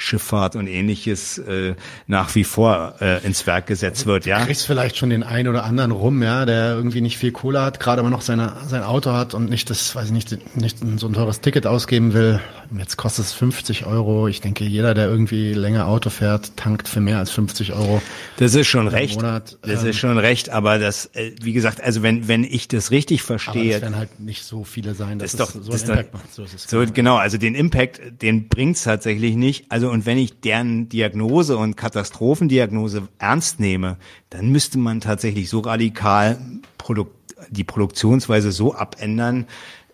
[0.00, 1.74] Schifffahrt und ähnliches äh,
[2.06, 4.26] nach wie vor äh, ins Werk gesetzt wird.
[4.26, 7.32] Ja, du kriegst vielleicht schon den einen oder anderen rum, ja, der irgendwie nicht viel
[7.32, 10.56] Kohle hat, gerade aber noch seine, sein Auto hat und nicht das, weiß ich nicht,
[10.56, 12.40] nicht so ein teures Ticket ausgeben will.
[12.76, 14.28] Jetzt kostet es 50 Euro.
[14.28, 18.00] Ich denke, jeder, der irgendwie länger Auto fährt, tankt für mehr als 50 Euro.
[18.38, 19.16] Das ist schon recht.
[19.16, 19.58] Monat.
[19.62, 22.90] Das ähm, ist schon recht, aber das, äh, wie gesagt, also wenn wenn ich das
[22.90, 26.14] richtig verstehe, aber werden halt nicht so viele sein, dass das doch, so einen Impact
[26.14, 26.32] macht.
[26.32, 29.66] So, ist es so genau, also den Impact, den bringt's tatsächlich nicht.
[29.68, 33.96] Also und wenn ich deren Diagnose und Katastrophendiagnose ernst nehme,
[34.30, 36.38] dann müsste man tatsächlich so radikal
[36.78, 37.08] Produk
[37.48, 39.46] die Produktionsweise so abändern,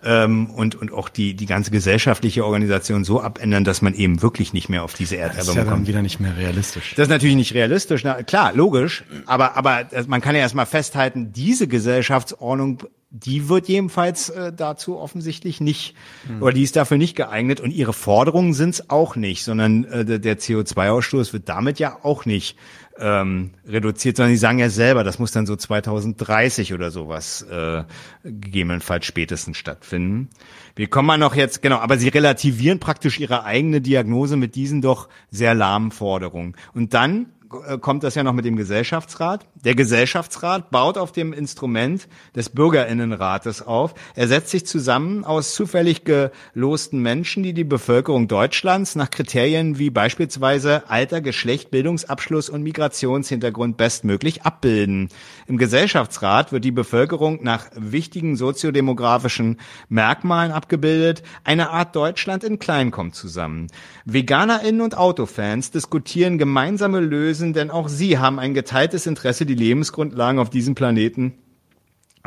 [0.06, 4.52] ähm, und, und auch die, die ganze gesellschaftliche Organisation so abändern, dass man eben wirklich
[4.52, 5.56] nicht mehr auf diese Erderwärmung kommt.
[5.56, 6.94] Das ist ja dann wieder nicht mehr realistisch.
[6.96, 11.32] Das ist natürlich nicht realistisch, na, klar, logisch, aber, aber man kann ja erstmal festhalten,
[11.32, 12.84] diese Gesellschaftsordnung
[13.24, 15.94] die wird jedenfalls äh, dazu offensichtlich nicht,
[16.26, 16.42] hm.
[16.42, 20.20] oder die ist dafür nicht geeignet und ihre Forderungen sind es auch nicht, sondern äh,
[20.20, 22.56] der CO2-Ausstoß wird damit ja auch nicht
[22.98, 27.84] ähm, reduziert, sondern die sagen ja selber, das muss dann so 2030 oder sowas äh,
[28.22, 30.28] gegebenenfalls spätestens stattfinden.
[30.74, 34.82] Wir kommen mal noch jetzt, genau, aber sie relativieren praktisch ihre eigene Diagnose mit diesen
[34.82, 36.54] doch sehr lahmen Forderungen.
[36.74, 39.46] Und dann kommt das ja noch mit dem Gesellschaftsrat.
[39.64, 43.94] Der Gesellschaftsrat baut auf dem Instrument des Bürgerinnenrates auf.
[44.14, 49.90] Er setzt sich zusammen aus zufällig gelosten Menschen, die die Bevölkerung Deutschlands nach Kriterien wie
[49.90, 55.08] beispielsweise Alter, Geschlecht, Bildungsabschluss und Migrationshintergrund bestmöglich abbilden.
[55.46, 59.58] Im Gesellschaftsrat wird die Bevölkerung nach wichtigen soziodemografischen
[59.88, 61.22] Merkmalen abgebildet.
[61.44, 63.68] Eine Art Deutschland in klein kommt zusammen.
[64.04, 70.40] VeganerInnen und Autofans diskutieren gemeinsame Lösungen, denn auch sie haben ein geteiltes Interesse, die Lebensgrundlagen
[70.40, 71.34] auf diesem Planeten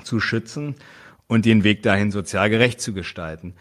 [0.03, 0.75] zu schützen
[1.27, 3.53] und den Weg dahin sozial gerecht zu gestalten.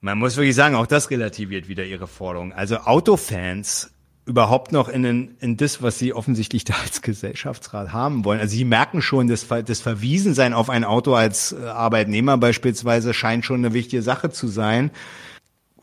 [0.00, 2.52] Man muss wirklich sagen, auch das relativiert wieder ihre Forderung.
[2.52, 3.90] Also Autofans
[4.26, 8.40] überhaupt noch in, in, in das, was sie offensichtlich da als Gesellschaftsrat haben wollen.
[8.40, 13.44] Also sie merken schon, das, das Verwiesensein auf ein Auto als äh, Arbeitnehmer beispielsweise scheint
[13.44, 14.90] schon eine wichtige Sache zu sein.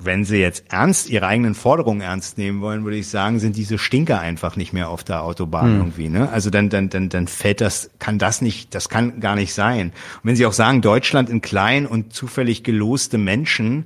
[0.04, 3.78] Wenn sie jetzt ernst ihre eigenen Forderungen ernst nehmen wollen, würde ich sagen, sind diese
[3.78, 5.78] Stinker einfach nicht mehr auf der Autobahn hm.
[5.78, 6.10] irgendwie.
[6.10, 6.30] Ne?
[6.30, 9.88] Also dann, dann, dann, dann fällt das, kann das nicht, das kann gar nicht sein.
[9.90, 13.86] Und wenn sie auch sagen, Deutschland in klein und zufällig geloste Menschen,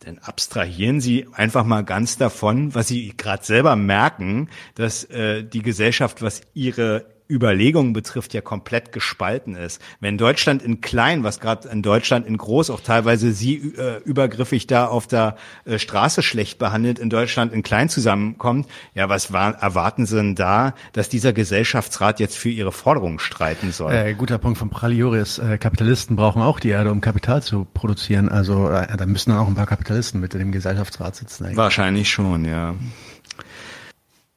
[0.00, 5.62] dann abstrahieren Sie einfach mal ganz davon, was Sie gerade selber merken, dass äh, die
[5.62, 9.80] Gesellschaft, was ihre Überlegungen betrifft, ja komplett gespalten ist.
[10.00, 14.66] Wenn Deutschland in klein, was gerade in Deutschland in groß auch teilweise sie äh, übergriffig
[14.66, 19.54] da auf der äh, Straße schlecht behandelt, in Deutschland in klein zusammenkommt, ja, was war,
[19.54, 23.92] erwarten Sie denn da, dass dieser Gesellschaftsrat jetzt für ihre Forderungen streiten soll?
[23.92, 25.38] Äh, guter Punkt von Pralioris.
[25.38, 28.28] Äh, Kapitalisten brauchen auch die Erde, um Kapital zu produzieren.
[28.28, 31.44] Also äh, da müssen dann auch ein paar Kapitalisten mit in dem Gesellschaftsrat sitzen.
[31.44, 31.56] Eigentlich.
[31.56, 32.74] Wahrscheinlich schon, ja.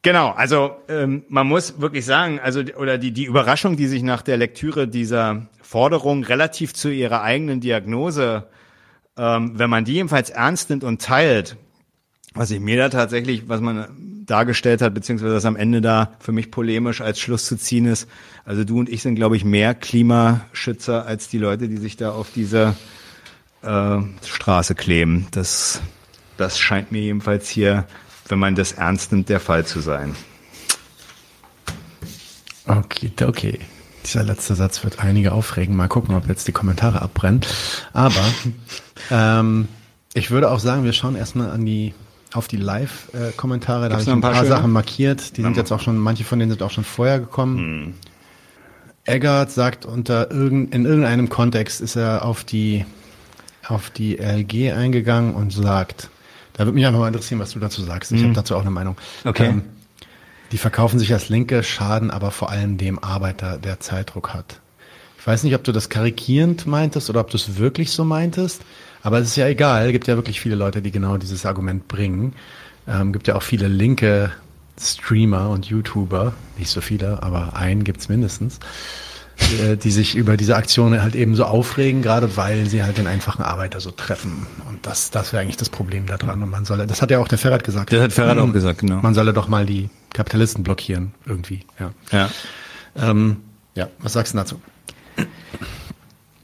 [0.04, 4.22] Genau, also ähm, man muss wirklich sagen, also oder die die Überraschung, die sich nach
[4.22, 8.48] der Lektüre dieser Forderung relativ zu ihrer eigenen Diagnose,
[9.18, 11.56] ähm, wenn man die jedenfalls ernst nimmt und teilt,
[12.34, 13.88] was ich mir da tatsächlich, was man
[14.26, 18.10] dargestellt hat, beziehungsweise das am Ende da für mich polemisch als Schluss zu ziehen ist.
[18.44, 22.12] Also du und ich sind, glaube ich, mehr Klimaschützer als die Leute, die sich da
[22.12, 22.76] auf diese
[23.62, 25.28] äh, Straße kleben.
[25.32, 25.82] Das,
[26.36, 27.86] das scheint mir jedenfalls hier
[28.28, 30.16] wenn man das ernst nimmt, der Fall zu sein.
[32.66, 33.60] Okay, okay.
[34.06, 35.76] Dieser letzte Satz wird einige aufregen.
[35.76, 37.41] Mal gucken, ob jetzt die Kommentare abbrennen.
[37.94, 38.24] Aber
[39.12, 39.68] ähm,
[40.14, 41.94] ich würde auch sagen, wir schauen erstmal an die
[42.34, 43.90] auf die Live-Kommentare.
[43.90, 45.38] Da habe ich ein paar, paar Sachen markiert.
[45.38, 47.58] Die sind jetzt auch schon, manche von denen sind auch schon vorher gekommen.
[47.58, 47.94] Hm.
[49.06, 52.86] Eggert sagt unter irgend, in irgendeinem Kontext ist er auf die
[53.68, 56.10] auf die LG eingegangen und sagt,
[56.54, 58.12] da würde mich einfach mal interessieren, was du dazu sagst.
[58.12, 58.26] Ich mhm.
[58.26, 58.96] habe dazu auch eine Meinung.
[59.26, 59.48] Okay.
[59.48, 59.64] Ähm,
[60.52, 64.60] die verkaufen sich als Linke, schaden aber vor allem dem Arbeiter, der Zeitdruck hat.
[65.18, 68.62] Ich weiß nicht, ob du das karikierend meintest oder ob du es wirklich so meintest,
[69.02, 69.88] aber es ist ja egal.
[69.88, 72.34] Es gibt ja wirklich viele Leute, die genau dieses Argument bringen.
[72.88, 74.32] Ähm, gibt ja auch viele linke
[74.80, 78.60] Streamer und YouTuber, nicht so viele, aber einen gibt's mindestens,
[79.39, 83.07] äh, die sich über diese Aktion halt eben so aufregen, gerade weil sie halt den
[83.07, 84.45] einfachen Arbeiter so treffen.
[84.69, 86.41] Und das, das wäre eigentlich das Problem daran.
[86.43, 87.91] Und man solle, das hat ja auch der Ferrat gesagt.
[87.91, 89.01] Das hat Ferrat auch gesagt, genau.
[89.01, 91.91] Man solle doch mal die Kapitalisten blockieren, irgendwie, ja.
[92.11, 92.30] Ja.
[92.95, 93.38] Ähm,
[93.76, 94.61] ja, was sagst du dazu?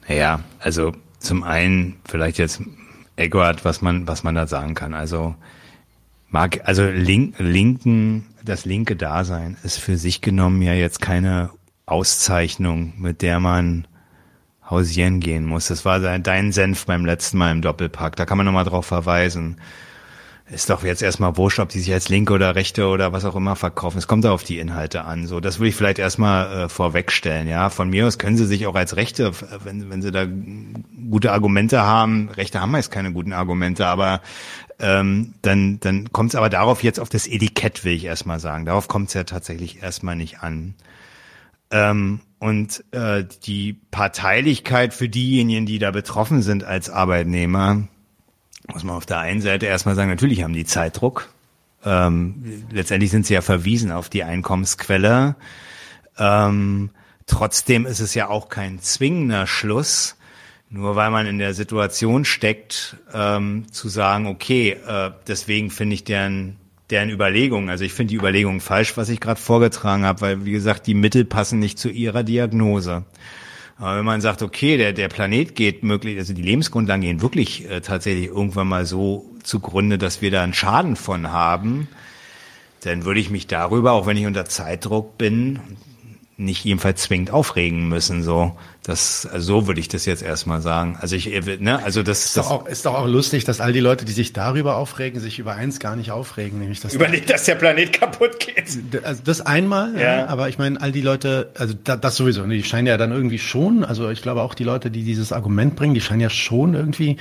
[0.08, 2.62] Ja, also zum einen vielleicht jetzt
[3.16, 4.94] Eggert, was man, was man da sagen kann.
[4.94, 5.36] Also
[6.30, 11.52] mag, also Link, Linken, das linke Dasein ist für sich genommen ja jetzt keine
[11.90, 13.88] Auszeichnung, mit der man
[14.70, 15.68] hausieren gehen muss.
[15.68, 18.16] Das war dein Senf beim letzten Mal im Doppelpack.
[18.16, 19.58] Da kann man nochmal drauf verweisen.
[20.52, 23.36] Ist doch jetzt erstmal wurscht, ob die sich als Linke oder Rechte oder was auch
[23.36, 24.00] immer verkaufen.
[24.00, 25.28] Es kommt da auf die Inhalte an.
[25.28, 27.48] So, das würde ich vielleicht erstmal äh, vorwegstellen.
[27.48, 29.32] Ja, von mir aus können sie sich auch als Rechte,
[29.64, 30.26] wenn, wenn sie da
[31.12, 32.30] gute Argumente haben.
[32.30, 34.22] Rechte haben meist keine guten Argumente, aber
[34.80, 38.66] ähm, dann, dann kommt es aber darauf jetzt auf das Etikett, will ich erstmal sagen.
[38.66, 40.74] Darauf kommt es ja tatsächlich erstmal nicht an.
[41.72, 47.88] Ähm, und äh, die Parteilichkeit für diejenigen, die da betroffen sind als Arbeitnehmer,
[48.72, 51.30] muss man auf der einen Seite erstmal sagen, natürlich haben die Zeitdruck.
[51.84, 55.36] Ähm, letztendlich sind sie ja verwiesen auf die Einkommensquelle.
[56.18, 56.92] Ähm,
[57.26, 60.16] trotzdem ist es ja auch kein zwingender Schluss,
[60.70, 66.04] nur weil man in der Situation steckt, ähm, zu sagen, okay, äh, deswegen finde ich
[66.04, 66.58] deren
[66.90, 67.70] deren Überlegungen.
[67.70, 70.94] Also ich finde die Überlegungen falsch, was ich gerade vorgetragen habe, weil wie gesagt, die
[70.94, 73.04] Mittel passen nicht zu ihrer Diagnose.
[73.78, 77.70] Aber wenn man sagt, okay, der, der Planet geht möglich, also die Lebensgrundlagen gehen wirklich
[77.70, 81.88] äh, tatsächlich irgendwann mal so zugrunde, dass wir da einen Schaden von haben,
[82.82, 85.60] dann würde ich mich darüber, auch wenn ich unter Zeitdruck bin,
[86.40, 88.24] nicht jedenfalls zwingend aufregen müssen.
[88.24, 90.98] So, das, also so würde ich das jetzt erstmal sagen.
[91.00, 91.28] Also ich,
[91.60, 94.12] ne, also das ist doch auch, ist doch auch lustig, dass all die Leute, die
[94.12, 97.94] sich darüber aufregen, sich über eins gar nicht aufregen, nämlich dass überlegt, dass der Planet
[97.94, 99.04] kaputt geht.
[99.04, 100.02] Also das einmal, ja.
[100.02, 102.98] ja aber ich meine, all die Leute, also da, das sowieso, ne, die scheinen ja
[102.98, 106.22] dann irgendwie schon, also ich glaube auch die Leute, die dieses Argument bringen, die scheinen
[106.22, 107.18] ja schon irgendwie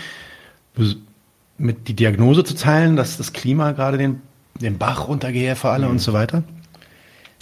[1.58, 4.22] mit die Diagnose zu teilen, dass das Klima gerade den
[4.60, 5.92] den Bach runtergehe für alle mhm.
[5.92, 6.42] und so weiter.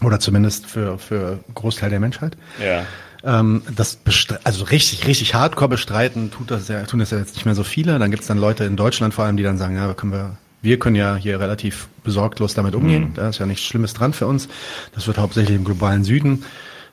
[0.02, 2.36] Oder zumindest für, für Großteil der Menschheit.
[2.62, 2.85] Ja.
[3.24, 3.98] Ähm, das
[4.44, 7.64] also richtig, richtig hardcore bestreiten tut das ja, tun das ja jetzt nicht mehr so
[7.64, 7.98] viele.
[7.98, 10.36] Dann gibt es dann Leute in Deutschland vor allem, die dann sagen, ja, können wir,
[10.62, 13.10] wir können ja hier relativ besorglos damit umgehen.
[13.10, 13.14] Mhm.
[13.14, 14.48] Da ist ja nichts Schlimmes dran für uns.
[14.94, 16.44] Das wird hauptsächlich im globalen Süden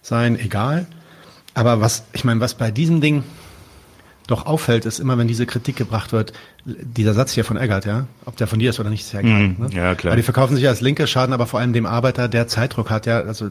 [0.01, 0.87] sein, egal.
[1.53, 3.23] Aber was, ich meine, was bei diesem Ding
[4.27, 6.33] doch auffällt, ist immer, wenn diese Kritik gebracht wird,
[6.65, 9.19] dieser Satz hier von Eggert, ja, ob der von dir ist oder nicht, ist ja
[9.19, 9.49] egal.
[9.49, 9.69] Mm, ne?
[9.73, 10.11] Ja, klar.
[10.11, 13.05] Weil die verkaufen sich als Linke, schaden aber vor allem dem Arbeiter, der Zeitdruck hat,
[13.05, 13.49] ja, also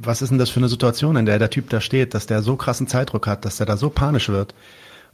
[0.00, 2.42] was ist denn das für eine Situation, in der der Typ da steht, dass der
[2.42, 4.54] so krassen Zeitdruck hat, dass der da so panisch wird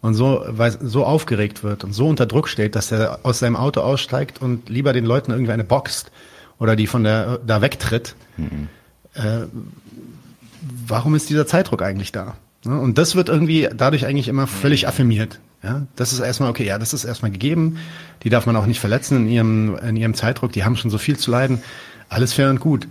[0.00, 3.56] und so, weil, so aufgeregt wird und so unter Druck steht, dass er aus seinem
[3.56, 6.10] Auto aussteigt und lieber den Leuten irgendwie eine boxt
[6.58, 8.14] oder die von der da wegtritt.
[8.36, 8.68] Mhm.
[9.14, 9.46] Äh,
[10.86, 12.36] warum ist dieser Zeitdruck eigentlich da?
[12.64, 12.78] Ne?
[12.78, 15.40] Und das wird irgendwie dadurch eigentlich immer völlig affirmiert.
[15.62, 17.78] Ja, das ist erstmal okay, ja, das ist erstmal gegeben.
[18.22, 20.52] Die darf man auch nicht verletzen in ihrem, in ihrem Zeitdruck.
[20.52, 21.62] Die haben schon so viel zu leiden.
[22.08, 22.88] Alles fair und gut.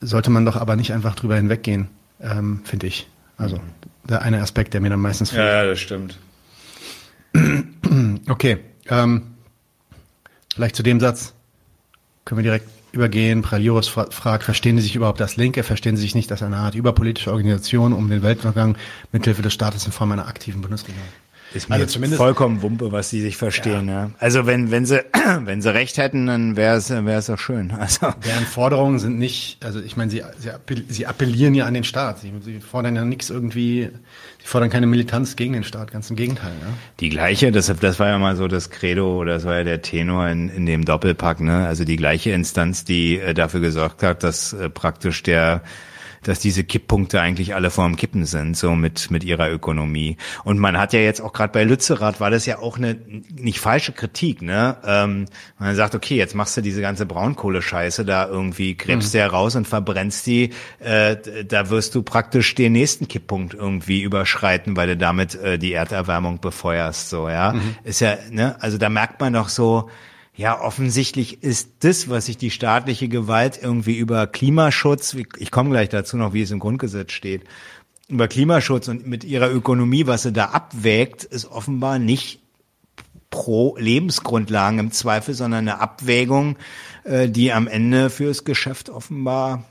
[0.00, 1.88] Sollte man doch aber nicht einfach drüber hinweggehen,
[2.20, 3.08] ähm, finde ich.
[3.36, 3.58] Also,
[4.04, 5.42] der eine Aspekt, der mir dann meistens fehlt.
[5.42, 6.18] Ja, ja, das stimmt.
[8.28, 8.58] Okay,
[8.88, 9.22] ähm,
[10.54, 11.34] vielleicht zu dem Satz
[12.24, 13.42] können wir direkt übergehen.
[13.42, 15.62] Praliurus fragt, verstehen Sie sich überhaupt als Linke?
[15.62, 18.76] Verstehen Sie sich nicht als eine Art überpolitische Organisation um den Weltuntergang
[19.12, 21.08] mithilfe des Staates in Form einer aktiven Bundesregierung?
[21.52, 23.88] Ist mir also zumindest vollkommen Wumpe, was sie sich verstehen.
[23.88, 24.04] Ja.
[24.04, 24.10] ja.
[24.20, 25.04] Also wenn wenn sie
[25.40, 27.72] wenn sie recht hätten, dann wäre es wäre es doch schön.
[27.80, 30.22] Also deren Forderungen sind nicht, also ich meine, sie
[30.88, 32.20] sie appellieren ja an den Staat.
[32.20, 33.90] Sie, sie fordern ja nichts irgendwie
[34.42, 36.52] die fordern keine Militanz gegen den Staat, ganz im Gegenteil.
[36.60, 36.72] Ja?
[37.00, 40.28] Die gleiche, das, das war ja mal so das Credo das war ja der Tenor
[40.28, 41.66] in, in dem Doppelpack, ne?
[41.66, 45.62] Also die gleiche Instanz, die äh, dafür gesorgt hat, dass äh, praktisch der
[46.22, 50.16] dass diese Kipppunkte eigentlich alle vorm Kippen sind, so mit, mit ihrer Ökonomie.
[50.44, 52.96] Und man hat ja jetzt auch gerade bei Lützerath war das ja auch eine
[53.34, 54.76] nicht falsche Kritik, ne?
[54.84, 55.26] Ähm,
[55.58, 59.18] man sagt, okay, jetzt machst du diese ganze Braunkohle-Scheiße da irgendwie, gräbst mhm.
[59.18, 61.16] du raus und verbrennst die, äh,
[61.46, 66.40] da wirst du praktisch den nächsten Kipppunkt irgendwie überschreiten, weil du damit äh, die Erderwärmung
[66.40, 67.52] befeuerst, so, ja.
[67.52, 67.76] Mhm.
[67.84, 69.90] Ist ja, ne, also da merkt man doch so,
[70.36, 75.88] ja, offensichtlich ist das, was sich die staatliche Gewalt irgendwie über Klimaschutz, ich komme gleich
[75.88, 77.44] dazu noch, wie es im Grundgesetz steht,
[78.08, 82.40] über Klimaschutz und mit ihrer Ökonomie, was sie da abwägt, ist offenbar nicht
[83.30, 86.56] pro Lebensgrundlagen im Zweifel, sondern eine Abwägung,
[87.04, 89.64] äh, die am Ende fürs Geschäft offenbar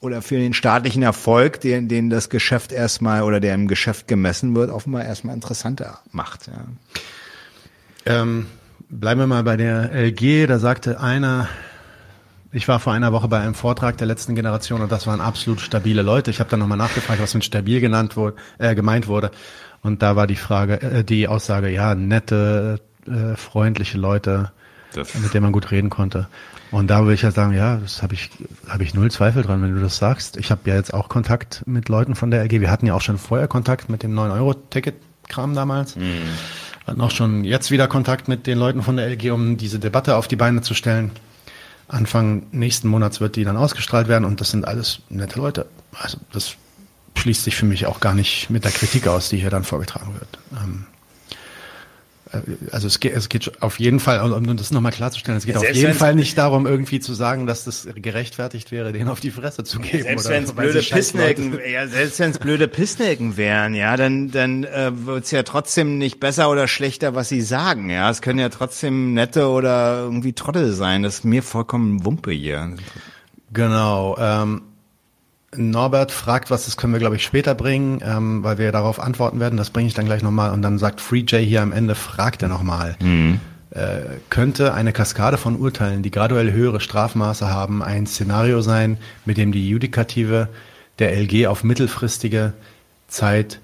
[0.00, 4.54] oder für den staatlichen Erfolg, den, den das Geschäft erstmal oder der im Geschäft gemessen
[4.56, 6.46] wird, offenbar erstmal interessanter macht.
[6.46, 6.64] Ja.
[8.06, 8.46] Ähm
[8.94, 10.46] Bleiben wir mal bei der LG.
[10.46, 11.48] Da sagte einer,
[12.52, 15.62] ich war vor einer Woche bei einem Vortrag der letzten Generation und das waren absolut
[15.62, 16.30] stabile Leute.
[16.30, 19.30] Ich habe dann nochmal nachgefragt, was mit stabil genannt wurde, äh, gemeint wurde.
[19.80, 24.52] Und da war die Frage, äh, die Aussage, ja, nette, äh, freundliche Leute,
[24.92, 26.28] das mit denen man gut reden konnte.
[26.70, 28.28] Und da würde ich ja sagen, ja, das habe ich,
[28.68, 30.36] habe ich null Zweifel dran, wenn du das sagst.
[30.36, 32.60] Ich habe ja jetzt auch Kontakt mit Leuten von der LG.
[32.60, 35.96] Wir hatten ja auch schon vorher Kontakt mit dem 9-Euro-Ticket-Kram damals.
[35.96, 36.28] Mhm
[36.86, 40.16] hatten auch schon jetzt wieder Kontakt mit den Leuten von der LG, um diese Debatte
[40.16, 41.10] auf die Beine zu stellen.
[41.88, 45.66] Anfang nächsten Monats wird die dann ausgestrahlt werden und das sind alles nette Leute.
[45.92, 46.56] Also das
[47.16, 50.14] schließt sich für mich auch gar nicht mit der Kritik aus, die hier dann vorgetragen
[50.14, 50.38] wird.
[50.62, 50.91] Ähm, äh,
[52.70, 55.70] also es geht, es geht auf jeden Fall, um das nochmal klarzustellen, es geht auf
[55.70, 59.64] jeden Fall nicht darum, irgendwie zu sagen, dass das gerechtfertigt wäre, denen auf die Fresse
[59.64, 60.02] zu geben.
[60.02, 64.64] Selbst wenn es blöde Pissnelken, ja, selbst wenn es blöde Pissnelken wären, ja, dann, dann
[64.64, 67.90] äh, wird's ja trotzdem nicht besser oder schlechter, was sie sagen.
[67.90, 71.02] Ja, es können ja trotzdem nette oder irgendwie Trottel sein.
[71.02, 72.76] Das ist mir vollkommen Wumpe hier.
[73.52, 74.16] Genau.
[74.18, 74.62] Ähm,
[75.54, 79.38] Norbert fragt was, das können wir, glaube ich, später bringen, ähm, weil wir darauf antworten
[79.38, 79.56] werden.
[79.56, 80.50] Das bringe ich dann gleich nochmal.
[80.52, 82.96] Und dann sagt FreeJ hier am Ende, fragt er nochmal.
[83.00, 83.40] Mhm.
[83.70, 89.36] Äh, könnte eine Kaskade von Urteilen, die graduell höhere Strafmaße haben, ein Szenario sein, mit
[89.36, 90.48] dem die Judikative
[90.98, 92.52] der LG auf mittelfristige
[93.08, 93.60] Zeit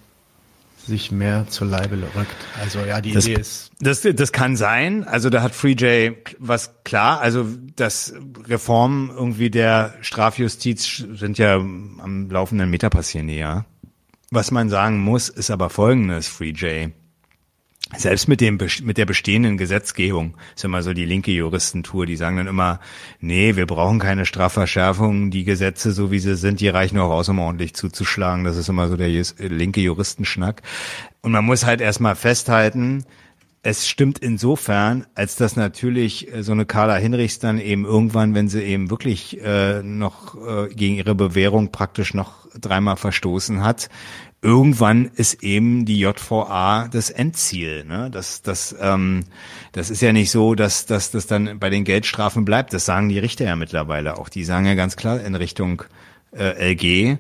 [0.89, 2.37] sich mehr zur Leibe rückt.
[2.61, 3.71] Also ja, die das, Idee ist.
[3.81, 5.05] Das, das kann sein.
[5.05, 7.21] Also da hat FreeJ was klar.
[7.21, 7.47] Also
[7.77, 8.15] das
[8.47, 13.65] Reformen irgendwie der Strafjustiz sind ja am laufenden Meter passieren die ja.
[14.31, 16.93] Was man sagen muss, ist aber folgendes, Free J.
[17.97, 22.37] Selbst mit dem, mit der bestehenden Gesetzgebung, ist immer so die linke Juristentour, die sagen
[22.37, 22.81] dann immer,
[23.21, 27.31] nee, wir brauchen keine Strafverschärfung, die Gesetze, so wie sie sind, die reichen auch aus,
[27.31, 28.45] um ordentlich zuzuschlagen.
[28.45, 30.61] Das ist immer so der linke Juristenschnack.
[31.23, 33.05] Und man muss halt erstmal festhalten,
[33.63, 38.49] es stimmt insofern, als dass natürlich äh, so eine Carla Hinrichs dann eben irgendwann, wenn
[38.49, 43.89] sie eben wirklich äh, noch äh, gegen ihre Bewährung praktisch noch dreimal verstoßen hat,
[44.41, 47.85] irgendwann ist eben die JVA das Endziel.
[47.85, 48.11] Ne?
[48.11, 49.25] Das, das, ähm,
[49.73, 52.73] das ist ja nicht so, dass, dass das dann bei den Geldstrafen bleibt.
[52.73, 54.29] Das sagen die Richter ja mittlerweile auch.
[54.29, 55.83] Die sagen ja ganz klar in Richtung
[56.33, 57.19] äh, LG,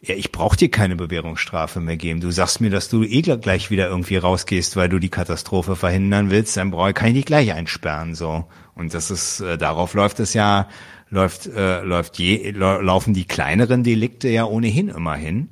[0.00, 2.20] ja, ich brauche dir keine Bewährungsstrafe mehr geben.
[2.20, 6.30] Du sagst mir, dass du eh gleich wieder irgendwie rausgehst, weil du die Katastrophe verhindern
[6.30, 8.44] willst, dann brauche kann ich dich gleich einsperren so.
[8.74, 10.68] Und das ist äh, darauf läuft es ja
[11.10, 15.48] läuft äh, läuft je laufen die kleineren Delikte ja ohnehin immer hin.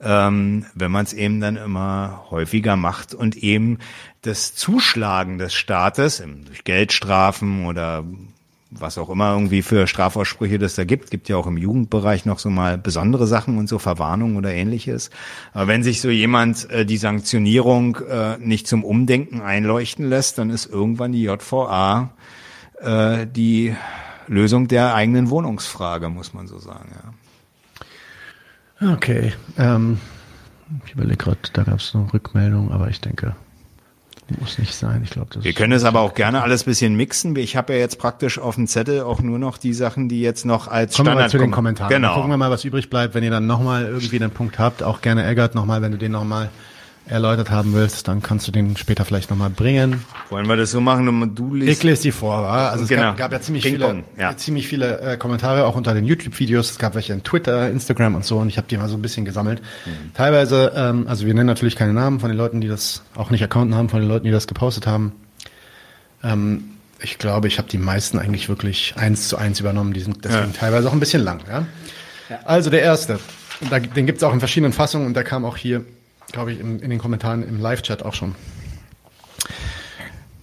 [0.00, 3.78] Ähm, wenn man es eben dann immer häufiger macht und eben
[4.22, 8.04] das Zuschlagen des Staates durch Geldstrafen oder
[8.70, 11.10] was auch immer irgendwie für Strafaussprüche das da gibt.
[11.10, 15.10] Gibt ja auch im Jugendbereich noch so mal besondere Sachen und so Verwarnungen oder ähnliches.
[15.52, 20.50] Aber wenn sich so jemand äh, die Sanktionierung äh, nicht zum Umdenken einleuchten lässt, dann
[20.50, 22.10] ist irgendwann die JVA
[22.80, 23.74] äh, die
[24.26, 26.90] Lösung der eigenen Wohnungsfrage, muss man so sagen.
[26.92, 27.12] Ja.
[28.80, 29.32] Okay.
[29.58, 29.98] Ähm,
[30.84, 33.34] ich überlege gerade, da gab es noch Rückmeldung, aber ich denke,
[34.40, 35.02] muss nicht sein.
[35.04, 37.36] Ich glaube, das Wir können es aber auch gerne alles bisschen mixen.
[37.36, 40.44] Ich habe ja jetzt praktisch auf dem Zettel auch nur noch die Sachen, die jetzt
[40.44, 41.90] noch als Kommen Standard wir mal zu den Kommentaren.
[41.90, 42.08] Genau.
[42.08, 43.14] Dann gucken wir mal, was übrig bleibt.
[43.14, 46.12] Wenn ihr dann nochmal irgendwie einen Punkt habt, auch gerne Eggert nochmal, wenn du den
[46.12, 46.50] nochmal
[47.08, 50.04] erläutert haben willst, dann kannst du den später vielleicht nochmal bringen.
[50.28, 51.34] Wollen wir das so machen?
[51.34, 52.68] Du liest ich lese die vor, wa?
[52.68, 53.02] Also es genau.
[53.02, 54.36] gab, gab ja ziemlich viele, ja.
[54.36, 56.72] ziemlich viele äh, Kommentare, auch unter den YouTube-Videos.
[56.72, 59.02] Es gab welche in Twitter, Instagram und so und ich habe die mal so ein
[59.02, 59.62] bisschen gesammelt.
[59.84, 60.14] Mhm.
[60.14, 63.42] Teilweise, ähm, also wir nennen natürlich keine Namen von den Leuten, die das auch nicht
[63.42, 65.12] Accounten haben, von den Leuten, die das gepostet haben.
[66.24, 66.64] Ähm,
[67.00, 69.92] ich glaube, ich habe die meisten eigentlich wirklich eins zu eins übernommen.
[69.92, 70.58] Die sind deswegen ja.
[70.58, 71.40] teilweise auch ein bisschen lang.
[71.48, 71.66] Ja?
[72.30, 72.38] ja.
[72.44, 73.20] Also der erste,
[73.70, 75.84] da, den gibt's auch in verschiedenen Fassungen und der kam auch hier
[76.32, 78.34] glaube ich, in, in den Kommentaren im Live-Chat auch schon.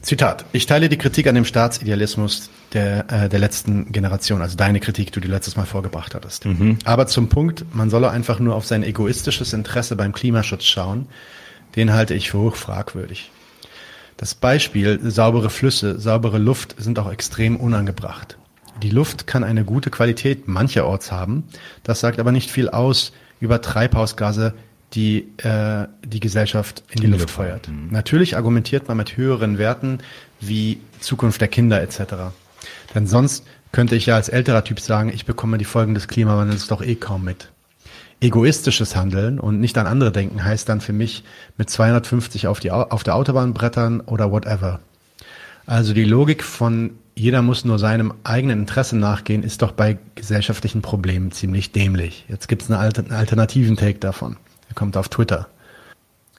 [0.02, 0.44] Zitat.
[0.52, 5.14] Ich teile die Kritik an dem Staatsidealismus der, äh, der letzten Generation, also deine Kritik,
[5.14, 6.46] die du letztes Mal vorgebracht hattest.
[6.46, 6.78] Mhm.
[6.84, 11.08] Aber zum Punkt, man solle einfach nur auf sein egoistisches Interesse beim Klimaschutz schauen,
[11.78, 13.32] den halte ich für hoch fragwürdig.
[14.18, 18.38] Das Beispiel saubere Flüsse, saubere Luft sind auch extrem unangebracht.
[18.82, 21.46] Die Luft kann eine gute Qualität mancherorts haben,
[21.84, 24.54] das sagt aber nicht viel aus über Treibhausgase
[24.94, 27.68] die äh, die Gesellschaft in die, Luft feuert.
[27.68, 27.90] Mhm.
[27.92, 30.00] Natürlich argumentiert man mit höheren Werten
[30.40, 32.32] wie Zukunft der Kinder etc.
[32.94, 36.68] Denn sonst könnte ich ja als älterer Typ sagen, ich bekomme die Folgen des Klimawandels
[36.68, 37.50] doch eh kaum mit.
[38.22, 41.24] Egoistisches Handeln und nicht an andere denken heißt dann für mich
[41.58, 44.80] mit 250 auf, die, auf der Autobahn brettern oder whatever.
[45.66, 50.82] Also die Logik von jeder muss nur seinem eigenen Interesse nachgehen, ist doch bei gesellschaftlichen
[50.82, 52.26] Problemen ziemlich dämlich.
[52.28, 54.38] Jetzt gibt es einen alternativen Take davon.
[54.74, 55.50] Er kommt auf Twitter.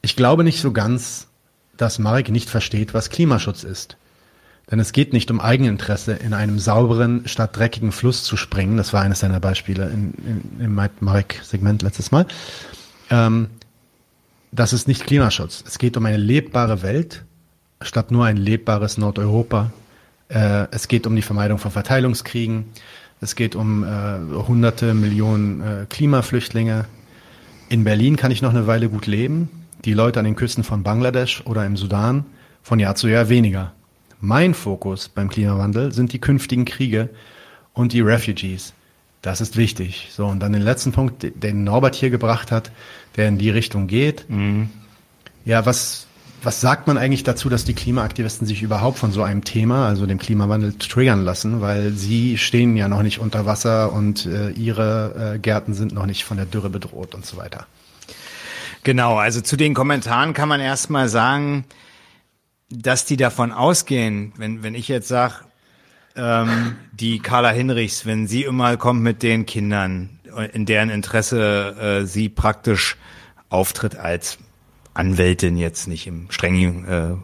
[0.02, 1.28] Ich glaube nicht so ganz,
[1.76, 3.96] dass Marek nicht versteht, was Klimaschutz ist.
[4.68, 8.76] Denn es geht nicht um Eigeninteresse, in einem sauberen statt dreckigen Fluss zu springen.
[8.76, 10.14] Das war eines seiner Beispiele in,
[10.58, 12.26] in, im Marek-Segment letztes Mal.
[13.08, 13.50] Ähm,
[14.50, 15.62] das ist nicht Klimaschutz.
[15.64, 17.22] Es geht um eine lebbare Welt
[17.82, 19.70] statt nur ein lebbares Nordeuropa.
[20.28, 22.64] Äh, es geht um die Vermeidung von Verteilungskriegen.
[23.20, 26.86] Es geht um äh, hunderte Millionen äh, Klimaflüchtlinge.
[27.68, 29.48] In Berlin kann ich noch eine Weile gut leben,
[29.84, 32.24] die Leute an den Küsten von Bangladesch oder im Sudan
[32.62, 33.72] von Jahr zu Jahr weniger.
[34.20, 37.10] Mein Fokus beim Klimawandel sind die künftigen Kriege
[37.72, 38.72] und die Refugees.
[39.22, 40.08] Das ist wichtig.
[40.12, 42.70] So, und dann den letzten Punkt, den Norbert hier gebracht hat,
[43.16, 44.28] der in die Richtung geht.
[44.28, 44.70] Mhm.
[45.44, 46.03] Ja, was,
[46.44, 50.06] was sagt man eigentlich dazu, dass die Klimaaktivisten sich überhaupt von so einem Thema, also
[50.06, 51.60] dem Klimawandel, triggern lassen?
[51.60, 56.06] Weil sie stehen ja noch nicht unter Wasser und äh, ihre äh, Gärten sind noch
[56.06, 57.66] nicht von der Dürre bedroht und so weiter.
[58.82, 61.64] Genau, also zu den Kommentaren kann man erstmal sagen,
[62.68, 65.36] dass die davon ausgehen, wenn, wenn ich jetzt sage,
[66.16, 70.20] ähm, die Carla Hinrichs, wenn sie immer kommt mit den Kindern,
[70.52, 72.96] in deren Interesse äh, sie praktisch
[73.48, 74.38] auftritt als
[74.94, 77.14] Anwältin jetzt nicht im strengen äh,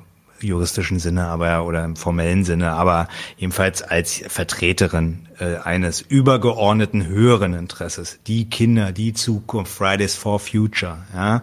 [0.46, 7.54] juristischen Sinne, aber oder im formellen Sinne, aber jedenfalls als Vertreterin äh, eines übergeordneten höheren
[7.54, 11.42] Interesses, die Kinder, die Zukunft, Fridays for Future, ja,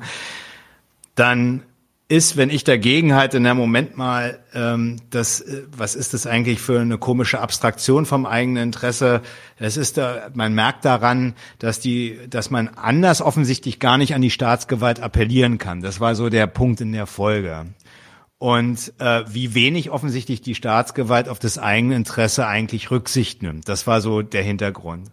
[1.16, 1.64] dann
[2.10, 6.62] ist, wenn ich dagegen halte, na Moment mal, ähm, das, äh, was ist das eigentlich
[6.62, 9.22] für eine komische Abstraktion vom eigenen Interesse?
[9.58, 14.22] Es ist da, man merkt daran, dass die, dass man anders offensichtlich gar nicht an
[14.22, 15.82] die Staatsgewalt appellieren kann.
[15.82, 17.66] Das war so der Punkt in der Folge.
[18.38, 23.68] Und äh, wie wenig offensichtlich die Staatsgewalt auf das eigene Interesse eigentlich Rücksicht nimmt.
[23.68, 25.12] Das war so der Hintergrund.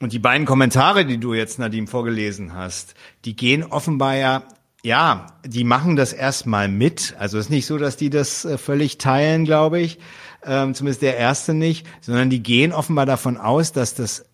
[0.00, 2.94] Und die beiden Kommentare, die du jetzt, Nadim, vorgelesen hast,
[3.24, 4.42] die gehen offenbar ja
[4.82, 7.14] ja, die machen das erstmal mit.
[7.18, 9.98] Also es ist nicht so, dass die das äh, völlig teilen, glaube ich.
[10.44, 14.24] Ähm, zumindest der erste nicht, sondern die gehen offenbar davon aus, dass das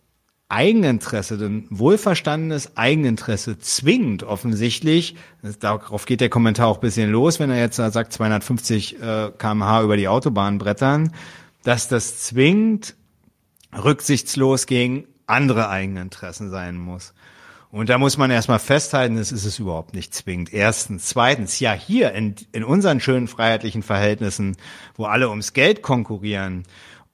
[0.50, 5.14] Eigeninteresse, denn wohlverstandenes Eigeninteresse zwingt offensichtlich,
[5.60, 9.82] darauf geht der Kommentar auch ein bisschen los, wenn er jetzt sagt 250 äh, kmh
[9.82, 11.12] über die Autobahn brettern,
[11.64, 12.94] dass das zwingt
[13.76, 17.12] rücksichtslos gegen andere Eigeninteressen sein muss.
[17.70, 20.52] Und da muss man erstmal festhalten, das ist es überhaupt nicht zwingend.
[20.52, 21.06] Erstens.
[21.06, 24.56] Zweitens, ja, hier in, in unseren schönen freiheitlichen Verhältnissen,
[24.96, 26.64] wo alle ums Geld konkurrieren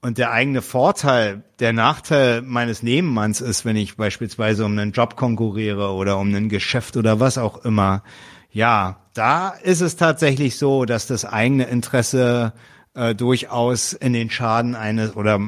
[0.04, 5.16] und der eigene Vorteil, der Nachteil meines Nebenmanns ist, wenn ich beispielsweise um einen Job
[5.16, 8.02] konkurriere oder um ein Geschäft oder was auch immer,
[8.50, 12.52] ja, da ist es tatsächlich so, dass das eigene Interesse
[12.94, 15.40] äh, durchaus in den Schaden eines oder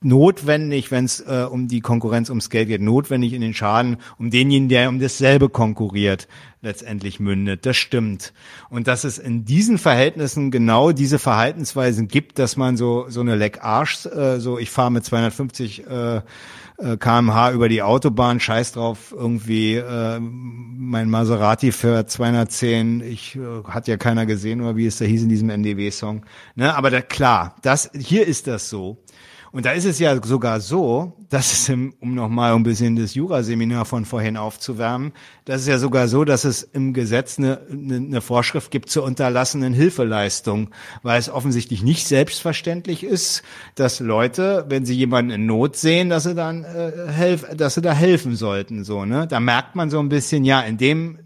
[0.00, 4.30] notwendig, wenn es äh, um die Konkurrenz ums Geld geht, notwendig in den Schaden um
[4.30, 6.28] denjenigen, der um dasselbe konkurriert,
[6.62, 7.66] letztendlich mündet.
[7.66, 8.32] Das stimmt.
[8.70, 13.34] Und dass es in diesen Verhältnissen genau diese Verhaltensweisen gibt, dass man so so eine
[13.34, 16.20] Leck Arsch, äh, so ich fahre mit 250 äh,
[16.78, 23.62] äh, kmh über die Autobahn, scheiß drauf, irgendwie äh, mein Maserati für 210, ich äh,
[23.64, 26.24] hat ja keiner gesehen, oder wie es da hieß in diesem NDW-Song.
[26.54, 26.74] Ne?
[26.74, 28.98] Aber da, klar, das hier ist das so.
[29.56, 33.14] Und da ist es ja sogar so, dass es, im, um nochmal ein bisschen das
[33.14, 35.12] Juraseminar von vorhin aufzuwärmen,
[35.46, 39.72] das ist ja sogar so, dass es im Gesetz eine, eine, Vorschrift gibt zur unterlassenen
[39.72, 40.68] Hilfeleistung,
[41.02, 43.42] weil es offensichtlich nicht selbstverständlich ist,
[43.76, 47.80] dass Leute, wenn sie jemanden in Not sehen, dass sie dann äh, helf, dass sie
[47.80, 48.84] da helfen sollten.
[48.84, 49.26] So, ne?
[49.26, 51.20] Da merkt man so ein bisschen, ja, in dem,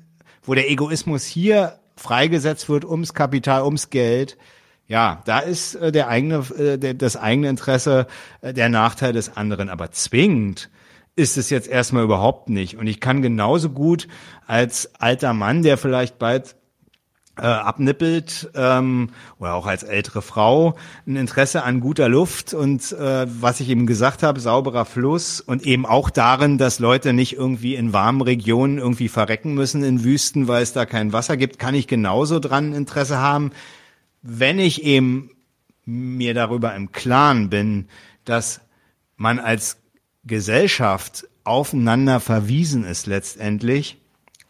[0.45, 4.39] wo der Egoismus hier freigesetzt wird ums Kapital, ums Geld,
[4.91, 8.09] ja, da ist äh, der eigene, äh, der, das eigene Interesse
[8.41, 9.69] äh, der Nachteil des anderen.
[9.69, 10.69] Aber zwingend
[11.15, 12.77] ist es jetzt erstmal überhaupt nicht.
[12.77, 14.09] Und ich kann genauso gut
[14.49, 16.57] als alter Mann, der vielleicht bald
[17.39, 20.75] äh, abnippelt ähm, oder auch als ältere Frau
[21.07, 25.63] ein Interesse an guter Luft und äh, was ich eben gesagt habe, sauberer Fluss und
[25.63, 30.49] eben auch darin, dass Leute nicht irgendwie in warmen Regionen irgendwie verrecken müssen in Wüsten,
[30.49, 33.53] weil es da kein Wasser gibt, kann ich genauso dran Interesse haben,
[34.23, 35.31] wenn ich eben
[35.85, 37.89] mir darüber im Klaren bin,
[38.25, 38.61] dass
[39.17, 39.79] man als
[40.25, 43.99] Gesellschaft aufeinander verwiesen ist letztendlich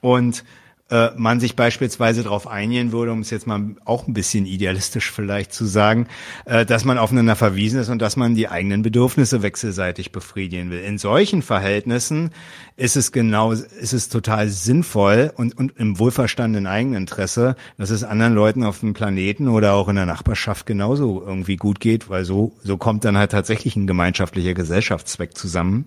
[0.01, 0.45] und
[0.91, 5.11] äh, man sich beispielsweise darauf einigen würde, um es jetzt mal auch ein bisschen idealistisch
[5.11, 6.07] vielleicht zu sagen,
[6.45, 10.81] äh, dass man aufeinander verwiesen ist und dass man die eigenen Bedürfnisse wechselseitig befriedigen will.
[10.81, 12.31] In solchen Verhältnissen
[12.77, 18.35] ist es genau, ist es total sinnvoll und, und im wohlverstandenen Eigeninteresse, dass es anderen
[18.35, 22.53] Leuten auf dem Planeten oder auch in der Nachbarschaft genauso irgendwie gut geht, weil so,
[22.63, 25.87] so kommt dann halt tatsächlich ein gemeinschaftlicher Gesellschaftszweck zusammen.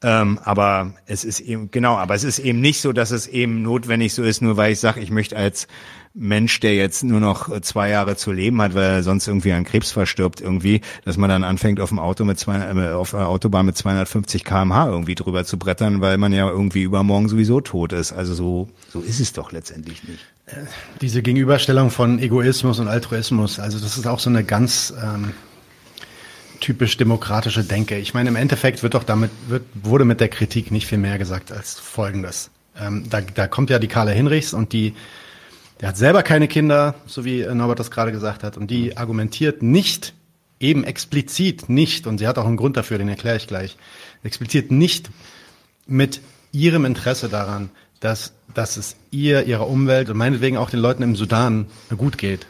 [0.00, 3.62] Ähm, aber es ist eben, genau, aber es ist eben nicht so, dass es eben
[3.62, 5.66] notwendig so ist, nur weil ich sage, ich möchte als
[6.14, 9.64] Mensch, der jetzt nur noch zwei Jahre zu leben hat, weil er sonst irgendwie an
[9.64, 13.28] Krebs verstirbt, irgendwie, dass man dann anfängt, auf dem Auto mit zwei, äh, auf der
[13.28, 17.92] Autobahn mit 250 kmh irgendwie drüber zu brettern, weil man ja irgendwie übermorgen sowieso tot
[17.92, 18.12] ist.
[18.12, 20.24] Also so, so ist es doch letztendlich nicht.
[21.00, 25.32] Diese Gegenüberstellung von Egoismus und Altruismus, also das ist auch so eine ganz ähm,
[26.60, 27.98] typisch demokratische Denke.
[27.98, 31.18] Ich meine, im Endeffekt wird doch damit, wird, wurde mit der Kritik nicht viel mehr
[31.18, 32.50] gesagt als Folgendes.
[32.78, 34.94] Ähm, da, da kommt ja die Carla Hinrichs und die,
[35.80, 39.62] der hat selber keine Kinder, so wie Norbert das gerade gesagt hat, und die argumentiert
[39.62, 40.14] nicht,
[40.60, 43.76] eben explizit nicht, und sie hat auch einen Grund dafür, den erkläre ich gleich,
[44.22, 45.10] explizit nicht
[45.86, 46.20] mit
[46.52, 47.70] ihrem Interesse daran,
[48.00, 51.66] dass, dass es ihr, ihrer Umwelt und meinetwegen auch den Leuten im Sudan
[51.96, 52.46] gut geht.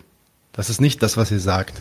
[0.53, 1.81] Das ist nicht das, was sie sagt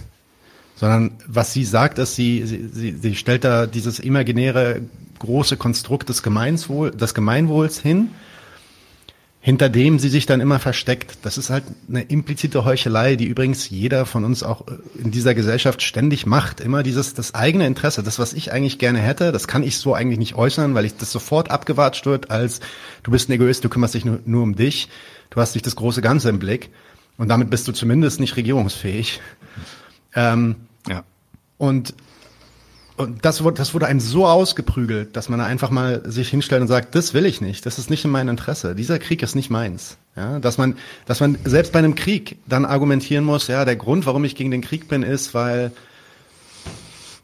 [0.77, 4.81] sondern was sie sagt, ist, sie, sie, sie stellt da dieses imaginäre
[5.19, 8.09] große Konstrukt des, Gemeinswohl, des Gemeinwohls hin,
[9.39, 11.17] hinter dem sie sich dann immer versteckt.
[11.23, 14.65] Das ist halt eine implizite Heuchelei, die übrigens jeder von uns auch
[15.01, 16.59] in dieser Gesellschaft ständig macht.
[16.59, 19.95] Immer dieses, das eigene Interesse, das, was ich eigentlich gerne hätte, das kann ich so
[19.95, 22.59] eigentlich nicht äußern, weil ich das sofort abgewatscht wird als,
[23.01, 24.89] du bist ein Egoist, du kümmerst dich nur, nur um dich,
[25.31, 26.69] du hast nicht das große Ganze im Blick
[27.17, 29.21] und damit bist du zumindest nicht regierungsfähig.
[30.13, 31.03] Ähm, ja.
[31.57, 31.93] Und,
[32.97, 36.67] und das, wurde, das wurde einem so ausgeprügelt, dass man einfach mal sich hinstellt und
[36.67, 39.49] sagt, das will ich nicht, das ist nicht in meinem Interesse, dieser Krieg ist nicht
[39.49, 39.97] meins.
[40.15, 44.07] Ja, dass man, dass man selbst bei einem Krieg dann argumentieren muss, ja, der Grund,
[44.07, 45.71] warum ich gegen den Krieg bin, ist, weil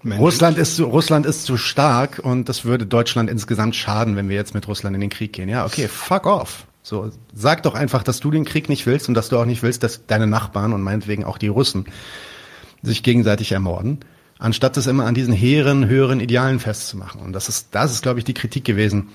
[0.05, 4.35] Russland ist zu, Russland ist zu stark und das würde Deutschland insgesamt schaden, wenn wir
[4.35, 5.49] jetzt mit Russland in den Krieg gehen.
[5.49, 6.65] Ja, okay, fuck off.
[6.83, 9.63] So, sag doch einfach, dass du den Krieg nicht willst und dass du auch nicht
[9.63, 11.85] willst, dass deine Nachbarn und meinetwegen auch die Russen
[12.83, 13.99] sich gegenseitig ermorden,
[14.37, 17.21] anstatt das immer an diesen hehren, höheren Idealen festzumachen.
[17.21, 19.09] Und das ist, das ist, glaube ich, die Kritik gewesen,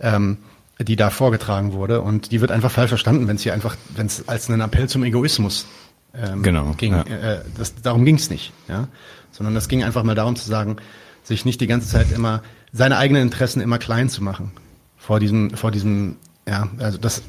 [0.00, 0.38] ähm,
[0.78, 2.02] die da vorgetragen wurde.
[2.02, 4.88] Und die wird einfach falsch verstanden, wenn es hier einfach, wenn es als einen Appell
[4.88, 5.66] zum Egoismus
[6.14, 6.92] ähm, Genau, ging.
[6.92, 7.02] ja.
[7.04, 8.88] Äh, das, darum ging es nicht, ja.
[9.32, 10.76] Sondern es ging einfach mal darum zu sagen,
[11.22, 12.42] sich nicht die ganze Zeit immer
[12.72, 14.52] seine eigenen Interessen immer klein zu machen
[14.96, 17.22] vor diesem, vor diesem, ja, also das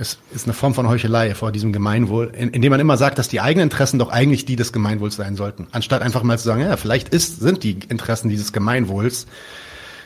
[0.00, 3.28] ist, ist eine Form von Heuchelei vor diesem Gemeinwohl, in, indem man immer sagt, dass
[3.28, 6.62] die eigenen Interessen doch eigentlich die des Gemeinwohls sein sollten, anstatt einfach mal zu sagen,
[6.62, 9.26] ja, vielleicht ist, sind die Interessen dieses Gemeinwohls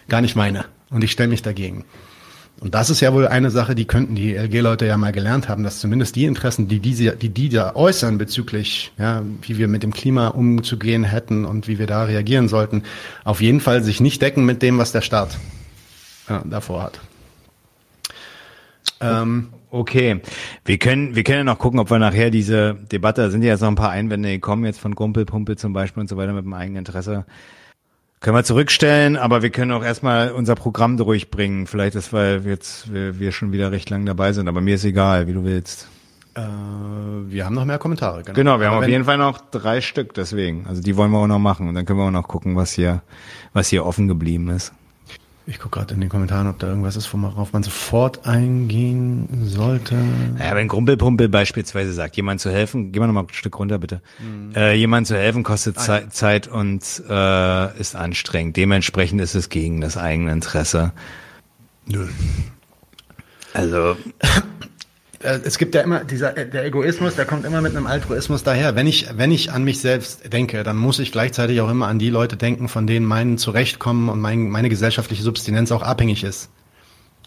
[0.09, 1.85] gar nicht meine und ich stelle mich dagegen.
[2.61, 5.65] Und das ist ja wohl eine Sache, die könnten die LG-Leute ja mal gelernt haben,
[5.65, 9.83] dass zumindest die Interessen, die diese, die, die da äußern bezüglich, ja, wie wir mit
[9.83, 12.85] dem Klima umzugehen hätten und wie wir da reagieren sollten,
[13.25, 15.37] auf jeden Fall sich nicht decken mit dem, was der Staat
[16.29, 17.01] ja, davor hat.
[19.01, 20.21] Ähm, Okay,
[20.65, 23.51] wir können, wir können ja noch gucken, ob wir nachher diese Debatte, da sind ja
[23.51, 26.33] jetzt noch ein paar Einwände gekommen, jetzt von Kumpel, Pumpe zum Beispiel und so weiter
[26.33, 27.25] mit dem eigenen Interesse.
[28.21, 31.67] Können wir zurückstellen, aber wir können auch erstmal unser Programm durchbringen.
[31.67, 34.85] Vielleicht ist, weil jetzt wir, wir schon wieder recht lang dabei sind, aber mir ist
[34.85, 35.89] egal, wie du willst.
[36.37, 38.23] äh, wir haben noch mehr Kommentare.
[38.23, 40.67] Genau, wir haben Aber auf wenn- jeden Fall noch drei Stück, deswegen.
[40.69, 42.73] Also die wollen wir auch noch machen und dann können wir auch noch gucken, was
[42.73, 43.03] hier,
[43.53, 44.73] was hier offen geblieben ist.
[45.47, 49.95] Ich gucke gerade in den Kommentaren, ob da irgendwas ist, worauf man sofort eingehen sollte.
[50.39, 53.79] Ja, wenn Grumpelpumpel beispielsweise sagt, jemand zu helfen, geh mal noch mal ein Stück runter
[53.79, 54.01] bitte.
[54.57, 58.57] Äh, jemand zu helfen kostet Zei- Zeit und äh, ist anstrengend.
[58.57, 60.93] Dementsprechend ist es gegen das eigene Interesse.
[61.85, 62.07] Nö.
[63.53, 63.97] Also
[65.25, 68.77] Es gibt ja immer dieser äh, der Egoismus, der kommt immer mit einem Altruismus daher.
[68.77, 71.99] Wenn ich wenn ich an mich selbst denke, dann muss ich gleichzeitig auch immer an
[71.99, 76.51] die Leute denken, von denen mein Zurechtkommen und mein, meine gesellschaftliche Substinenz auch abhängig ist.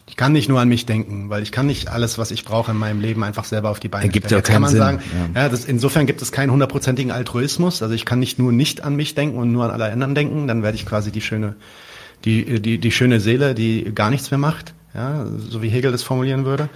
[0.10, 2.72] Ich kann nicht nur an mich denken, weil ich kann nicht alles, was ich brauche
[2.72, 4.26] in meinem Leben, einfach selber auf die Beine stellen.
[4.30, 5.50] ja kann man keinen sagen, Sinn, ja.
[5.50, 7.82] das, insofern gibt es keinen hundertprozentigen Altruismus.
[7.82, 10.48] Also ich kann nicht nur nicht an mich denken und nur an alle anderen denken,
[10.48, 11.56] dann werde ich quasi die schöne,
[12.24, 16.04] die, die, die schöne Seele, die gar nichts mehr macht, ja, so wie Hegel das
[16.04, 16.70] formulieren würde.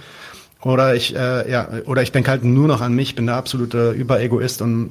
[0.62, 3.90] Oder ich, äh, ja, oder ich denke halt nur noch an mich, bin der absolute
[3.90, 4.90] Überegoist und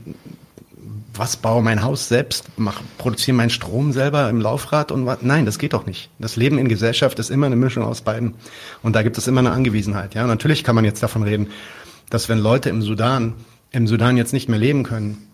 [1.13, 5.19] was baue mein Haus selbst, mach, produziere meinen Strom selber im Laufrad und was?
[5.21, 6.09] Nein, das geht doch nicht.
[6.19, 8.33] Das Leben in Gesellschaft ist immer eine Mischung aus beiden.
[8.81, 10.13] Und da gibt es immer eine Angewiesenheit.
[10.15, 11.47] Ja, natürlich kann man jetzt davon reden,
[12.09, 13.33] dass wenn Leute im Sudan,
[13.71, 15.27] im Sudan jetzt nicht mehr leben können,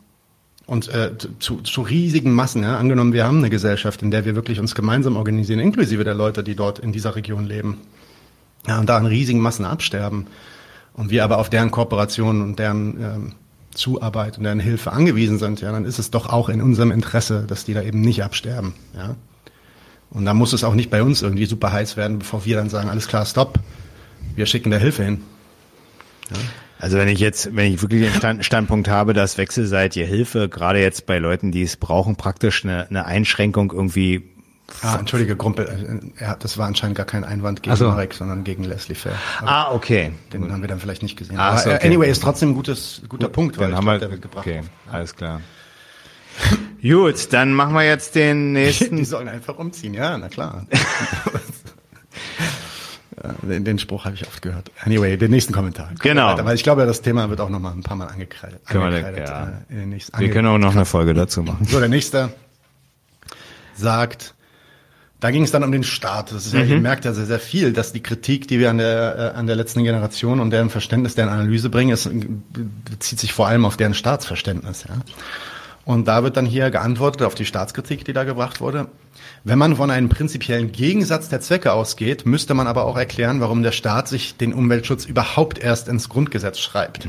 [0.65, 4.35] und äh, zu, zu riesigen Massen, ja, angenommen, wir haben eine Gesellschaft, in der wir
[4.35, 7.77] wirklich uns gemeinsam organisieren, inklusive der Leute, die dort in dieser Region leben,
[8.65, 10.27] ja, und da in riesigen Massen absterben
[10.93, 13.31] und wir aber auf deren Kooperation und deren ähm,
[13.71, 17.45] Zuarbeit und deren Hilfe angewiesen sind, ja, dann ist es doch auch in unserem Interesse,
[17.47, 19.15] dass die da eben nicht absterben, ja.
[20.09, 22.69] Und da muss es auch nicht bei uns irgendwie super heiß werden, bevor wir dann
[22.69, 23.59] sagen, alles klar, stopp,
[24.35, 25.21] wir schicken da Hilfe hin.
[26.79, 30.79] Also wenn ich jetzt, wenn ich wirklich den Stand, Standpunkt habe, dass wechselseitige Hilfe, gerade
[30.79, 34.29] jetzt bei Leuten, die es brauchen, praktisch eine, eine Einschränkung irgendwie
[34.81, 37.87] Ah, entschuldige, Grumpel, äh, ja, das war anscheinend gar kein Einwand gegen so.
[37.87, 39.13] Marek, sondern gegen Leslie Fair.
[39.39, 40.11] Aber Ah, okay.
[40.33, 41.37] Den haben wir dann vielleicht nicht gesehen.
[41.39, 41.87] Aber so, äh, okay.
[41.87, 44.45] anyway, ist trotzdem ein gutes, guter Punkt, Dann ich haben glaub, wir, der gebracht.
[44.45, 44.61] okay,
[44.91, 45.41] alles klar.
[46.81, 49.03] Gut, dann machen wir jetzt den Die nächsten.
[49.05, 50.67] sollen einfach umziehen, ja, na klar.
[53.41, 54.69] Den, den Spruch habe ich oft gehört.
[54.85, 55.87] Anyway, den nächsten Kommentar.
[55.87, 56.27] Kommen wir Genau.
[56.33, 58.61] Weiter, weil ich glaube, das Thema wird auch noch mal ein paar Mal angekreidet.
[58.67, 59.47] Können wir- ja.
[59.69, 61.65] äh, den nächsten, Wir können auch noch eine Folge dazu machen.
[61.65, 62.29] So, der nächste
[63.75, 64.35] sagt,
[65.19, 66.31] da ging es dann um den Staat.
[66.31, 66.69] Das ist ja, Mhm.
[66.71, 69.47] ihr merkt ja sehr, sehr viel, dass die Kritik, die wir an der, äh, an
[69.47, 72.09] der letzten Generation und deren Verständnis, deren Analyse bringen, ist,
[72.89, 74.85] bezieht sich vor allem auf deren Staatsverständnis.
[74.87, 74.95] Ja.
[75.85, 78.89] Und da wird dann hier geantwortet auf die Staatskritik, die da gebracht wurde.
[79.45, 83.63] Wenn man von einem prinzipiellen Gegensatz der Zwecke ausgeht, müsste man aber auch erklären, warum
[83.63, 87.07] der Staat sich den Umweltschutz überhaupt erst ins Grundgesetz schreibt.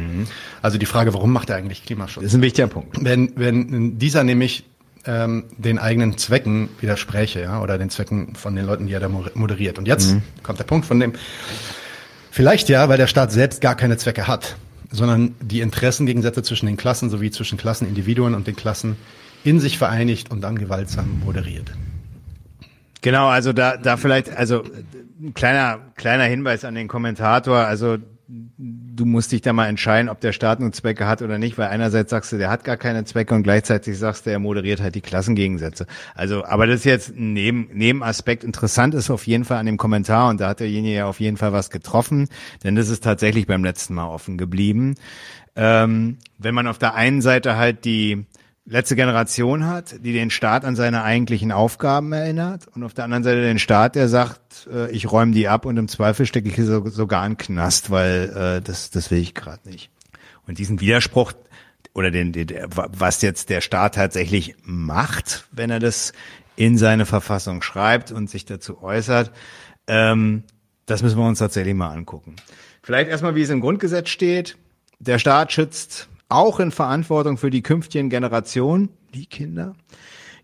[0.62, 2.22] Also die Frage, warum macht er eigentlich Klimaschutz?
[2.22, 2.96] Das ist ein wichtiger Punkt.
[3.04, 4.64] Wenn, wenn dieser nämlich
[5.06, 9.08] ähm, den eigenen Zwecken widerspräche, ja, oder den Zwecken von den Leuten, die er da
[9.08, 9.78] mo- moderiert.
[9.78, 11.12] Und jetzt kommt der Punkt von dem,
[12.30, 14.56] vielleicht ja, weil der Staat selbst gar keine Zwecke hat,
[14.90, 18.96] sondern die Interessengegensätze zwischen den Klassen sowie zwischen Klassenindividuen und den Klassen
[19.44, 21.72] in sich vereinigt und dann gewaltsam moderiert.
[23.00, 24.64] Genau, also da, da vielleicht, also
[25.20, 30.20] ein kleiner, kleiner Hinweis an den Kommentator, also du musst dich da mal entscheiden, ob
[30.20, 33.04] der Staat nun Zwecke hat oder nicht, weil einerseits sagst du, der hat gar keine
[33.04, 35.86] Zwecke und gleichzeitig sagst du, er moderiert halt die Klassengegensätze.
[36.14, 38.44] Also, aber das ist jetzt ein Neben, Nebenaspekt.
[38.44, 41.38] Interessant ist auf jeden Fall an dem Kommentar und da hat derjenige ja auf jeden
[41.38, 42.28] Fall was getroffen,
[42.64, 44.96] denn das ist tatsächlich beim letzten Mal offen geblieben.
[45.56, 48.26] Ähm, wenn man auf der einen Seite halt die
[48.68, 53.24] letzte Generation hat, die den Staat an seine eigentlichen Aufgaben erinnert und auf der anderen
[53.24, 56.56] Seite den Staat, der sagt, äh, ich räume die ab und im Zweifel stecke ich
[56.56, 59.90] so, sogar einen Knast, weil äh, das, das will ich gerade nicht.
[60.46, 61.32] Und diesen Widerspruch
[61.94, 66.12] oder den, den, was jetzt der Staat tatsächlich macht, wenn er das
[66.56, 69.32] in seine Verfassung schreibt und sich dazu äußert,
[69.86, 70.42] ähm,
[70.86, 72.36] das müssen wir uns tatsächlich mal angucken.
[72.82, 74.56] Vielleicht erstmal, wie es im Grundgesetz steht.
[74.98, 79.74] Der Staat schützt auch in Verantwortung für die künftigen Generationen, die Kinder,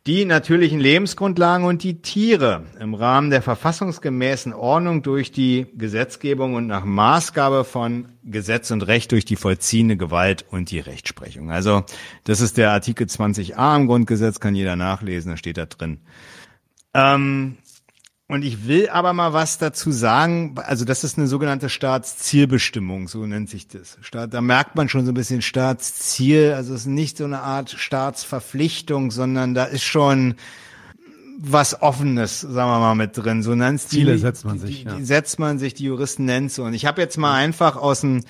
[0.06, 6.66] die natürlichen Lebensgrundlagen und die Tiere im Rahmen der verfassungsgemäßen Ordnung durch die Gesetzgebung und
[6.66, 11.50] nach Maßgabe von Gesetz und Recht durch die vollziehende Gewalt und die Rechtsprechung.
[11.50, 11.84] Also
[12.24, 16.00] das ist der Artikel 20a im Grundgesetz, kann jeder nachlesen, da steht da drin.
[16.92, 17.56] Ähm,
[18.26, 20.54] und ich will aber mal was dazu sagen.
[20.56, 23.98] Also das ist eine sogenannte Staatszielbestimmung, so nennt sich das.
[24.00, 26.54] Staat, da merkt man schon so ein bisschen Staatsziel.
[26.54, 30.36] Also es ist nicht so eine Art Staatsverpflichtung, sondern da ist schon
[31.38, 33.42] was Offenes, sagen wir mal, mit drin.
[33.42, 33.98] So nennt's die.
[33.98, 34.78] Ziele setzt man sich.
[34.78, 35.04] Die, die, ja.
[35.04, 36.64] setzt man sich, die Juristen nennen so.
[36.64, 38.22] Und ich habe jetzt mal einfach aus dem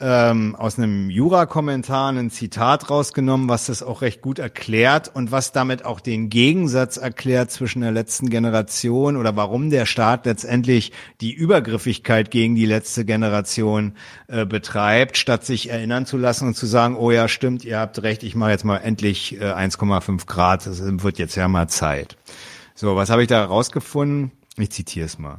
[0.00, 5.52] ähm, aus einem Jura-Kommentar ein Zitat rausgenommen, was das auch recht gut erklärt und was
[5.52, 10.90] damit auch den Gegensatz erklärt zwischen der letzten Generation oder warum der Staat letztendlich
[11.20, 13.94] die Übergriffigkeit gegen die letzte Generation
[14.26, 18.02] äh, betreibt, statt sich erinnern zu lassen und zu sagen, oh ja, stimmt, ihr habt
[18.02, 22.16] recht, ich mache jetzt mal endlich äh, 1,5 Grad, das wird jetzt ja mal Zeit.
[22.74, 24.32] So, was habe ich da rausgefunden?
[24.56, 25.38] Ich zitiere es mal.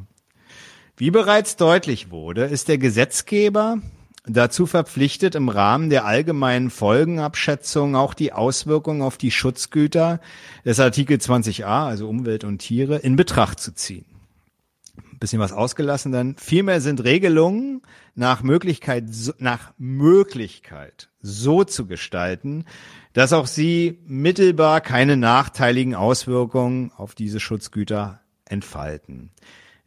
[0.95, 3.79] Wie bereits deutlich wurde, ist der Gesetzgeber
[4.27, 10.19] dazu verpflichtet, im Rahmen der allgemeinen Folgenabschätzung auch die Auswirkungen auf die Schutzgüter
[10.63, 14.05] des Artikel 20a, also Umwelt und Tiere, in Betracht zu ziehen.
[15.19, 16.35] Bisschen was ausgelassen dann.
[16.37, 17.81] Vielmehr sind Regelungen
[18.15, 19.05] nach Möglichkeit,
[19.39, 22.65] nach Möglichkeit so zu gestalten,
[23.13, 29.31] dass auch sie mittelbar keine nachteiligen Auswirkungen auf diese Schutzgüter entfalten.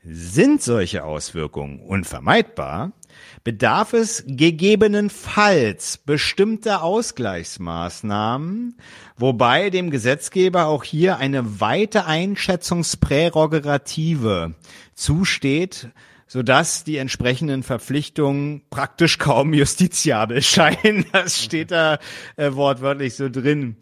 [0.05, 2.93] Sind solche Auswirkungen unvermeidbar,
[3.43, 8.79] bedarf es gegebenenfalls bestimmter Ausgleichsmaßnahmen,
[9.17, 14.55] wobei dem Gesetzgeber auch hier eine weite Einschätzungsprärogative
[14.95, 15.89] zusteht,
[16.29, 21.07] sodass die entsprechenden Verpflichtungen praktisch kaum justiziabel scheinen.
[21.13, 21.99] Das steht da
[22.37, 23.77] äh, wortwörtlich so drin.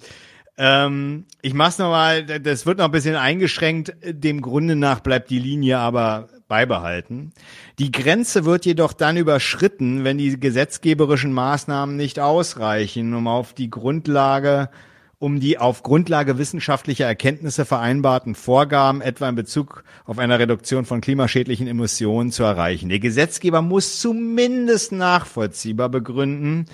[0.59, 3.95] Ähm, ich mach's nochmal, das wird noch ein bisschen eingeschränkt.
[4.05, 7.33] Dem Grunde nach bleibt die Linie aber beibehalten.
[7.79, 13.71] Die Grenze wird jedoch dann überschritten, wenn die gesetzgeberischen Maßnahmen nicht ausreichen, um auf die
[13.71, 14.71] Grundlage
[15.19, 21.01] um die auf Grundlage wissenschaftlicher Erkenntnisse vereinbarten Vorgaben, etwa in Bezug auf eine Reduktion von
[21.01, 22.91] klimaschädlichen Emissionen, zu erreichen.
[22.91, 26.67] Der Gesetzgeber muss zumindest nachvollziehbar begründen,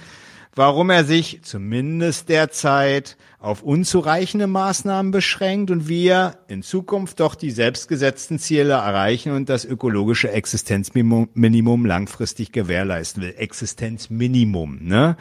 [0.54, 7.50] warum er sich zumindest derzeit auf unzureichende Maßnahmen beschränkt und wir in Zukunft doch die
[7.50, 13.34] selbstgesetzten Ziele erreichen und das ökologische Existenzminimum langfristig gewährleisten will.
[13.36, 15.16] Existenzminimum, ne?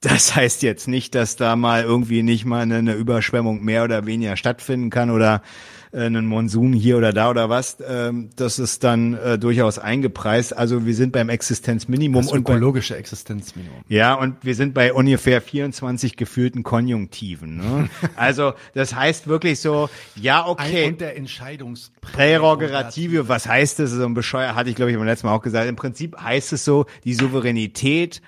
[0.00, 4.36] Das heißt jetzt nicht, dass da mal irgendwie nicht mal eine Überschwemmung mehr oder weniger
[4.36, 5.42] stattfinden kann oder
[5.92, 10.56] einen Monsun hier oder da oder was, ähm, das ist dann äh, durchaus eingepreist.
[10.56, 12.22] Also wir sind beim Existenzminimum.
[12.22, 13.80] Das ökologische Existenzminimum.
[13.88, 17.56] Ja, und wir sind bei ungefähr 24 gefühlten Konjunktiven.
[17.56, 17.90] Ne?
[18.16, 20.84] also das heißt wirklich so, ja, okay.
[20.84, 23.90] Ein und der Entscheidungsprärogative, was heißt das?
[23.90, 25.68] So ein Bescheuer, hatte ich glaube ich beim letzten Mal auch gesagt.
[25.68, 28.22] Im Prinzip heißt es so, die Souveränität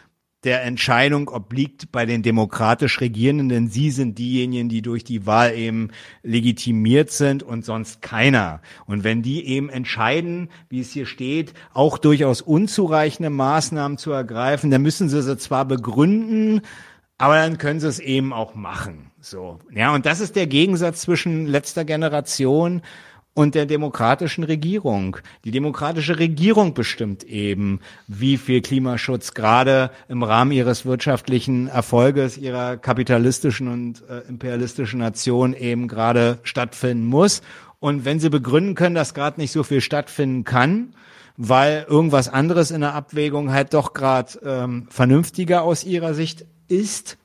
[0.45, 5.55] der Entscheidung obliegt bei den demokratisch Regierenden, denn sie sind diejenigen, die durch die Wahl
[5.55, 5.91] eben
[6.23, 8.61] legitimiert sind und sonst keiner.
[8.87, 14.71] Und wenn die eben entscheiden, wie es hier steht, auch durchaus unzureichende Maßnahmen zu ergreifen,
[14.71, 16.61] dann müssen sie sie zwar begründen,
[17.19, 19.11] aber dann können sie es eben auch machen.
[19.21, 19.59] So.
[19.73, 22.83] Ja, und das ist der Gegensatz zwischen letzter Generation
[23.35, 25.17] und der demokratischen Regierung.
[25.45, 32.77] Die demokratische Regierung bestimmt eben, wie viel Klimaschutz gerade im Rahmen ihres wirtschaftlichen Erfolges ihrer
[32.77, 37.43] kapitalistischen und äh, imperialistischen Nation eben gerade stattfinden muss.
[37.81, 40.95] Und wenn sie begründen können, dass gerade nicht so viel stattfinden kann,
[41.37, 47.19] weil irgendwas anderes in der Abwägung halt doch gerade ähm, vernünftiger aus ihrer Sicht ist,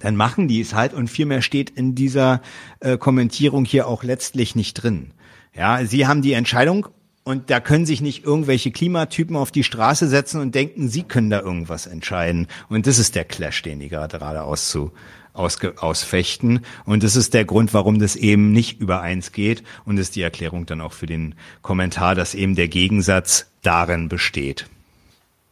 [0.00, 2.42] dann machen die es halt und viel mehr steht in dieser
[2.80, 5.12] äh, Kommentierung hier auch letztlich nicht drin.
[5.54, 6.88] Ja, sie haben die Entscheidung
[7.22, 11.28] Und da können sich nicht irgendwelche Klimatypen auf die Straße setzen und denken, sie können
[11.30, 12.46] da irgendwas entscheiden.
[12.68, 14.90] Und das ist der Clash, den die gerade gerade auszu,
[15.34, 16.60] ausge, ausfechten.
[16.86, 19.62] Und das ist der Grund, warum das eben nicht übereins geht.
[19.84, 24.08] Und das ist die Erklärung dann auch für den Kommentar, dass eben der Gegensatz darin
[24.08, 24.66] besteht.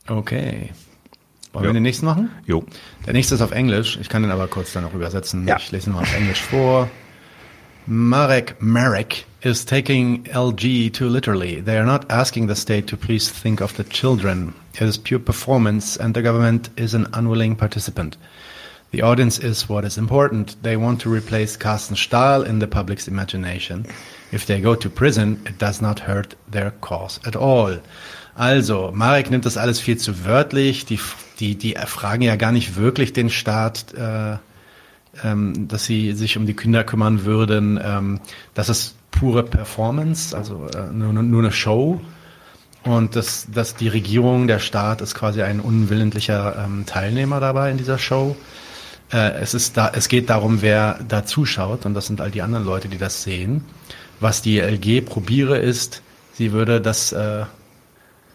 [0.08, 0.70] Okay.
[1.52, 1.70] Wollen Ja.
[1.70, 2.30] wir den nächsten machen?
[2.46, 2.64] Jo.
[3.06, 3.98] Der nächste ist auf Englisch.
[4.00, 5.46] Ich kann den aber kurz dann noch übersetzen.
[5.46, 5.58] Ja.
[5.58, 6.88] Ich lese ihn mal auf Englisch vor.
[7.86, 11.60] Marek Marek is taking LG too literally.
[11.60, 14.54] They are not asking the state to please think of the children.
[14.74, 18.16] It is pure performance and the government is an unwilling participant.
[18.90, 20.62] The audience is what is important.
[20.62, 23.86] They want to replace Carsten Stahl in the public's imagination.
[24.32, 27.78] If they go to prison, it does not hurt their cause at all.
[28.34, 30.86] Also, Marek nimmt das alles viel zu wörtlich.
[30.86, 30.98] Die,
[31.38, 34.38] die, die fragen ja gar nicht wirklich den Staat, äh,
[35.24, 37.78] ähm, dass sie sich um die Kinder kümmern würden.
[37.82, 38.20] Ähm,
[38.54, 42.00] das ist pure Performance, also äh, nur, nur eine Show.
[42.84, 47.76] Und dass, dass die Regierung, der Staat ist quasi ein unwillentlicher ähm, Teilnehmer dabei in
[47.76, 48.36] dieser Show.
[49.12, 52.42] Äh, es, ist da, es geht darum, wer da zuschaut, und das sind all die
[52.42, 53.64] anderen Leute, die das sehen.
[54.20, 56.02] Was die LG probiere ist,
[56.32, 57.44] sie würde das äh,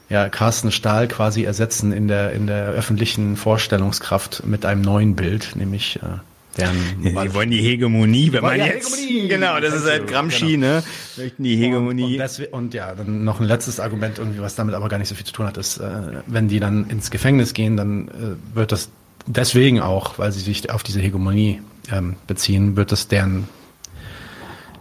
[0.09, 5.55] ja, Carsten Stahl quasi ersetzen in der, in der öffentlichen Vorstellungskraft mit einem neuen Bild,
[5.55, 6.19] nämlich äh,
[6.57, 9.27] deren Die wollen die Hegemonie, wenn man Ja, jetzt, Hegemonie.
[9.27, 10.84] genau, das ist halt Gramsci, ne?
[11.17, 12.19] Möchten die Und, Hegemonie.
[12.19, 15.15] deswe- und ja, dann noch ein letztes Argument, irgendwie, was damit aber gar nicht so
[15.15, 15.89] viel zu tun hat, ist, äh,
[16.27, 18.89] wenn die dann ins Gefängnis gehen, dann äh, wird das
[19.25, 21.61] deswegen auch, weil sie sich auf diese Hegemonie
[21.91, 23.47] ähm, beziehen, wird das deren,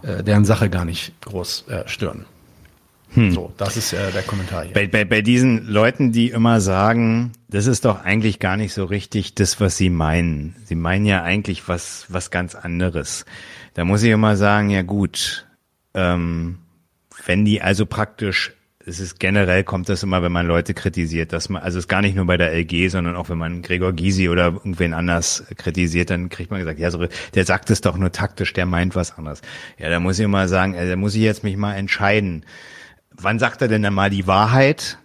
[0.03, 1.87] äh, deren Sache gar nicht groß äh,
[3.13, 3.31] stören.
[3.31, 4.73] So, das ist äh, der Kommentar hier.
[4.73, 8.85] Bei, bei, bei diesen Leuten, die immer sagen, das ist doch eigentlich gar nicht so
[8.85, 10.55] richtig das, was sie meinen.
[10.65, 13.25] Sie meinen ja eigentlich was, was ganz anderes.
[13.73, 15.47] Da muss ich immer sagen, ja gut,
[15.93, 16.59] ähm,
[17.25, 18.53] wenn die also praktisch,
[18.85, 21.89] es ist generell kommt das immer, wenn man Leute kritisiert, dass man, also es ist
[21.89, 25.45] gar nicht nur bei der LG, sondern auch wenn man Gregor Gysi oder irgendwen anders
[25.57, 28.93] kritisiert, dann kriegt man gesagt, ja, so, der sagt es doch nur taktisch, der meint
[28.95, 29.41] was anderes.
[29.77, 32.43] Ja, da muss ich immer sagen, äh, da muss ich jetzt mich mal entscheiden
[33.23, 34.99] wann sagt er denn mal die Wahrheit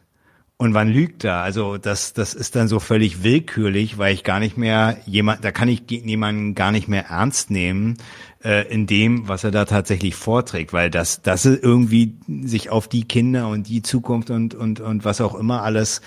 [0.56, 1.36] und wann lügt er?
[1.36, 5.52] Also das, das ist dann so völlig willkürlich, weil ich gar nicht mehr jemand, da
[5.52, 7.96] kann ich jemanden gar nicht mehr ernst nehmen
[8.42, 12.88] äh, in dem, was er da tatsächlich vorträgt, weil das, das ist irgendwie sich auf
[12.88, 16.00] die Kinder und die Zukunft und und und was auch immer alles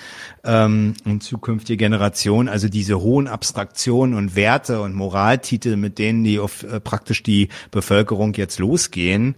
[0.44, 6.40] ähm, und zukünftige Generationen, also diese hohen Abstraktionen und Werte und Moraltitel, mit denen die
[6.40, 9.36] auf äh, praktisch die Bevölkerung jetzt losgehen,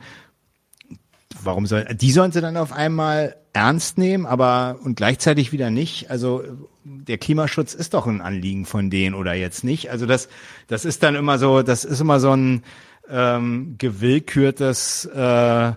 [1.45, 6.09] warum soll, die sollen sie dann auf einmal ernst nehmen, aber und gleichzeitig wieder nicht.
[6.09, 6.43] Also
[6.83, 9.91] der Klimaschutz ist doch ein Anliegen von denen oder jetzt nicht.
[9.91, 10.27] Also das,
[10.67, 12.63] das ist dann immer so, das ist immer so ein
[13.09, 15.73] ähm, gewillkürtes äh,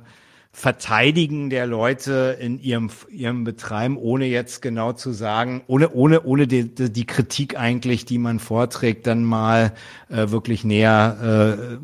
[0.58, 6.46] Verteidigen der Leute in ihrem ihrem Betreiben, ohne jetzt genau zu sagen, ohne ohne ohne
[6.46, 9.74] die, die, Kritik eigentlich, die man vorträgt, dann mal
[10.08, 11.76] äh, wirklich näher äh,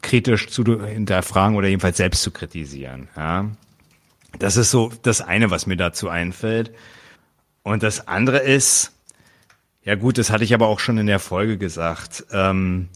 [0.00, 3.08] kritisch zu hinterfragen oder jedenfalls selbst zu kritisieren.
[3.16, 3.50] Ja.
[4.38, 6.70] Das ist so das eine, was mir dazu einfällt.
[7.64, 8.92] Und das andere ist,
[9.82, 12.90] ja gut, das hatte ich aber auch schon in der Folge gesagt, ähm,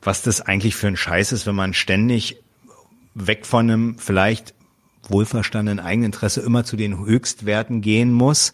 [0.00, 2.42] was das eigentlich für ein Scheiß ist, wenn man ständig
[3.14, 4.54] weg von einem vielleicht
[5.10, 8.52] wohlverstandenen Eigeninteresse immer zu den Höchstwerten gehen muss,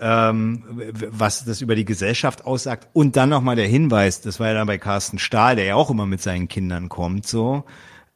[0.00, 0.64] ähm,
[1.10, 2.88] was das über die Gesellschaft aussagt.
[2.92, 5.90] Und dann nochmal der Hinweis, das war ja dann bei Carsten Stahl, der ja auch
[5.90, 7.64] immer mit seinen Kindern kommt, so.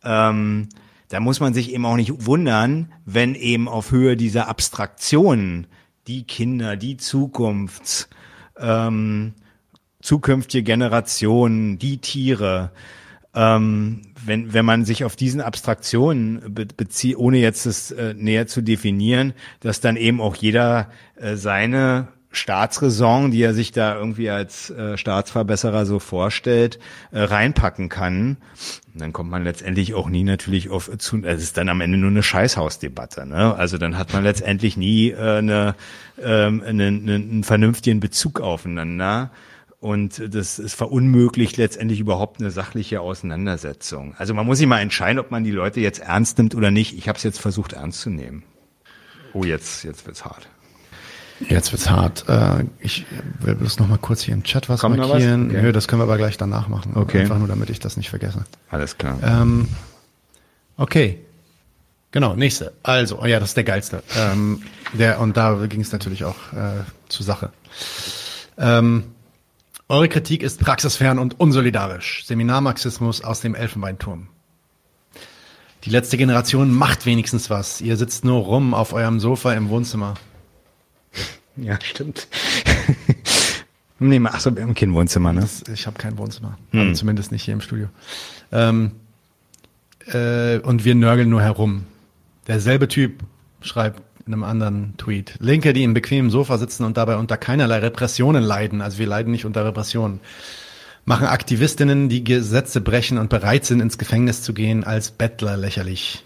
[0.02, 0.68] Ähm,
[1.08, 5.66] da muss man sich eben auch nicht wundern, wenn eben auf Höhe dieser Abstraktionen
[6.06, 8.08] die Kinder, die Zukunft,
[8.58, 9.34] ähm,
[10.00, 12.72] zukünftige Generationen, die Tiere,
[13.34, 18.46] ähm, wenn, wenn man sich auf diesen Abstraktionen be bezieht, ohne jetzt das äh, näher
[18.46, 24.28] zu definieren, dass dann eben auch jeder äh, seine Staatsräson, die er sich da irgendwie
[24.28, 26.78] als äh, Staatsverbesserer so vorstellt,
[27.10, 28.36] äh, reinpacken kann.
[28.94, 32.10] Dann kommt man letztendlich auch nie natürlich auf zu, es ist dann am Ende nur
[32.10, 33.26] eine Scheißhausdebatte.
[33.26, 33.54] Ne?
[33.54, 35.74] Also dann hat man letztendlich nie äh, eine,
[36.22, 39.30] ähm, einen, einen vernünftigen Bezug aufeinander.
[39.80, 44.14] Und das ist verunmöglicht letztendlich überhaupt eine sachliche Auseinandersetzung.
[44.18, 46.98] Also man muss sich mal entscheiden, ob man die Leute jetzt ernst nimmt oder nicht.
[46.98, 48.42] Ich habe es jetzt versucht ernst zu nehmen.
[49.34, 50.48] Oh, jetzt, jetzt wird's hart.
[51.48, 52.24] Jetzt wird's hart.
[52.28, 53.06] Äh, ich
[53.38, 55.46] will bloß noch mal kurz hier im Chat was Kommt markieren.
[55.46, 55.54] was?
[55.54, 55.62] Okay.
[55.62, 56.96] Nö, das können wir aber gleich danach machen.
[56.96, 57.20] Okay.
[57.20, 58.44] Einfach nur, damit ich das nicht vergesse.
[58.70, 59.18] Alles klar.
[59.22, 59.68] Ähm,
[60.76, 61.20] okay.
[62.10, 62.72] Genau, nächste.
[62.82, 64.02] Also, oh ja, das ist der geilste.
[64.16, 64.62] Ähm,
[64.94, 67.52] der, und da ging es natürlich auch äh, zur Sache.
[68.56, 69.04] Ähm,
[69.88, 72.24] eure Kritik ist praxisfern und unsolidarisch.
[72.26, 74.28] Seminarmarxismus aus dem Elfenbeinturm.
[75.84, 77.80] Die letzte Generation macht wenigstens was.
[77.80, 80.14] Ihr sitzt nur rum auf eurem Sofa im Wohnzimmer.
[81.56, 82.28] Ja, stimmt.
[83.98, 85.40] nee, ach so, wir haben kein Wohnzimmer, ne?
[85.40, 86.58] Das, ich habe kein Wohnzimmer.
[86.72, 86.94] Hm.
[86.94, 87.88] Zumindest nicht hier im Studio.
[88.52, 88.92] Ähm,
[90.06, 91.84] äh, und wir nörgeln nur herum.
[92.46, 93.22] Derselbe Typ
[93.60, 95.34] schreibt in einem anderen Tweet.
[95.40, 98.82] Linke, die im bequemen Sofa sitzen und dabei unter keinerlei Repressionen leiden.
[98.82, 100.20] Also wir leiden nicht unter Repressionen.
[101.06, 106.24] Machen Aktivistinnen, die Gesetze brechen und bereit sind, ins Gefängnis zu gehen, als Bettler lächerlich.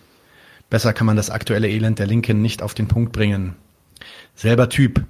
[0.68, 3.54] Besser kann man das aktuelle Elend der Linken nicht auf den Punkt bringen.
[4.34, 5.04] Selber Typ.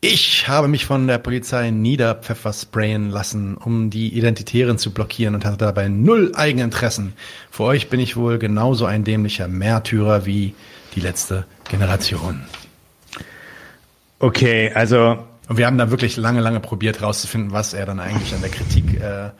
[0.00, 5.58] Ich habe mich von der Polizei niederpfeffersprayen lassen, um die Identitären zu blockieren und hatte
[5.58, 7.12] dabei null Eigeninteressen.
[7.50, 10.54] Für euch bin ich wohl genauso ein dämlicher Märtyrer wie
[10.94, 12.42] die letzte Generation.
[14.18, 15.26] Okay, also.
[15.48, 18.50] Und wir haben da wirklich lange, lange probiert herauszufinden, was er dann eigentlich an der
[18.50, 19.30] Kritik äh,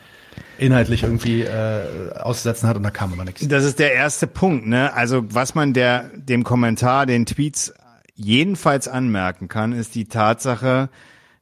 [0.59, 3.47] inhaltlich irgendwie äh, auszusetzen hat und da kam aber nichts.
[3.47, 4.93] Das ist der erste Punkt, ne?
[4.93, 7.72] Also was man der dem Kommentar, den Tweets
[8.14, 10.89] jedenfalls anmerken kann, ist die Tatsache,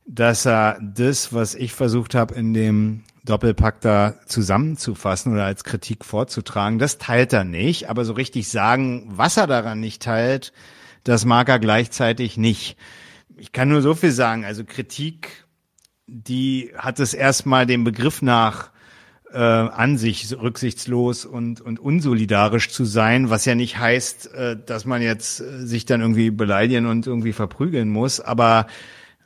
[0.07, 6.05] dass er das, was ich versucht habe in dem Doppelpack da zusammenzufassen oder als Kritik
[6.05, 7.91] vorzutragen, das teilt er nicht.
[7.91, 10.53] Aber so richtig sagen, was er daran nicht teilt,
[11.05, 12.77] das mag er gleichzeitig nicht.
[13.37, 14.45] Ich kann nur so viel sagen.
[14.45, 15.45] Also Kritik,
[16.07, 18.71] die hat es erstmal dem Begriff nach
[19.31, 24.87] äh, an sich rücksichtslos und, und unsolidarisch zu sein, was ja nicht heißt, äh, dass
[24.87, 28.21] man jetzt äh, sich dann irgendwie beleidigen und irgendwie verprügeln muss.
[28.21, 28.67] Aber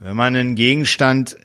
[0.00, 1.36] wenn man einen Gegenstand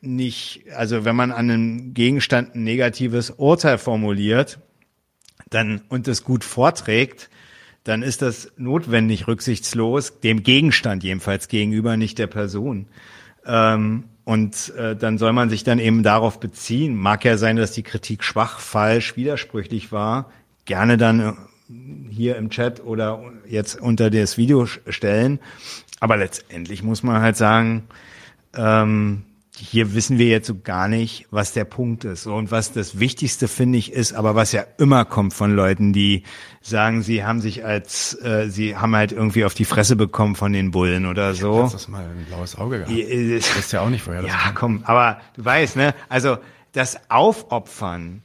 [0.00, 4.58] nicht, also wenn man an einem Gegenstand ein negatives Urteil formuliert,
[5.50, 7.28] dann und es gut vorträgt,
[7.84, 12.86] dann ist das notwendig rücksichtslos, dem Gegenstand jedenfalls gegenüber, nicht der Person.
[13.46, 16.94] Ähm, und äh, dann soll man sich dann eben darauf beziehen.
[16.94, 20.30] Mag ja sein, dass die Kritik schwach, falsch, widersprüchlich war.
[20.66, 21.32] Gerne dann äh,
[22.10, 25.40] hier im Chat oder jetzt unter das Video stellen.
[26.00, 27.84] Aber letztendlich muss man halt sagen,
[28.54, 29.24] ähm,
[29.60, 32.26] hier wissen wir jetzt so gar nicht, was der Punkt ist.
[32.26, 36.24] Und was das Wichtigste, finde ich, ist, aber was ja immer kommt von Leuten, die
[36.62, 40.52] sagen, sie haben sich als, äh, sie haben halt irgendwie auf die Fresse bekommen von
[40.52, 41.64] den Bullen oder so.
[41.64, 42.90] Hast das mal ein blaues Auge gehabt?
[42.90, 44.24] Ja, das ist ja auch nicht vorher.
[44.24, 44.54] Ja, kann.
[44.54, 46.38] komm, aber du weißt, ne, also
[46.72, 48.22] das Aufopfern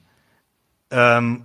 [0.91, 1.43] ähm,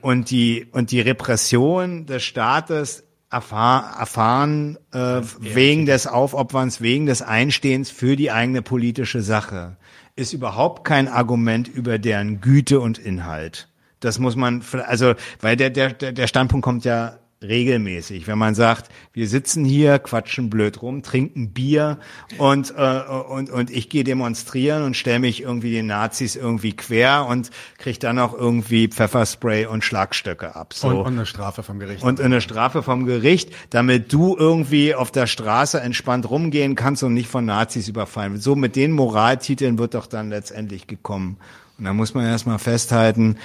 [0.00, 7.22] und die und die Repression des Staates erfahr erfahren äh, wegen des Aufopferns, wegen des
[7.22, 9.76] Einstehens für die eigene politische Sache,
[10.16, 13.68] ist überhaupt kein Argument über deren Güte und Inhalt.
[14.00, 18.26] Das muss man, also, weil der, der, der Standpunkt kommt ja regelmäßig.
[18.26, 21.98] Wenn man sagt, wir sitzen hier, quatschen blöd rum, trinken Bier
[22.38, 27.26] und äh, und und ich gehe demonstrieren und stelle mich irgendwie den Nazis irgendwie quer
[27.26, 30.74] und krieg dann auch irgendwie Pfefferspray und Schlagstöcke ab.
[30.74, 30.88] So.
[30.88, 32.02] Und, und eine Strafe vom Gericht.
[32.02, 37.14] Und eine Strafe vom Gericht, damit du irgendwie auf der Straße entspannt rumgehen kannst und
[37.14, 38.38] nicht von Nazis überfallen.
[38.38, 41.38] So mit den Moraltiteln wird doch dann letztendlich gekommen.
[41.78, 43.38] Und da muss man erstmal festhalten,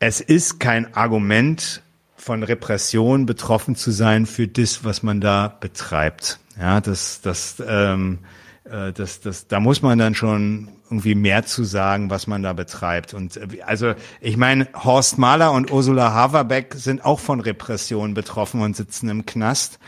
[0.00, 1.82] es ist kein Argument,
[2.28, 6.38] von Repression betroffen zu sein für das, was man da betreibt.
[6.60, 8.18] Ja, das, das, ähm,
[8.64, 12.52] äh, das, das, da muss man dann schon irgendwie mehr zu sagen, was man da
[12.52, 13.14] betreibt.
[13.14, 18.60] Und äh, also ich meine, Horst Mahler und Ursula Haverbeck sind auch von Repression betroffen
[18.60, 19.78] und sitzen im Knast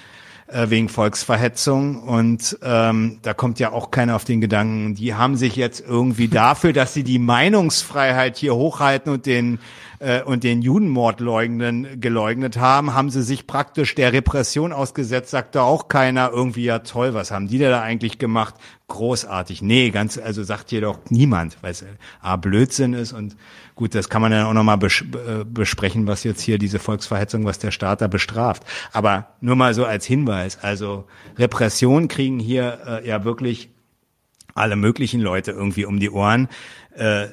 [0.47, 2.03] äh, wegen Volksverhetzung.
[2.05, 6.29] Und ähm, da kommt ja auch keiner auf den Gedanken, die haben sich jetzt irgendwie
[6.29, 9.59] dafür, dass sie die Meinungsfreiheit hier hochhalten und den
[10.01, 15.63] äh, und den Judenmord leugnen, geleugnet haben, haben sie sich praktisch der Repression ausgesetzt, sagte
[15.63, 18.55] auch keiner irgendwie, ja toll, was haben die da eigentlich gemacht?
[18.89, 19.63] Großartig.
[19.63, 21.85] Nee, ganz, also sagt hier doch niemand, weil es
[22.21, 23.37] A, Blödsinn ist und
[23.77, 27.45] gut, das kann man dann auch nochmal bes äh, besprechen, was jetzt hier diese Volksverhetzung,
[27.45, 28.65] was der Staat da bestraft.
[28.93, 31.05] Aber nur mal so als Hinweis, also
[31.39, 33.71] Repression kriegen hier äh, ja wirklich
[34.55, 36.49] alle möglichen Leute irgendwie um die Ohren
[36.97, 37.29] äh,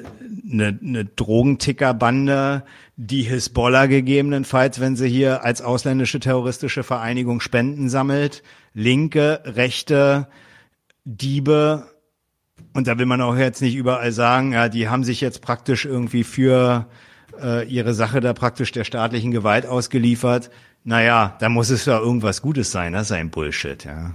[0.51, 2.63] eine, eine Drogentickerbande,
[2.95, 8.43] die Hisbollah gegebenenfalls, wenn sie hier als ausländische terroristische Vereinigung Spenden sammelt,
[8.73, 10.27] linke, rechte,
[11.05, 11.88] Diebe,
[12.73, 15.85] und da will man auch jetzt nicht überall sagen, ja, die haben sich jetzt praktisch
[15.85, 16.85] irgendwie für
[17.41, 20.51] äh, ihre Sache da praktisch der staatlichen Gewalt ausgeliefert.
[20.84, 24.13] Naja, da muss es ja irgendwas Gutes sein, das ist ein Bullshit, ja.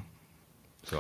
[0.85, 0.99] So.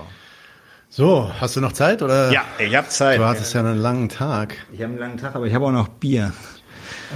[0.94, 2.30] So, hast du noch Zeit oder?
[2.30, 3.18] Ja, ich habe Zeit.
[3.18, 4.56] Du hattest ja einen langen Tag.
[4.74, 6.34] Ich habe einen langen Tag, aber ich habe auch noch Bier.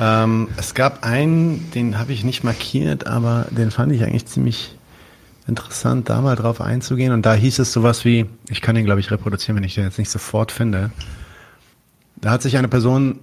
[0.00, 4.78] Ähm, es gab einen, den habe ich nicht markiert, aber den fand ich eigentlich ziemlich
[5.46, 7.12] interessant, da mal drauf einzugehen.
[7.12, 9.84] Und da hieß es sowas wie, ich kann den glaube ich reproduzieren, wenn ich den
[9.84, 10.90] jetzt nicht sofort finde.
[12.16, 13.18] Da hat sich eine Person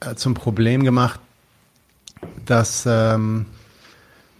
[0.00, 1.20] äh, zum Problem gemacht,
[2.44, 3.46] dass, ähm,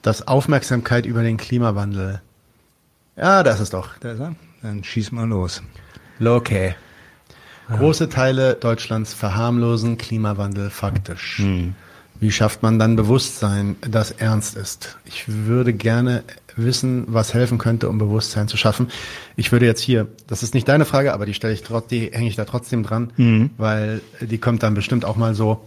[0.02, 2.20] dass Aufmerksamkeit über den Klimawandel.
[3.16, 3.96] Ja, das ist doch.
[4.00, 4.34] Da ist er.
[4.64, 5.62] Dann schieß mal los.
[6.24, 6.74] Okay.
[7.68, 11.36] Große Teile Deutschlands verharmlosen Klimawandel faktisch.
[11.36, 11.74] Hm.
[12.18, 14.96] Wie schafft man dann Bewusstsein, das ernst ist?
[15.04, 16.24] Ich würde gerne
[16.56, 18.88] wissen, was helfen könnte, um Bewusstsein zu schaffen.
[19.36, 22.10] Ich würde jetzt hier, das ist nicht deine Frage, aber die stelle ich trotzdem, die
[22.16, 23.50] hänge ich da trotzdem dran, Mhm.
[23.58, 25.62] weil die kommt dann bestimmt auch mal so.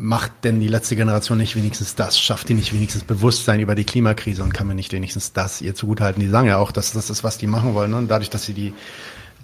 [0.00, 2.20] Macht denn die letzte Generation nicht wenigstens das?
[2.20, 5.74] Schafft die nicht wenigstens Bewusstsein über die Klimakrise und kann mir nicht wenigstens das ihr
[5.74, 6.22] zugutehalten?
[6.22, 7.90] Die sagen ja auch, dass das ist, was die machen wollen.
[7.90, 7.96] Ne?
[7.96, 8.74] Und dadurch, dass sie die,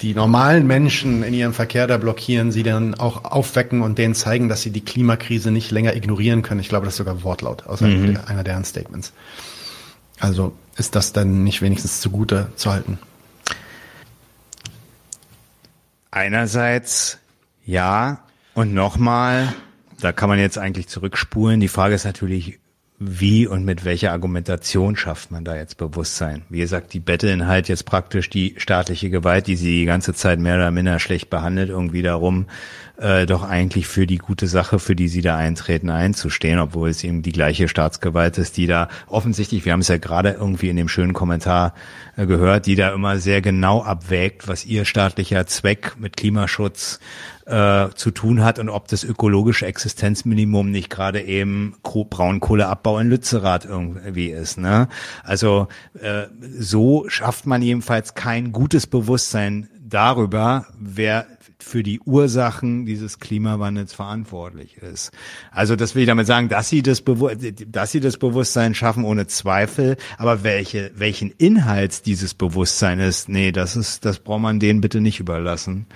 [0.00, 4.48] die normalen Menschen in ihrem Verkehr da blockieren, sie dann auch aufwecken und denen zeigen,
[4.48, 6.60] dass sie die Klimakrise nicht länger ignorieren können.
[6.60, 9.12] Ich glaube, das ist sogar Wortlaut aus einem, einer deren Statements.
[10.20, 13.00] Also ist das dann nicht wenigstens zugute zu halten?
[16.12, 17.18] Einerseits
[17.66, 18.20] ja
[18.54, 19.52] und nochmal,
[20.00, 21.60] da kann man jetzt eigentlich zurückspulen.
[21.60, 22.58] Die Frage ist natürlich,
[22.98, 26.42] wie und mit welcher Argumentation schafft man da jetzt Bewusstsein?
[26.48, 30.38] Wie gesagt, die betteln halt jetzt praktisch die staatliche Gewalt, die sie die ganze Zeit
[30.38, 32.46] mehr oder minder schlecht behandelt, irgendwie darum,
[32.96, 37.02] äh, doch eigentlich für die gute Sache, für die sie da eintreten, einzustehen, obwohl es
[37.02, 40.76] eben die gleiche Staatsgewalt ist, die da offensichtlich, wir haben es ja gerade irgendwie in
[40.76, 41.74] dem schönen Kommentar
[42.16, 47.00] äh, gehört, die da immer sehr genau abwägt, was ihr staatlicher Zweck mit Klimaschutz
[47.46, 53.10] äh, zu tun hat und ob das ökologische Existenzminimum nicht gerade eben Ko- Braunkohleabbau in
[53.10, 54.58] Lützerath irgendwie ist.
[54.58, 54.88] Ne?
[55.22, 55.68] Also
[56.00, 56.26] äh,
[56.58, 61.26] so schafft man jedenfalls kein gutes Bewusstsein darüber, wer
[61.60, 65.12] für die Ursachen dieses Klimawandels verantwortlich ist.
[65.50, 67.30] Also das will ich damit sagen, dass sie das, Bewu
[67.68, 69.96] dass sie das Bewusstsein schaffen, ohne Zweifel.
[70.18, 75.00] Aber welche, welchen Inhalts dieses Bewusstsein ist, nee, das ist, das braucht man denen bitte
[75.00, 75.86] nicht überlassen.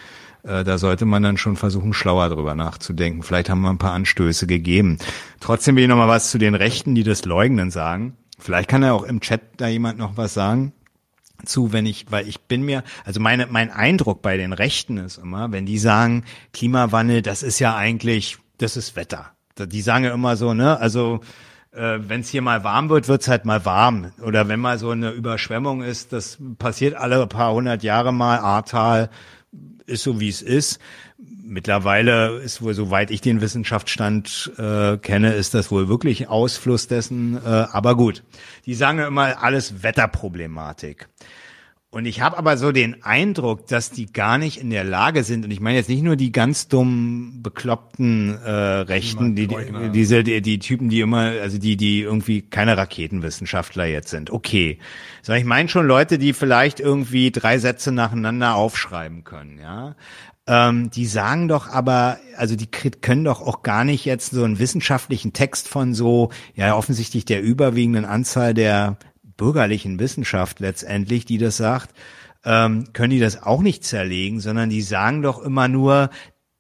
[0.49, 3.23] Äh, Da sollte man dann schon versuchen, schlauer drüber nachzudenken.
[3.23, 4.99] Vielleicht haben wir ein paar Anstöße gegeben.
[5.41, 8.17] Trotzdem will ich noch mal was zu den Rechten, die das leugnen, sagen.
[8.39, 10.73] Vielleicht kann ja auch im Chat da jemand noch was sagen
[11.45, 15.19] zu, wenn ich, weil ich bin mir, also meine, mein Eindruck bei den Rechten ist
[15.19, 19.33] immer, wenn die sagen, Klimawandel, das ist ja eigentlich, das ist Wetter.
[19.57, 21.21] Die sagen ja immer so, ne, also
[21.73, 24.13] äh, wenn es hier mal warm wird, wird's halt mal warm.
[24.21, 29.11] Oder wenn mal so eine Überschwemmung ist, das passiert alle paar hundert Jahre mal, Ahrtal
[29.87, 30.79] ist so wie es ist.
[31.19, 37.37] Mittlerweile ist wohl, soweit ich den Wissenschaftsstand äh, kenne, ist das wohl wirklich Ausfluss dessen.
[37.37, 38.23] Äh, aber gut,
[38.67, 41.09] die sagen ja immer alles Wetterproblematik.
[41.91, 45.47] Und ich habe aber so den Eindruck, dass die gar nicht in der Lage sind,
[45.47, 49.57] und ich meine jetzt nicht nur die ganz dummen, bekloppten äh, Rechten, die, die,
[49.95, 54.31] diese, die, die Typen, die immer, also die, die irgendwie keine Raketenwissenschaftler jetzt sind.
[54.31, 54.79] Okay.
[55.23, 59.97] Sondern ich meine schon Leute, die vielleicht irgendwie drei Sätze nacheinander aufschreiben können, ja.
[60.47, 64.59] Ähm, die sagen doch aber, also die können doch auch gar nicht jetzt so einen
[64.59, 68.99] wissenschaftlichen Text von so, ja offensichtlich der überwiegenden Anzahl der
[69.39, 71.95] bürgerlichen Wissenschaft letztendlich, die das sagt,
[72.45, 76.11] ähm, können die das auch nicht zerlegen, sondern die sagen doch immer nur,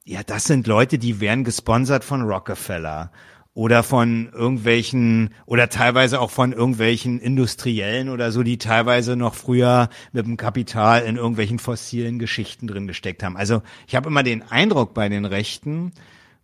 [0.04, 3.12] ja, das sind Leute, die werden gesponsert von Rockefeller
[3.52, 9.88] oder von irgendwelchen oder teilweise auch von irgendwelchen Industriellen oder so, die teilweise noch früher
[10.12, 13.36] mit dem Kapital in irgendwelchen fossilen Geschichten drin gesteckt haben.
[13.36, 15.92] Also ich habe immer den Eindruck bei den Rechten,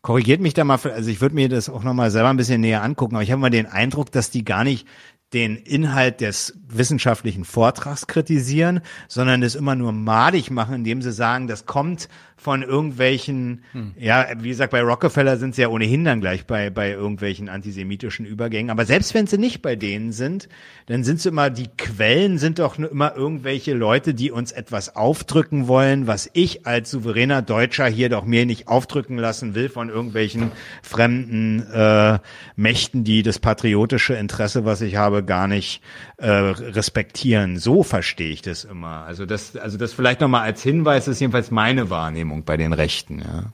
[0.02, 2.82] korrigiert mich da mal, also ich würde mir das auch nochmal selber ein bisschen näher
[2.82, 4.86] angucken, aber ich habe immer den Eindruck, dass die gar nicht
[5.34, 11.48] den Inhalt des wissenschaftlichen Vortrags kritisieren, sondern es immer nur madig machen, indem sie sagen,
[11.48, 12.08] das kommt
[12.44, 13.62] von irgendwelchen,
[13.98, 18.26] ja, wie gesagt, bei Rockefeller sind sie ja ohnehin dann gleich bei, bei irgendwelchen antisemitischen
[18.26, 18.70] Übergängen.
[18.70, 20.50] Aber selbst wenn sie nicht bei denen sind,
[20.84, 24.94] dann sind sie immer, die Quellen sind doch nur immer irgendwelche Leute, die uns etwas
[24.94, 29.88] aufdrücken wollen, was ich als souveräner Deutscher hier doch mir nicht aufdrücken lassen will von
[29.88, 30.52] irgendwelchen
[30.82, 32.18] fremden äh,
[32.56, 35.80] Mächten, die das patriotische Interesse, was ich habe, gar nicht
[36.18, 37.56] äh, respektieren.
[37.56, 39.06] So verstehe ich das immer.
[39.06, 43.20] Also das, also das vielleicht nochmal als Hinweis ist jedenfalls meine Wahrnehmung bei den Rechten.
[43.20, 43.44] Ja.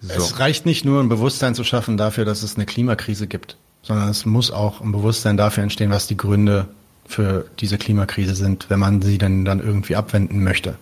[0.00, 0.14] So.
[0.14, 4.08] Es reicht nicht nur, ein Bewusstsein zu schaffen dafür, dass es eine Klimakrise gibt, sondern
[4.08, 6.68] es muss auch ein Bewusstsein dafür entstehen, was die Gründe
[7.06, 10.78] für diese Klimakrise sind, wenn man sie denn dann irgendwie abwenden möchte.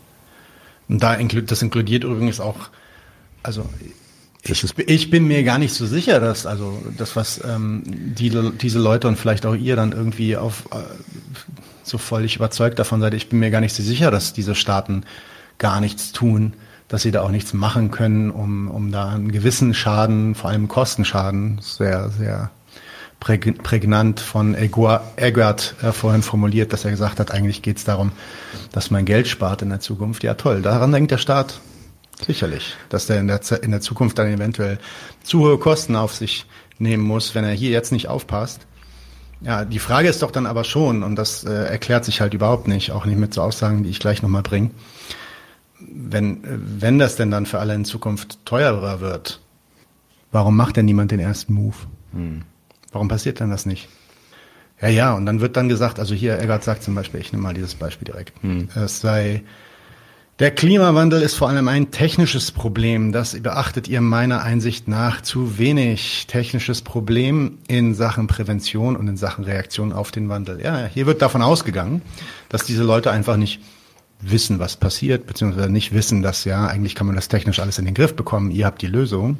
[0.89, 2.69] Und da inklu das inkludiert übrigens auch,
[3.43, 3.69] also
[4.43, 8.31] ich, ich bin mir gar nicht so sicher, dass also das, was ähm, die,
[8.61, 10.77] diese Leute und vielleicht auch ihr dann irgendwie auf äh,
[11.83, 15.05] so völlig überzeugt davon seid, ich bin mir gar nicht so sicher, dass diese Staaten
[15.59, 16.53] gar nichts tun,
[16.89, 20.69] dass sie da auch nichts machen können, um, um da einen gewissen Schaden, vor allem
[20.69, 22.51] Kostenschaden, sehr, sehr
[23.21, 28.13] präg prägnant von Eggert äh, vorhin formuliert, dass er gesagt hat, eigentlich geht es darum,
[28.73, 30.23] dass man Geld spart in der Zukunft.
[30.23, 31.61] Ja toll, daran denkt der Staat
[32.25, 34.79] sicherlich, dass der in der, in der Zukunft dann eventuell
[35.23, 36.47] zu hohe Kosten auf sich
[36.79, 38.67] nehmen muss, wenn er hier jetzt nicht aufpasst.
[39.43, 42.69] Ja, die Frage ist doch dann aber schon, und das äh, erklärt sich halt überhaupt
[42.69, 44.71] nicht, auch nicht mit so Aussagen, die ich gleich nochmal bringe.
[45.79, 49.41] Wenn, wenn das denn dann für alle in Zukunft teurer wird,
[50.33, 51.77] warum macht denn niemand den ersten Move?
[52.13, 52.43] Hm.
[52.93, 53.89] Warum passiert denn das nicht?
[54.81, 57.43] Ja, ja, und dann wird dann gesagt, also hier, Eggert sagt zum Beispiel, ich nehme
[57.43, 58.69] mal dieses Beispiel direkt, hm.
[58.75, 59.43] es sei
[60.39, 63.11] der Klimawandel ist vor allem ein technisches Problem.
[63.11, 66.27] Das beachtet ihr meiner Einsicht nach zu wenig.
[66.27, 70.61] Technisches Problem in Sachen Prävention und in Sachen Reaktion auf den Wandel.
[70.63, 72.03] Ja, hier wird davon ausgegangen,
[72.51, 73.63] dass diese Leute einfach nicht
[74.21, 77.85] wissen, was passiert, beziehungsweise nicht wissen, dass ja, eigentlich kann man das technisch alles in
[77.85, 78.51] den Griff bekommen.
[78.51, 79.39] Ihr habt die Lösung.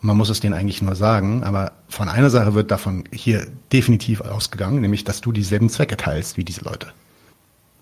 [0.00, 1.42] Und man muss es denen eigentlich nur sagen.
[1.44, 6.36] Aber von einer Sache wird davon hier definitiv ausgegangen, nämlich, dass du dieselben Zwecke teilst
[6.36, 6.88] wie diese Leute.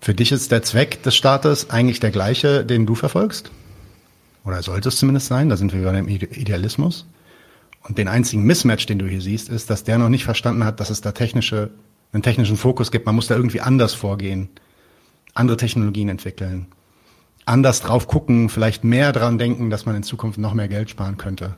[0.01, 3.51] Für dich ist der Zweck des Staates eigentlich der gleiche, den du verfolgst?
[4.43, 5.49] Oder sollte es zumindest sein?
[5.49, 7.05] Da sind wir beim Idealismus.
[7.83, 10.79] Und den einzigen Mismatch, den du hier siehst, ist, dass der noch nicht verstanden hat,
[10.79, 11.69] dass es da technische,
[12.13, 13.05] einen technischen Fokus gibt.
[13.05, 14.49] Man muss da irgendwie anders vorgehen,
[15.37, 16.67] andere Technologien entwickeln,
[17.45, 21.17] anders drauf gucken, vielleicht mehr dran denken, dass man in Zukunft noch mehr Geld sparen
[21.17, 21.57] könnte.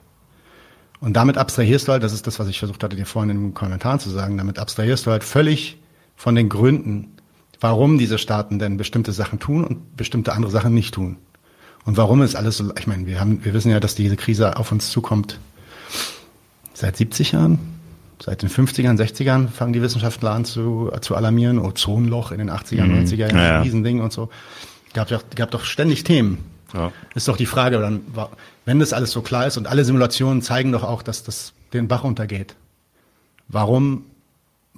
[1.02, 3.42] Und damit abstrahierst du halt, das ist das, was ich versucht hatte, dir vorhin in
[3.42, 5.78] den Kommentaren zu sagen, damit abstrahierst du halt völlig
[6.16, 7.14] von den Gründen,
[7.62, 11.18] warum diese Staaten denn bestimmte Sachen tun und bestimmte andere Sachen nicht tun.
[11.86, 14.58] Und warum ist alles so, ich meine, wir haben, wir wissen ja, dass diese Krise
[14.58, 15.40] auf uns zukommt
[16.74, 17.79] seit 70 Jahren.
[18.22, 21.60] Seit den 50ern, 60ern fangen die Wissenschaftler an zu, zu alarmieren.
[21.60, 23.06] Ozonloch in den 80er, mhm.
[23.06, 24.30] 90er Jahren, ja, Riesending und so.
[24.94, 26.40] Gab, doch, gab doch ständig Themen.
[26.74, 26.92] Ja.
[27.16, 28.02] Ist doch die Frage, dann,
[28.66, 31.88] wenn das alles so klar ist und alle Simulationen zeigen doch auch, dass das den
[31.88, 32.56] Bach untergeht.
[33.48, 34.04] Warum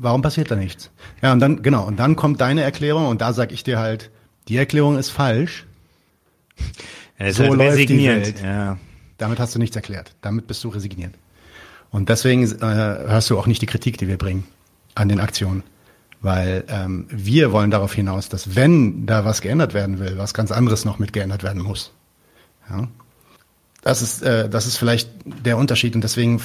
[0.01, 0.89] warum passiert da nichts?
[1.21, 4.09] Ja, und dann, genau, und dann kommt deine Erklärung und da sag ich dir halt,
[4.47, 5.65] die Erklärung ist falsch.
[7.19, 8.41] Ja, ist so halt läuft die Welt.
[8.41, 8.79] Ja.
[9.19, 10.15] Damit hast du nichts erklärt.
[10.21, 11.13] Damit bist du resigniert.
[11.91, 14.45] Und deswegen äh, hörst du auch nicht die Kritik, die wir bringen
[14.95, 15.63] an den Aktionen.
[16.21, 20.51] Weil ähm, wir wollen darauf hinaus, dass wenn da was geändert werden will, was ganz
[20.51, 21.91] anderes noch mit geändert werden muss.
[22.69, 22.87] Ja?
[23.81, 26.39] Das ist, äh, das ist vielleicht der Unterschied und deswegen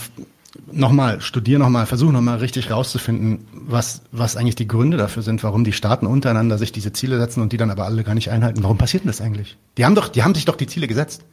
[0.72, 5.64] nochmal, studier nochmal, versuch nochmal richtig rauszufinden, was, was eigentlich die Gründe dafür sind, warum
[5.64, 8.62] die Staaten untereinander sich diese Ziele setzen und die dann aber alle gar nicht einhalten.
[8.62, 9.58] Warum passiert denn das eigentlich?
[9.76, 11.24] Die haben doch, die haben sich doch die Ziele gesetzt.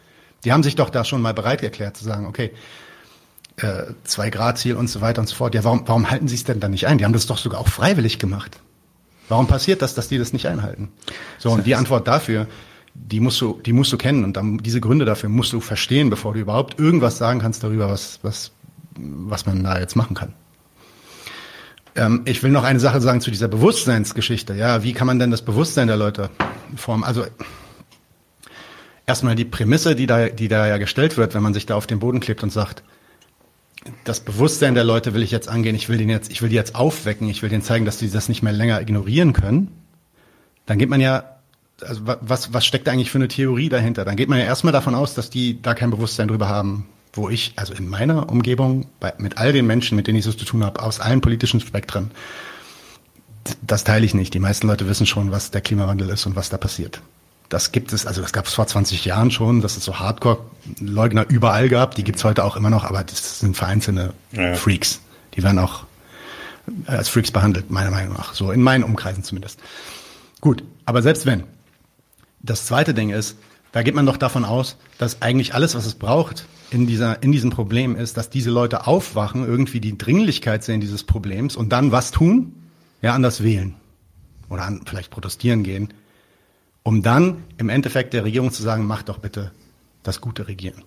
[0.43, 2.51] Die haben sich doch da schon mal bereit erklärt zu sagen, okay,
[3.57, 5.55] äh, zwei Grad Ziel und so weiter und so fort.
[5.55, 6.97] Ja, warum, warum halten sie es denn dann nicht ein?
[6.97, 8.59] Die haben das doch sogar auch freiwillig gemacht.
[9.29, 10.89] Warum passiert das, dass die das nicht einhalten?
[11.37, 12.47] So, und die Antwort dafür,
[12.93, 16.09] die musst du, die musst du kennen und dann diese Gründe dafür musst du verstehen,
[16.09, 18.51] bevor du überhaupt irgendwas sagen kannst darüber, was, was
[18.95, 20.33] was man da jetzt machen kann.
[21.95, 24.53] Ähm, ich will noch eine Sache sagen zu dieser Bewusstseinsgeschichte.
[24.53, 26.29] Ja, wie kann man denn das Bewusstsein der Leute
[26.75, 27.03] formen?
[27.03, 27.25] Also
[29.05, 31.87] erstmal die Prämisse, die da, die da ja gestellt wird, wenn man sich da auf
[31.87, 32.83] den Boden klebt und sagt,
[34.03, 36.55] das Bewusstsein der Leute will ich jetzt angehen, ich will den jetzt, ich will die
[36.55, 39.69] jetzt aufwecken, ich will denen zeigen, dass die das nicht mehr länger ignorieren können,
[40.65, 41.37] dann geht man ja,
[41.81, 44.05] also was, was steckt da eigentlich für eine Theorie dahinter?
[44.05, 47.29] Dann geht man ja erstmal davon aus, dass die da kein Bewusstsein drüber haben, wo
[47.29, 50.45] ich, also in meiner Umgebung, bei, mit all den Menschen, mit denen ich so zu
[50.45, 52.11] tun habe, aus allen politischen Spektren,
[53.61, 54.33] das teile ich nicht.
[54.33, 57.01] Die meisten Leute wissen schon, was der Klimawandel ist und was da passiert.
[57.53, 61.29] Das gibt es, also das gab es vor 20 Jahren schon, dass es so Hardcore-Leugner
[61.29, 61.93] überall gab.
[61.93, 64.55] Die gibt es heute auch immer noch, aber das sind vereinzelte ja.
[64.55, 65.01] Freaks.
[65.35, 65.83] Die werden auch
[66.87, 68.33] als Freaks behandelt, meiner Meinung nach.
[68.33, 69.59] So in meinen Umkreisen zumindest.
[70.41, 71.43] Gut, aber selbst wenn.
[72.41, 73.37] Das zweite Ding ist,
[73.71, 77.31] da geht man doch davon aus, dass eigentlich alles, was es braucht, in, dieser, in
[77.31, 81.91] diesem Problem ist, dass diese Leute aufwachen, irgendwie die Dringlichkeit sehen dieses Problems und dann
[81.91, 82.53] was tun?
[83.03, 83.75] Ja, anders wählen.
[84.49, 85.93] Oder an, vielleicht protestieren gehen.
[86.83, 89.51] Um dann im Endeffekt der Regierung zu sagen, macht doch bitte
[90.03, 90.83] das gute Regieren.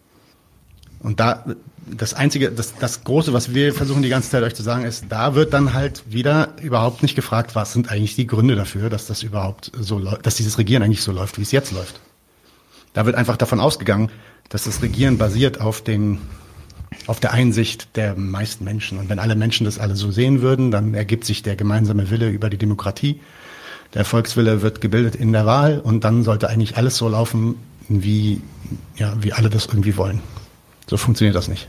[1.00, 1.44] Und da,
[1.86, 5.06] das einzige, das, das große, was wir versuchen die ganze Zeit euch zu sagen, ist,
[5.08, 9.06] da wird dann halt wieder überhaupt nicht gefragt, was sind eigentlich die Gründe dafür, dass
[9.06, 12.00] das überhaupt so läuft, dass dieses Regieren eigentlich so läuft, wie es jetzt läuft.
[12.92, 14.10] Da wird einfach davon ausgegangen,
[14.48, 16.18] dass das Regieren basiert auf den
[17.06, 18.98] auf der Einsicht der meisten Menschen.
[18.98, 22.30] Und wenn alle Menschen das alle so sehen würden, dann ergibt sich der gemeinsame Wille
[22.30, 23.20] über die Demokratie.
[23.94, 27.56] Der Volkswille wird gebildet in der Wahl und dann sollte eigentlich alles so laufen,
[27.88, 28.42] wie,
[28.96, 30.20] ja, wie alle das irgendwie wollen.
[30.86, 31.68] So funktioniert das nicht.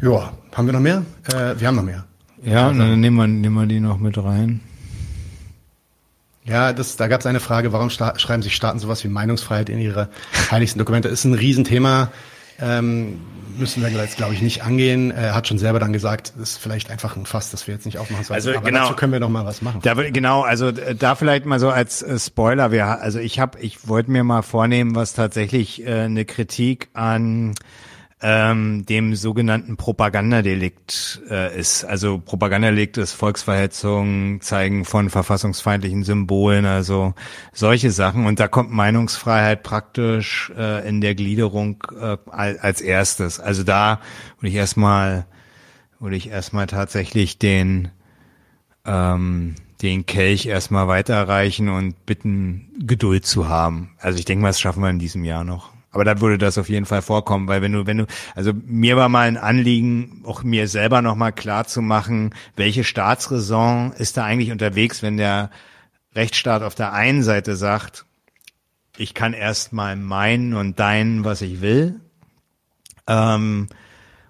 [0.00, 1.04] Ja, haben wir noch mehr?
[1.32, 2.04] Äh, wir haben noch mehr.
[2.42, 4.60] Ja, dann nehmen wir, nehmen wir die noch mit rein.
[6.44, 9.80] Ja, das, da gab es eine Frage, warum schreiben sich Staaten sowas wie Meinungsfreiheit in
[9.80, 10.08] ihre
[10.50, 11.08] heiligsten Dokumente?
[11.08, 12.12] Ist ein Riesenthema.
[12.60, 13.20] Ähm,
[13.58, 15.10] müssen wir jetzt, glaube ich, nicht angehen.
[15.10, 17.98] Er hat schon selber dann gesagt, ist vielleicht einfach ein Fass, das wir jetzt nicht
[17.98, 18.36] aufmachen sollen.
[18.36, 19.80] Also Aber genau, dazu können wir noch mal was machen.
[19.82, 22.72] Da, genau, also da vielleicht mal so als äh, Spoiler.
[22.72, 27.54] Wir, also ich habe, ich wollte mir mal vornehmen, was tatsächlich äh, eine Kritik an
[28.28, 31.84] ähm, dem sogenannten Propagandadelikt äh, ist.
[31.84, 37.14] Also Propagandadelikt ist Volksverhetzung, Zeigen von verfassungsfeindlichen Symbolen, also
[37.52, 38.26] solche Sachen.
[38.26, 43.38] Und da kommt Meinungsfreiheit praktisch äh, in der Gliederung äh, als erstes.
[43.38, 44.00] Also da
[44.40, 45.26] würde ich erstmal
[46.00, 47.92] würde ich erstmal tatsächlich den
[48.84, 53.94] ähm, den Kelch erstmal weiterreichen und bitten, Geduld zu haben.
[53.98, 55.75] Also ich denke mal, das schaffen wir in diesem Jahr noch.
[55.96, 58.98] Aber da würde das auf jeden Fall vorkommen, weil wenn du, wenn du, also mir
[58.98, 64.24] war mal ein Anliegen, auch mir selber nochmal klar zu machen, welche Staatsräson ist da
[64.26, 65.48] eigentlich unterwegs, wenn der
[66.14, 68.04] Rechtsstaat auf der einen Seite sagt,
[68.98, 71.98] ich kann erstmal meinen und deinen, was ich will,
[73.06, 73.68] ähm,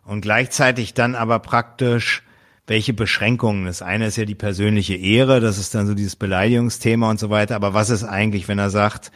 [0.05, 2.22] und gleichzeitig dann aber praktisch
[2.68, 3.66] welche Beschränkungen.
[3.66, 7.28] Das eine ist ja die persönliche Ehre, das ist dann so dieses Beleidigungsthema und so
[7.28, 7.56] weiter.
[7.56, 9.10] Aber was ist eigentlich, wenn er sagt,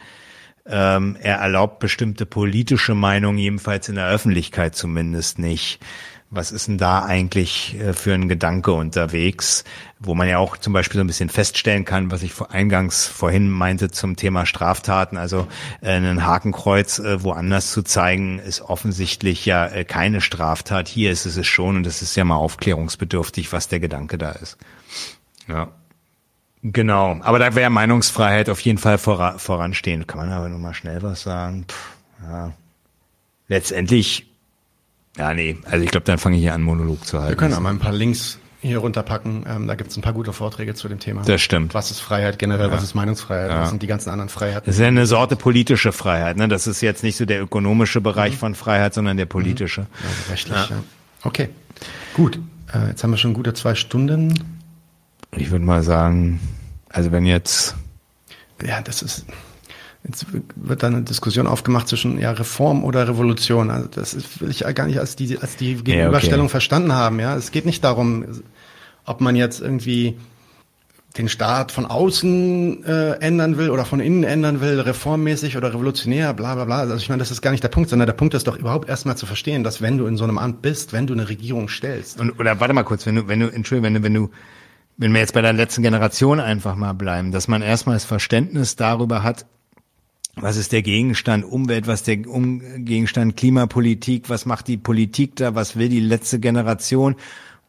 [0.65, 5.79] ähm, er erlaubt bestimmte politische Meinungen, jedenfalls in der Öffentlichkeit zumindest nicht.
[6.33, 9.65] Was ist denn da eigentlich äh, für ein Gedanke unterwegs,
[9.99, 13.49] wo man ja auch zum Beispiel so ein bisschen feststellen kann, was ich eingangs vorhin
[13.49, 15.47] meinte zum Thema Straftaten, also
[15.81, 20.87] äh, ein Hakenkreuz äh, woanders zu zeigen, ist offensichtlich ja keine Straftat.
[20.87, 24.57] Hier ist es schon und es ist ja mal aufklärungsbedürftig, was der Gedanke da ist.
[25.49, 25.69] Ja.
[26.63, 30.05] Genau, aber da wäre Meinungsfreiheit auf jeden Fall voran, voranstehen.
[30.05, 31.65] Kann man aber noch mal schnell was sagen?
[31.67, 32.53] Puh, ja.
[33.47, 34.27] Letztendlich,
[35.17, 37.29] ja nee, also ich glaube, dann fange ich hier an, Monolog zu halten.
[37.29, 39.45] Wir können auch mal ein paar Links hier runterpacken.
[39.47, 41.23] Ähm, da gibt es ein paar gute Vorträge zu dem Thema.
[41.23, 41.73] Das stimmt.
[41.73, 42.71] Was ist Freiheit generell, ja.
[42.71, 43.61] was ist Meinungsfreiheit, ja.
[43.61, 44.67] was sind die ganzen anderen Freiheiten?
[44.67, 46.37] Das ist ja eine Sorte politische Freiheit.
[46.37, 46.47] Ne?
[46.47, 48.37] Das ist jetzt nicht so der ökonomische Bereich mhm.
[48.37, 49.81] von Freiheit, sondern der politische.
[49.81, 49.87] Mhm.
[50.03, 50.75] Also rechtlich, ja.
[50.75, 50.83] ja.
[51.23, 51.49] Okay,
[52.13, 52.39] gut.
[52.71, 54.60] Äh, jetzt haben wir schon gute zwei Stunden
[55.35, 56.39] ich würde mal sagen,
[56.89, 57.75] also wenn jetzt.
[58.63, 59.25] Ja, das ist.
[60.03, 60.25] Jetzt
[60.55, 63.69] wird da eine Diskussion aufgemacht zwischen ja, Reform oder Revolution.
[63.69, 66.51] Also das will ich ja gar nicht als die, als die Gegenüberstellung ja, okay.
[66.51, 67.19] verstanden haben.
[67.19, 68.25] Ja, es geht nicht darum,
[69.05, 70.17] ob man jetzt irgendwie
[71.17, 76.33] den Staat von außen äh, ändern will oder von innen ändern will, reformmäßig oder revolutionär,
[76.33, 76.79] bla bla bla.
[76.79, 78.87] Also ich meine, das ist gar nicht der Punkt, sondern der Punkt ist doch überhaupt
[78.87, 81.67] erstmal zu verstehen, dass wenn du in so einem Amt bist, wenn du eine Regierung
[81.67, 82.19] stellst.
[82.19, 84.29] Und, oder warte mal kurz, wenn du, wenn du, Entschuldigung, wenn du, wenn du
[84.97, 88.75] wenn wir jetzt bei der letzten Generation einfach mal bleiben, dass man erstmal das Verständnis
[88.75, 89.45] darüber hat,
[90.35, 95.55] was ist der Gegenstand Umwelt, was der um Gegenstand Klimapolitik, was macht die Politik da,
[95.55, 97.15] was will die letzte Generation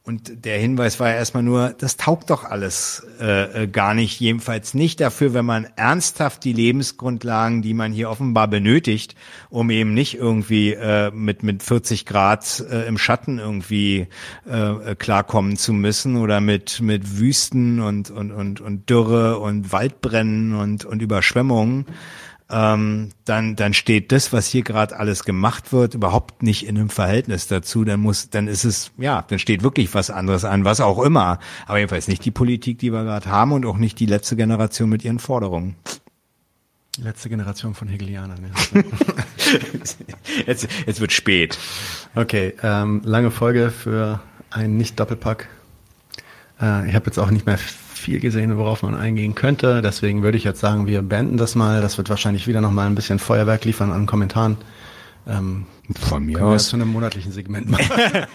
[0.04, 4.18] und der Hinweis war ja erstmal nur, das taugt doch alles äh, äh, gar nicht,
[4.18, 9.14] jedenfalls nicht dafür, wenn man ernsthaft die Lebensgrundlagen, die man hier offenbar benötigt,
[9.48, 14.08] um eben nicht irgendwie äh, mit mit 40 Grad äh, im Schatten irgendwie
[14.50, 19.70] äh, äh, klarkommen zu müssen oder mit mit Wüsten und und und und Dürre und
[19.70, 21.86] Waldbrennen und und Überschwemmungen
[22.52, 26.90] ähm, dann, dann steht das, was hier gerade alles gemacht wird, überhaupt nicht in einem
[26.90, 27.84] Verhältnis dazu.
[27.84, 31.38] Dann muss, dann ist es, ja, dann steht wirklich was anderes an, was auch immer.
[31.66, 34.90] Aber jedenfalls nicht die Politik, die wir gerade haben und auch nicht die letzte Generation
[34.90, 35.76] mit ihren Forderungen.
[36.98, 38.52] Letzte Generation von Hegelianern.
[38.74, 38.82] Ja.
[40.46, 41.58] jetzt, jetzt wird spät.
[42.14, 44.20] Okay, ähm, lange Folge für
[44.50, 45.48] einen Nicht-Doppelpack.
[46.60, 47.58] Äh, ich habe jetzt auch nicht mehr
[48.02, 49.80] viel gesehen, worauf man eingehen könnte.
[49.80, 51.80] Deswegen würde ich jetzt sagen, wir beenden das mal.
[51.80, 54.58] Das wird wahrscheinlich wieder noch mal ein bisschen Feuerwerk liefern an Kommentaren.
[55.26, 55.66] Ähm,
[56.00, 56.68] Von mir aus.
[56.68, 57.86] zu einem monatlichen Segment machen.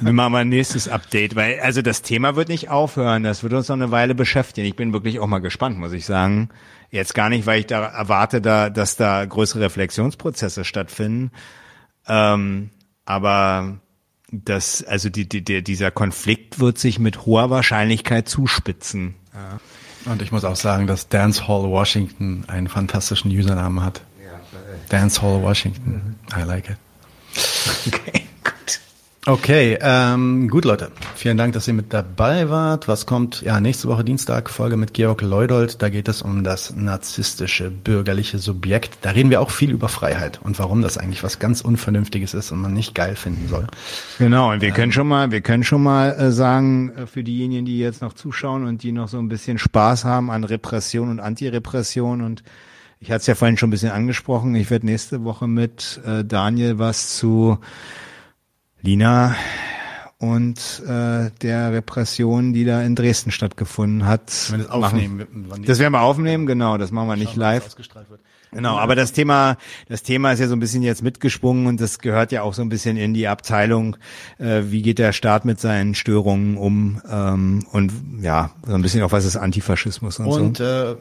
[0.00, 3.22] wir machen mal ein nächstes Update, weil also das Thema wird nicht aufhören.
[3.22, 4.66] Das wird uns noch eine Weile beschäftigen.
[4.66, 6.48] Ich bin wirklich auch mal gespannt, muss ich sagen.
[6.90, 11.30] Jetzt gar nicht, weil ich da erwarte, da, dass da größere Reflexionsprozesse stattfinden.
[12.08, 12.70] Ähm,
[13.04, 13.78] aber
[14.32, 19.14] das, also die, die, die, dieser Konflikt wird sich mit hoher Wahrscheinlichkeit zuspitzen.
[19.34, 19.60] Ja.
[20.10, 24.02] Und ich muss auch sagen, dass Dancehall Washington einen fantastischen Usernamen hat.
[24.24, 24.40] Ja,
[24.88, 26.16] Dancehall Washington.
[26.36, 26.76] I like it.
[27.86, 28.21] Okay.
[29.24, 32.88] Okay, ähm, gut Leute, vielen Dank, dass ihr mit dabei wart.
[32.88, 33.40] Was kommt?
[33.42, 35.80] Ja, nächste Woche Dienstag Folge mit Georg Leudold.
[35.80, 38.98] Da geht es um das narzisstische bürgerliche Subjekt.
[39.02, 42.50] Da reden wir auch viel über Freiheit und warum das eigentlich was ganz Unvernünftiges ist
[42.50, 43.68] und man nicht geil finden soll.
[44.18, 47.22] Genau, und wir ähm, können schon mal, wir können schon mal äh, sagen äh, für
[47.22, 51.10] diejenigen, die jetzt noch zuschauen und die noch so ein bisschen Spaß haben an Repression
[51.10, 52.42] und Antirepression und
[52.98, 54.56] ich hatte es ja vorhin schon ein bisschen angesprochen.
[54.56, 57.58] Ich werde nächste Woche mit äh, Daniel was zu
[58.82, 59.36] Lina
[60.18, 64.50] und äh, der Repression, die da in Dresden stattgefunden hat.
[64.50, 65.26] Wenn das aufnehmen.
[65.64, 66.78] Das werden wir aufnehmen, genau.
[66.78, 67.74] Das machen wir nicht live.
[68.52, 69.56] Genau, aber das Thema,
[69.88, 72.60] das Thema ist ja so ein bisschen jetzt mitgesprungen und das gehört ja auch so
[72.60, 73.96] ein bisschen in die Abteilung,
[74.38, 79.02] äh, wie geht der Staat mit seinen Störungen um ähm, und ja, so ein bisschen
[79.02, 80.64] auch was ist Antifaschismus und, Und so.
[80.64, 80.96] äh,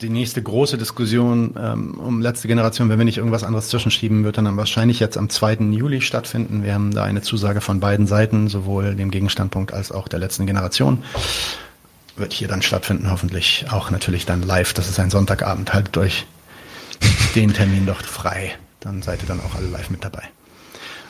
[0.00, 4.38] die nächste große Diskussion ähm, um letzte Generation, wenn wir nicht irgendwas anderes zwischenschieben, wird
[4.38, 5.54] dann, dann wahrscheinlich jetzt am 2.
[5.72, 6.62] Juli stattfinden.
[6.62, 10.46] Wir haben da eine Zusage von beiden Seiten, sowohl dem Gegenstandpunkt als auch der letzten
[10.46, 11.02] Generation.
[12.16, 14.74] Wird hier dann stattfinden, hoffentlich auch natürlich dann live.
[14.74, 15.74] Das ist ein Sonntagabend.
[15.74, 16.26] Haltet euch
[17.34, 18.56] den Termin doch frei.
[18.80, 20.22] Dann seid ihr dann auch alle live mit dabei.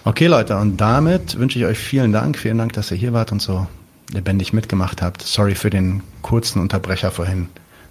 [0.05, 2.39] Okay, Leute, und damit wünsche ich euch vielen Dank.
[2.39, 3.67] Vielen Dank, dass ihr hier wart und so
[4.13, 5.23] lebendig mitgemacht habt.
[5.23, 7.49] Sorry für den kurzen Unterbrecher vorhin.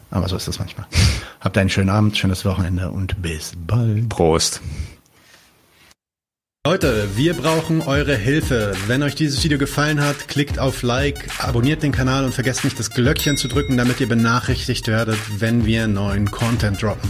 [0.10, 0.88] Aber so ist das manchmal.
[1.42, 4.10] Habt einen schönen Abend, schönes Wochenende und bis bald.
[4.10, 4.62] Prost.
[6.66, 8.74] Leute, wir brauchen eure Hilfe.
[8.88, 12.78] Wenn euch dieses Video gefallen hat, klickt auf Like, abonniert den Kanal und vergesst nicht
[12.78, 17.10] das Glöckchen zu drücken, damit ihr benachrichtigt werdet, wenn wir neuen Content droppen.